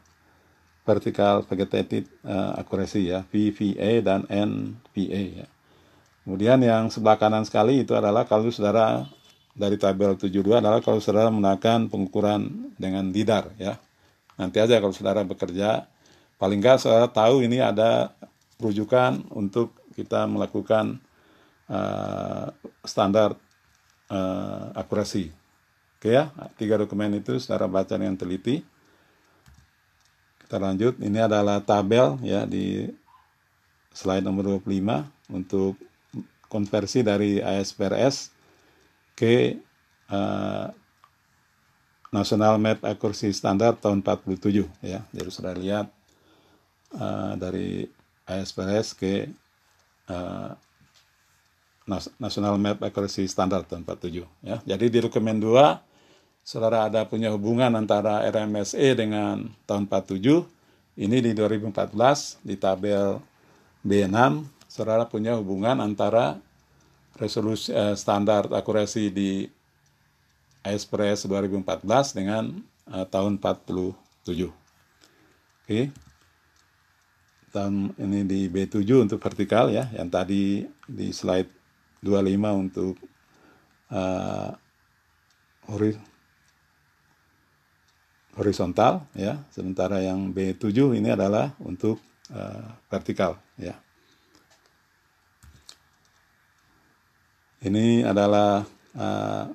[0.86, 5.48] vertical vegetated uh, akurasi ya VVA dan NVA ya.
[6.26, 9.06] Kemudian yang sebelah kanan sekali itu adalah kalau saudara
[9.56, 13.80] dari tabel 72 adalah kalau saudara menggunakan pengukuran dengan lidar ya.
[14.36, 15.88] Nanti aja kalau saudara bekerja
[16.36, 18.11] paling nggak saudara tahu ini ada
[18.60, 20.99] rujukan untuk kita melakukan
[21.72, 22.52] uh,
[22.84, 23.40] standar
[24.11, 25.32] uh, akurasi
[26.06, 26.30] Oke ya,
[26.60, 28.61] tiga dokumen itu saudara baca dengan teliti.
[30.38, 32.86] Kita lanjut, ini adalah tabel ya di
[33.90, 35.73] slide nomor 25 untuk
[36.45, 38.35] konversi dari ASPRS
[39.16, 39.58] ke
[40.12, 40.70] uh,
[42.14, 45.04] National Map Accuracy Standard tahun 47 ya.
[45.12, 45.88] Jadi sudah lihat
[46.96, 47.90] uh, dari
[48.28, 49.28] ASPRS ke
[50.12, 50.52] uh,
[52.20, 54.58] National Map Accuracy Standard tahun 47 ya.
[54.64, 55.96] Jadi di dokumen 2
[56.46, 60.46] saudara ada punya hubungan antara RMSE dengan tahun 47,
[61.02, 63.18] ini di 2014 di tabel
[63.82, 66.38] B6, saudara punya hubungan antara
[67.16, 69.48] resolusi eh, standar akurasi di
[70.66, 72.44] Express 2014 dengan
[72.92, 73.96] eh, tahun 47.
[75.66, 75.82] Oke.
[77.56, 81.48] Tahun ini di B7 untuk vertikal ya, yang tadi di slide
[82.04, 82.36] 25
[82.68, 83.00] untuk
[83.96, 84.52] uh,
[88.36, 91.98] horizontal ya sementara yang B7 ini adalah untuk
[92.36, 93.80] uh, vertikal ya
[97.66, 98.62] ini adalah
[98.94, 99.46] uh,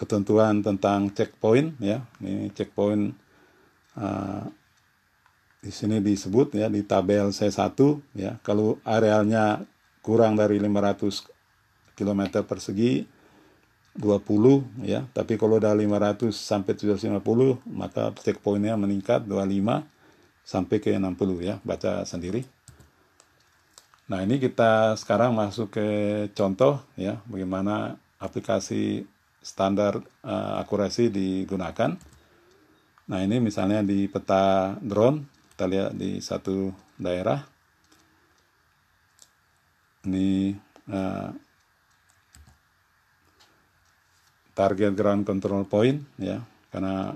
[0.00, 2.00] ketentuan tentang checkpoint ya.
[2.24, 3.12] Ini checkpoint
[4.00, 4.48] uh,
[5.60, 7.76] di sini disebut ya di tabel C1
[8.16, 8.40] ya.
[8.40, 9.60] Kalau arealnya
[10.00, 13.04] kurang dari 500 km persegi
[14.00, 15.04] 20 ya.
[15.12, 19.84] Tapi kalau udah 500 sampai 750 maka checkpointnya meningkat 25
[20.44, 21.60] sampai ke 60 ya.
[21.60, 22.53] Baca sendiri
[24.04, 25.88] nah ini kita sekarang masuk ke
[26.36, 29.04] contoh ya bagaimana aplikasi
[29.44, 31.92] standar uh, akurasi digunakan.
[33.04, 37.44] Nah ini misalnya di peta drone kita lihat di satu daerah.
[40.08, 40.56] Ini
[40.88, 41.28] uh,
[44.56, 46.40] target ground control point ya
[46.72, 47.12] karena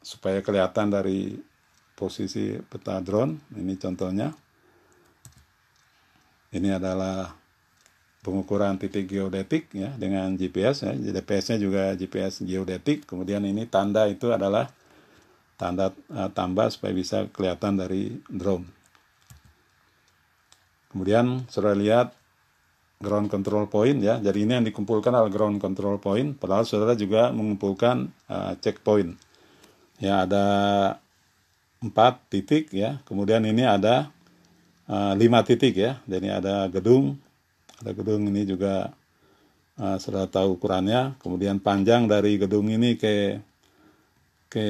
[0.00, 1.36] supaya kelihatan dari
[1.92, 4.30] posisi peta drone ini contohnya
[6.54, 7.34] ini adalah
[8.22, 14.34] pengukuran titik geodetik ya dengan GPS ya GPS-nya juga GPS geodetik kemudian ini tanda itu
[14.34, 14.66] adalah
[15.56, 18.66] tanda uh, tambah supaya bisa kelihatan dari drone
[20.90, 22.16] kemudian sudah lihat
[23.00, 24.16] ground control point ya.
[24.20, 26.36] Jadi ini yang dikumpulkan adalah ground control point.
[26.36, 29.16] Padahal saudara juga mengumpulkan uh, checkpoint.
[30.00, 30.46] Ya ada
[31.80, 33.00] empat titik ya.
[33.04, 34.08] Kemudian ini ada
[34.90, 35.98] uh, lima titik ya.
[36.06, 37.18] Jadi ada gedung,
[37.82, 38.90] ada gedung ini juga
[39.78, 41.18] uh, saudara tahu ukurannya.
[41.22, 43.38] Kemudian panjang dari gedung ini ke
[44.50, 44.66] ke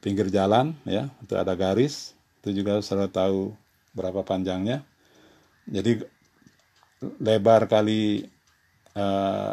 [0.00, 1.08] pinggir jalan ya.
[1.24, 2.16] Itu ada garis.
[2.40, 3.52] Itu juga saudara tahu
[3.96, 4.84] berapa panjangnya.
[5.66, 6.04] Jadi
[7.20, 8.24] lebar kali
[8.96, 9.52] uh,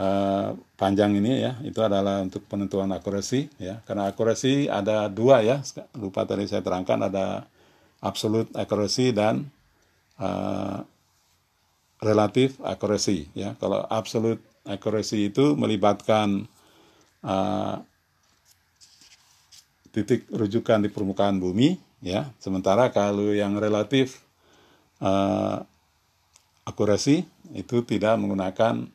[0.00, 5.60] uh, panjang ini ya itu adalah untuk penentuan akurasi ya karena akurasi ada dua ya
[5.98, 7.44] lupa tadi saya terangkan ada
[8.00, 9.48] absolute akurasi dan
[10.20, 10.84] uh,
[12.00, 16.48] relatif akurasi ya kalau absolute akurasi itu melibatkan
[17.24, 17.80] uh,
[19.92, 24.24] titik rujukan di permukaan bumi ya sementara kalau yang relatif
[25.04, 25.60] uh,
[26.64, 28.86] akurasi itu tidak menggunakan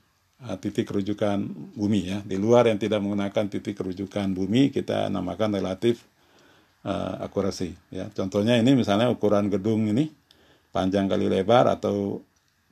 [0.47, 1.43] uh, titik rujukan
[1.75, 2.19] bumi ya.
[2.23, 6.07] Di luar yang tidak menggunakan titik rujukan bumi kita namakan relatif
[6.85, 8.07] uh, akurasi ya.
[8.13, 10.07] Contohnya ini misalnya ukuran gedung ini
[10.69, 12.21] panjang kali lebar atau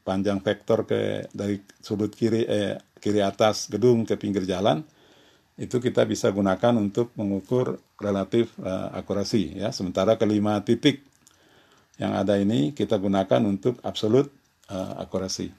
[0.06, 4.84] panjang vektor ke dari sudut kiri eh, kiri atas gedung ke pinggir jalan
[5.54, 9.70] itu kita bisa gunakan untuk mengukur relatif uh, akurasi ya.
[9.70, 11.06] Sementara kelima titik
[12.02, 14.34] yang ada ini kita gunakan untuk absolut
[14.74, 15.54] uh, akurasi.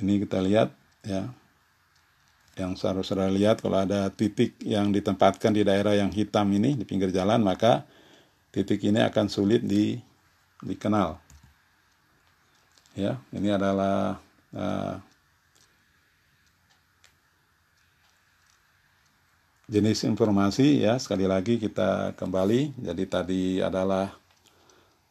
[0.00, 0.72] Ini kita lihat
[1.04, 1.28] ya.
[2.58, 7.14] Yang saudara-saudara lihat kalau ada titik yang ditempatkan di daerah yang hitam ini di pinggir
[7.14, 7.86] jalan maka
[8.50, 9.94] titik ini akan sulit di
[10.66, 11.22] dikenal.
[12.98, 14.18] Ya, ini adalah
[14.50, 14.98] uh,
[19.70, 24.16] jenis informasi ya sekali lagi kita kembali jadi tadi adalah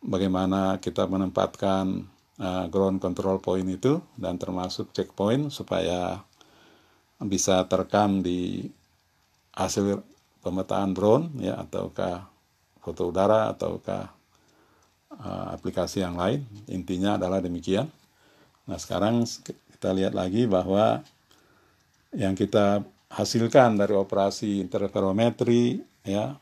[0.01, 2.09] bagaimana kita menempatkan
[2.41, 6.25] uh, ground control point itu dan termasuk checkpoint supaya
[7.25, 8.69] bisa terekam di
[9.57, 10.01] hasil
[10.45, 12.29] pemetaan drone ya ataukah
[12.77, 14.05] foto udara ataukah
[15.17, 17.89] uh, aplikasi yang lain intinya adalah demikian
[18.69, 19.25] nah sekarang
[19.73, 21.01] kita lihat lagi bahwa
[22.13, 26.35] yang kita hasilkan dari operasi interferometri ya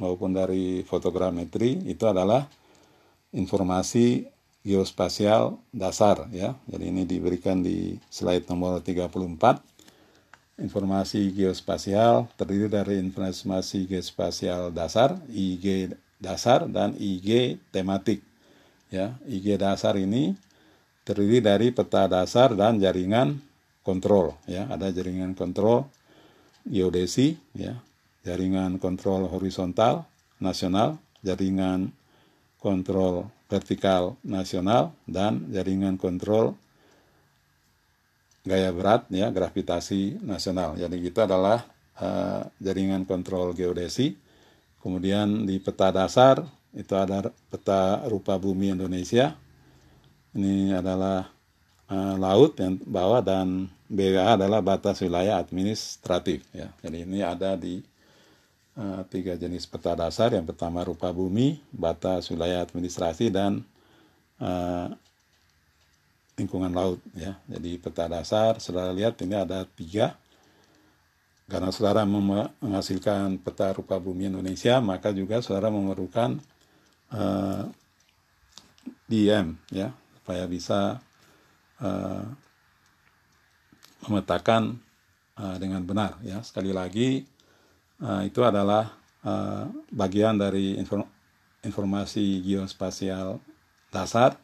[0.00, 2.48] maupun dari fotogrametri itu adalah
[3.32, 4.26] informasi
[4.62, 6.54] geospasial dasar ya.
[6.70, 9.71] Jadi ini diberikan di slide nomor 34.
[10.60, 18.20] Informasi geospasial terdiri dari informasi geospasial dasar, IG dasar dan IG tematik.
[18.92, 20.36] Ya, IG dasar ini
[21.02, 23.42] terdiri dari peta dasar dan jaringan
[23.82, 25.90] kontrol ya ada jaringan kontrol
[26.62, 27.74] geodesi ya
[28.22, 30.06] jaringan kontrol horizontal
[30.38, 31.90] nasional jaringan
[32.62, 36.54] kontrol vertikal nasional dan jaringan kontrol
[38.42, 41.62] gaya berat ya gravitasi nasional jadi itu adalah
[41.98, 44.18] uh, jaringan kontrol geodesi
[44.82, 46.42] kemudian di peta dasar
[46.72, 49.36] itu ada peta rupa bumi Indonesia
[50.32, 51.28] ini adalah
[51.92, 56.72] uh, laut yang bawah dan BWA adalah batas wilayah administratif ya.
[56.80, 57.84] Jadi ini ada di
[58.80, 60.32] uh, tiga jenis peta dasar.
[60.32, 63.60] Yang pertama rupa bumi, batas wilayah administrasi dan
[64.40, 64.88] uh,
[66.42, 67.38] lingkungan laut ya.
[67.46, 70.18] Jadi peta dasar, saudara lihat ini ada tiga.
[71.46, 76.40] Karena saudara menghasilkan peta rupa bumi Indonesia, maka juga saudara memerlukan
[77.12, 77.68] uh,
[79.06, 79.92] DM ya
[80.22, 81.02] supaya bisa
[81.82, 82.24] uh,
[84.08, 84.80] memetakan
[85.36, 87.28] uh, dengan benar ya sekali lagi
[88.02, 91.06] uh, itu adalah uh, bagian dari inform
[91.62, 93.38] informasi geospasial
[93.94, 94.34] dasar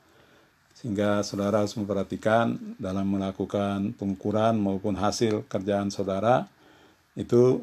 [0.79, 6.47] sehingga saudara harus memperhatikan dalam melakukan pengukuran maupun hasil kerjaan saudara
[7.19, 7.59] itu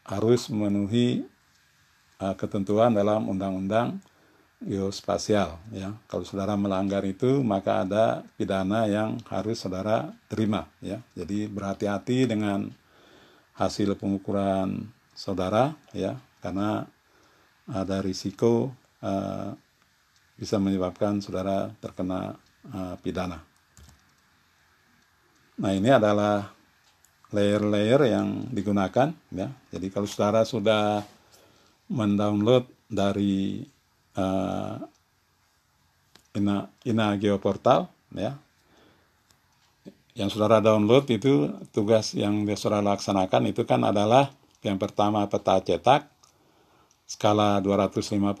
[0.00, 1.28] harus memenuhi
[2.24, 4.00] uh, ketentuan dalam undang-undang
[4.64, 5.92] geospasial ya.
[6.08, 11.04] Kalau saudara melanggar itu maka ada pidana yang harus saudara terima ya.
[11.12, 12.72] Jadi berhati-hati dengan
[13.60, 16.88] hasil pengukuran saudara ya karena
[17.68, 18.72] ada risiko
[19.04, 19.52] uh,
[20.40, 23.42] bisa menyebabkan saudara terkena uh, pidana.
[25.54, 26.50] Nah, ini adalah
[27.34, 29.48] layer-layer yang digunakan ya.
[29.74, 31.02] Jadi kalau saudara sudah
[31.90, 33.66] mendownload dari
[34.14, 34.78] uh,
[36.34, 38.38] Ina, Ina Geoportal ya.
[40.14, 44.30] Yang saudara download itu tugas yang saudara laksanakan itu kan adalah
[44.62, 46.06] yang pertama peta cetak
[47.04, 48.32] skala 250.000,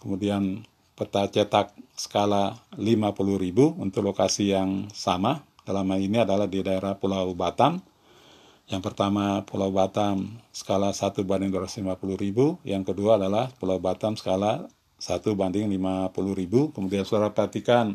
[0.00, 0.64] kemudian
[0.96, 5.44] peta cetak skala 50.000 untuk lokasi yang sama.
[5.62, 7.82] Dalam hal ini adalah di daerah Pulau Batam,
[8.66, 12.58] yang pertama Pulau Batam skala 1 banding 250 ribu.
[12.66, 14.66] Yang kedua adalah Pulau Batam skala
[14.98, 16.74] 1 banding 50 ribu.
[16.74, 17.94] Kemudian saudara perhatikan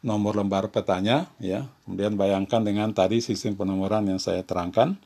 [0.00, 1.28] nomor lembar petanya.
[1.36, 1.68] ya.
[1.84, 4.96] Kemudian bayangkan dengan tadi sistem penomoran yang saya terangkan.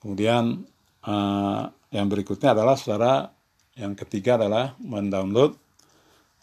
[0.00, 0.64] Kemudian
[1.04, 3.28] uh, yang berikutnya adalah saudara
[3.76, 5.52] yang ketiga adalah mendownload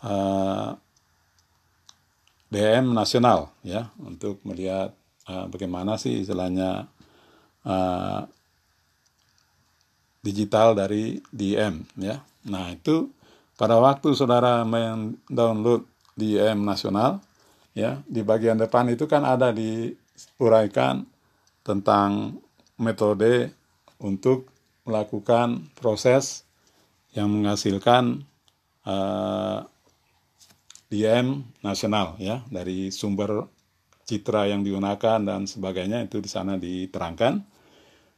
[0.05, 0.69] eh,
[2.55, 4.95] DM nasional ya untuk melihat
[5.27, 6.87] uh, bagaimana sih istilahnya
[7.65, 8.21] uh,
[10.23, 12.21] digital dari DM ya.
[12.47, 13.11] Nah, itu
[13.59, 17.19] pada waktu saudara mendownload DM nasional
[17.75, 21.05] ya, di bagian depan itu kan ada diuraikan
[21.65, 22.39] tentang
[22.79, 23.51] metode
[23.99, 24.47] untuk
[24.85, 26.45] melakukan proses
[27.17, 28.21] yang menghasilkan
[28.85, 29.65] uh,
[30.95, 33.51] DM nasional ya dari sumber
[34.07, 37.43] citra yang digunakan dan sebagainya itu di sana diterangkan.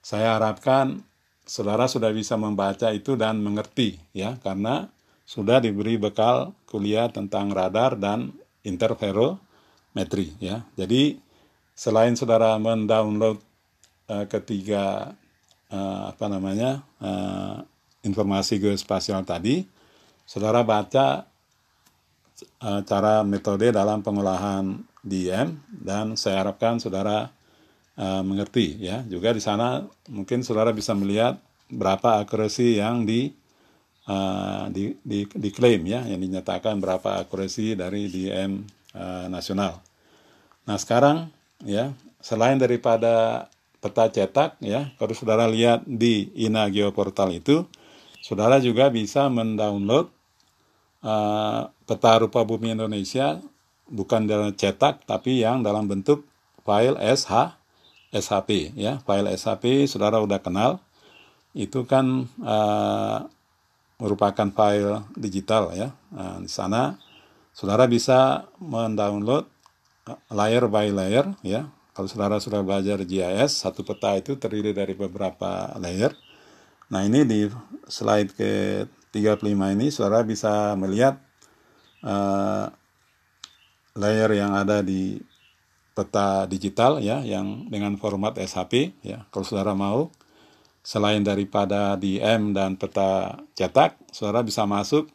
[0.06, 1.02] Saya harapkan
[1.42, 4.94] saudara sudah bisa membaca itu dan mengerti ya karena
[5.26, 8.32] sudah diberi bekal kuliah tentang radar dan
[8.62, 10.62] interferometri ya.
[10.78, 11.18] Jadi
[11.74, 13.42] selain saudara mendownload
[14.12, 15.18] uh, ketiga
[15.74, 17.64] uh, apa namanya uh,
[18.06, 19.68] informasi geospasial tadi,
[20.24, 21.28] saudara baca
[22.86, 27.34] cara metode dalam pengolahan DM dan saya harapkan saudara
[27.98, 29.02] uh, mengerti ya.
[29.10, 33.34] Juga di sana mungkin saudara bisa melihat berapa akurasi yang di
[34.08, 39.82] uh, di, di diklaim ya, yang dinyatakan berapa akurasi dari DM uh, nasional.
[40.70, 41.34] Nah sekarang
[41.66, 41.92] ya
[42.22, 43.48] selain daripada
[43.82, 47.64] peta cetak ya, kalau saudara lihat di Ina Geoportal itu,
[48.26, 50.10] saudara juga bisa mendownload
[51.06, 53.40] uh, peta rupa bumi Indonesia
[53.88, 56.28] bukan dalam cetak tapi yang dalam bentuk
[56.68, 57.56] file SH
[58.12, 59.00] SHP ya.
[59.08, 60.84] File SHP saudara udah kenal.
[61.56, 63.26] Itu kan uh,
[63.98, 65.90] merupakan file digital ya.
[66.14, 67.00] Nah, di sana
[67.56, 69.48] saudara bisa mendownload
[70.30, 71.72] layer by layer ya.
[71.96, 76.14] Kalau saudara sudah belajar GIS satu peta itu terdiri dari beberapa layer.
[76.94, 77.50] Nah ini di
[77.90, 78.52] slide ke
[79.12, 81.18] 35 ini saudara bisa melihat
[82.04, 82.68] uh,
[83.98, 85.18] layer yang ada di
[85.98, 89.26] peta digital ya yang dengan format SHP ya.
[89.34, 90.14] Kalau saudara mau
[90.86, 95.10] selain daripada DM dan peta cetak saudara bisa masuk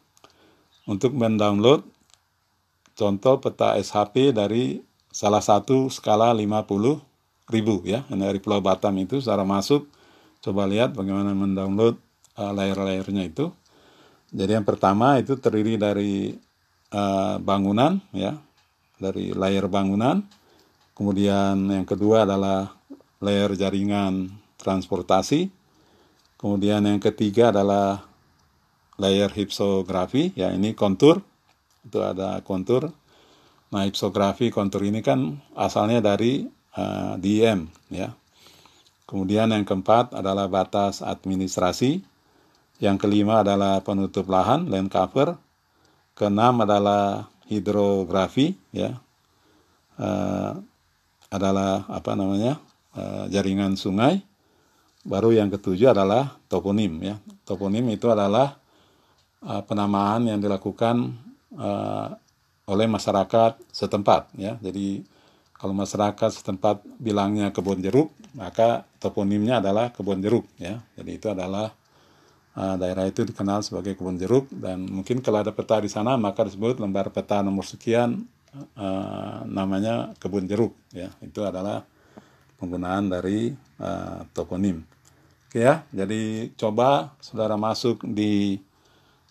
[0.83, 1.87] untuk mendownload
[2.99, 6.99] contoh peta SHP dari salah satu skala 50
[7.47, 8.03] ribu ya.
[8.11, 9.87] Dari Pulau Batam itu saudara masuk
[10.43, 11.95] coba lihat bagaimana mendownload
[12.35, 13.55] uh, layer-layernya itu.
[14.35, 16.35] Jadi yang pertama itu terdiri dari
[16.93, 18.37] uh, bangunan ya
[19.01, 20.23] dari layer bangunan.
[20.93, 22.71] Kemudian yang kedua adalah
[23.19, 24.29] layer jaringan
[24.61, 25.49] transportasi.
[26.37, 28.05] Kemudian yang ketiga adalah
[29.01, 31.23] layer hipsografi, ya ini kontur.
[31.83, 32.93] Itu ada kontur.
[33.73, 36.45] Nah, hipsografi kontur ini kan asalnya dari
[36.77, 38.13] uh, eh, DM, ya.
[39.09, 42.05] Kemudian yang keempat adalah batas administrasi.
[42.81, 45.39] Yang kelima adalah penutup lahan, land cover.
[46.13, 48.97] Keenam adalah hidrografi ya.
[49.93, 50.57] Uh,
[51.33, 52.61] adalah apa namanya
[52.93, 54.21] uh, jaringan sungai.
[55.03, 57.15] Baru yang ketujuh adalah toponim ya.
[57.43, 58.55] Toponim itu adalah
[59.41, 61.17] uh, penamaan yang dilakukan
[61.57, 62.13] uh,
[62.69, 64.55] oleh masyarakat setempat ya.
[64.61, 65.03] Jadi
[65.57, 70.81] kalau masyarakat setempat bilangnya kebun jeruk maka toponimnya adalah kebun jeruk ya.
[70.95, 71.73] Jadi itu adalah
[72.57, 76.45] uh, daerah itu dikenal sebagai kebun jeruk dan mungkin kalau ada peta di sana maka
[76.45, 78.25] disebut lembar peta nomor sekian
[78.77, 81.09] uh, namanya kebun jeruk ya.
[81.21, 81.85] Itu adalah
[82.57, 83.51] penggunaan dari
[83.81, 84.85] uh, toponim
[85.49, 85.85] oke ya.
[85.93, 88.57] Jadi coba saudara masuk di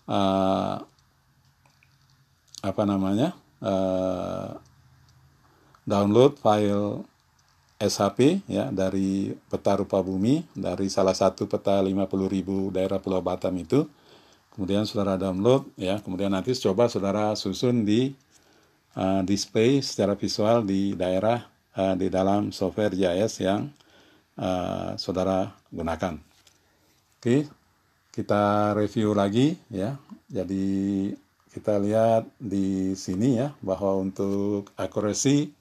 [0.07, 0.79] uh,
[2.63, 4.55] apa namanya uh,
[5.83, 7.03] download file
[7.81, 13.85] SHP ya dari peta rupa bumi dari salah satu peta 50.000 daerah Pulau Batam itu.
[14.53, 18.13] Kemudian saudara download ya, kemudian nanti coba saudara susun di
[18.93, 21.41] uh, display secara visual di daerah
[21.73, 23.73] uh, di dalam software GIS yang
[24.37, 26.21] uh, saudara gunakan.
[27.17, 27.49] Oke,
[28.13, 29.97] kita review lagi ya.
[30.29, 31.09] Jadi
[31.53, 35.53] kita lihat di sini ya bahwa untuk akurasi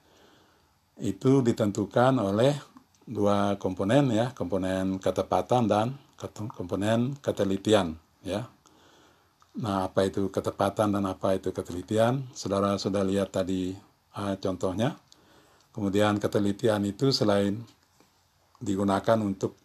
[1.03, 2.55] itu ditentukan oleh
[3.03, 5.99] dua komponen ya, komponen ketepatan dan
[6.55, 8.47] komponen ketelitian ya.
[9.59, 12.31] Nah, apa itu ketepatan dan apa itu ketelitian?
[12.33, 13.75] Saudara sudah lihat tadi
[14.17, 14.97] uh, contohnya.
[15.75, 17.59] Kemudian ketelitian itu selain
[18.63, 19.59] digunakan untuk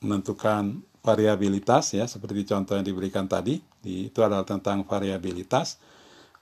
[0.00, 5.82] menentukan variabilitas ya, seperti contoh yang diberikan tadi, itu adalah tentang variabilitas,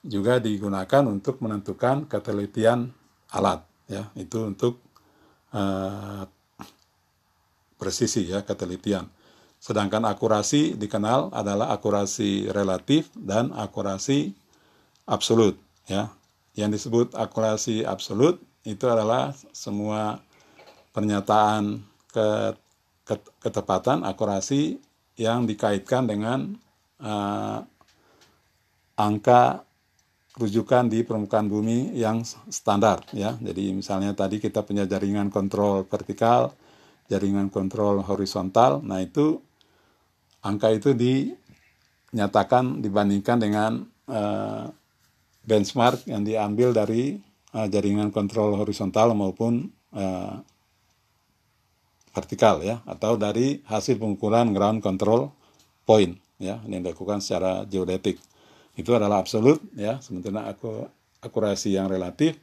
[0.05, 2.93] juga digunakan untuk menentukan ketelitian
[3.33, 4.81] alat ya itu untuk
[5.55, 6.25] uh,
[7.81, 9.09] presisi ya ketelitian.
[9.61, 14.33] Sedangkan akurasi dikenal adalah akurasi relatif dan akurasi
[15.05, 16.09] absolut ya.
[16.57, 20.21] Yang disebut akurasi absolut itu adalah semua
[20.91, 21.81] pernyataan
[22.11, 22.27] ke,
[23.07, 24.77] ke, ketepatan akurasi
[25.15, 26.57] yang dikaitkan dengan
[26.99, 27.63] uh,
[28.99, 29.63] angka
[30.39, 33.35] rujukan di permukaan bumi yang standar ya.
[33.39, 36.55] Jadi misalnya tadi kita punya jaringan kontrol vertikal,
[37.11, 38.79] jaringan kontrol horizontal.
[38.79, 39.43] Nah, itu
[40.39, 44.71] angka itu dinyatakan dibandingkan dengan uh,
[45.43, 47.19] benchmark yang diambil dari
[47.51, 50.39] uh, jaringan kontrol horizontal maupun uh,
[52.11, 55.31] vertikal ya atau dari hasil pengukuran ground control
[55.87, 58.19] point ya yang dilakukan secara geodetik
[58.75, 59.99] itu adalah absolut ya.
[59.99, 60.87] Sementara aku
[61.21, 62.39] akurasi yang relatif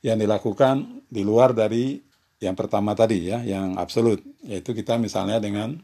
[0.00, 2.00] yang dilakukan di luar dari
[2.40, 4.20] yang pertama tadi ya yang absolut.
[4.44, 5.76] Yaitu kita misalnya dengan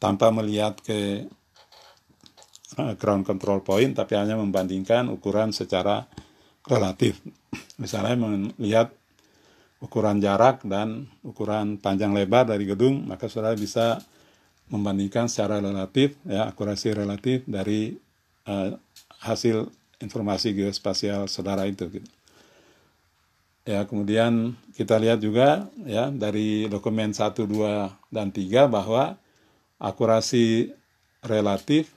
[0.00, 1.28] tanpa melihat ke
[2.80, 6.08] uh, ground control point tapi hanya membandingkan ukuran secara
[6.64, 7.20] relatif.
[7.76, 8.92] Misalnya melihat
[9.78, 14.02] ukuran jarak dan ukuran panjang lebar dari gedung, maka saudara bisa
[14.68, 17.96] membandingkan secara relatif, ya akurasi relatif dari
[18.44, 18.76] uh,
[19.22, 21.86] hasil informasi geospasial saudara itu.
[21.90, 22.10] Gitu.
[23.68, 29.20] Ya, kemudian kita lihat juga ya dari dokumen 1, 2, dan 3 bahwa
[29.76, 30.72] akurasi
[31.20, 31.92] relatif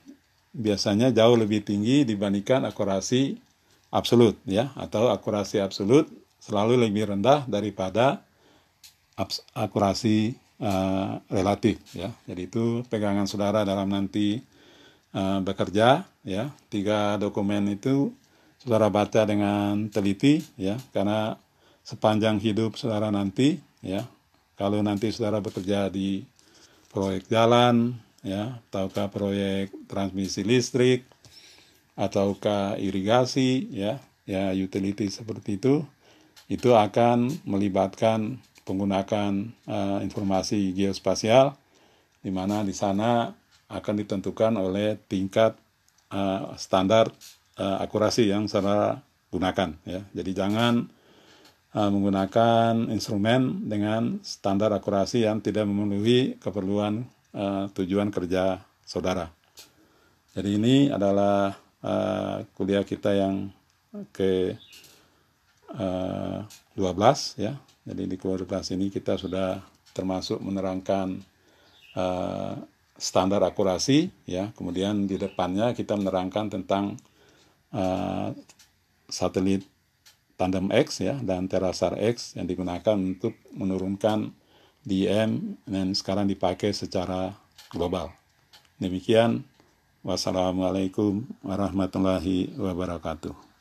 [0.52, 3.40] biasanya jauh lebih tinggi dibandingkan akurasi
[3.88, 6.12] absolut ya atau akurasi absolut
[6.44, 8.20] selalu lebih rendah daripada
[9.56, 12.12] akurasi uh, relatif ya.
[12.28, 14.44] Jadi itu pegangan saudara dalam nanti
[15.12, 16.52] uh, bekerja ya.
[16.68, 18.12] Tiga dokumen itu
[18.60, 21.36] saudara baca dengan teliti ya karena
[21.86, 24.04] sepanjang hidup saudara nanti ya.
[24.56, 26.22] Kalau nanti saudara bekerja di
[26.92, 31.08] proyek jalan ya ataukah proyek transmisi listrik
[31.98, 33.98] ataukah irigasi ya
[34.28, 35.82] ya utility seperti itu
[36.46, 41.58] itu akan melibatkan penggunaan uh, informasi geospasial
[42.22, 43.34] di mana di sana
[43.72, 45.56] akan ditentukan oleh tingkat
[46.12, 47.08] uh, standar
[47.56, 49.00] uh, akurasi yang saudara
[49.32, 50.04] gunakan ya.
[50.12, 50.84] Jadi jangan
[51.72, 59.32] uh, menggunakan instrumen dengan standar akurasi yang tidak memenuhi keperluan uh, tujuan kerja saudara.
[60.32, 61.52] Jadi ini adalah
[61.84, 63.52] uh, kuliah kita yang
[64.12, 64.56] ke
[65.72, 67.52] 12 eh, ya.
[67.82, 69.58] Jadi di kelas ini kita sudah
[69.92, 71.18] termasuk menerangkan
[71.98, 72.54] uh,
[73.02, 74.54] standar akurasi ya.
[74.54, 76.94] Kemudian di depannya kita menerangkan tentang
[77.74, 78.30] uh,
[79.10, 79.66] satelit
[80.38, 84.30] tandem X ya dan terasar X yang digunakan untuk menurunkan
[84.86, 87.34] DM dan sekarang dipakai secara
[87.74, 88.14] global.
[88.78, 89.46] Demikian
[90.02, 93.51] wassalamualaikum warahmatullahi wabarakatuh.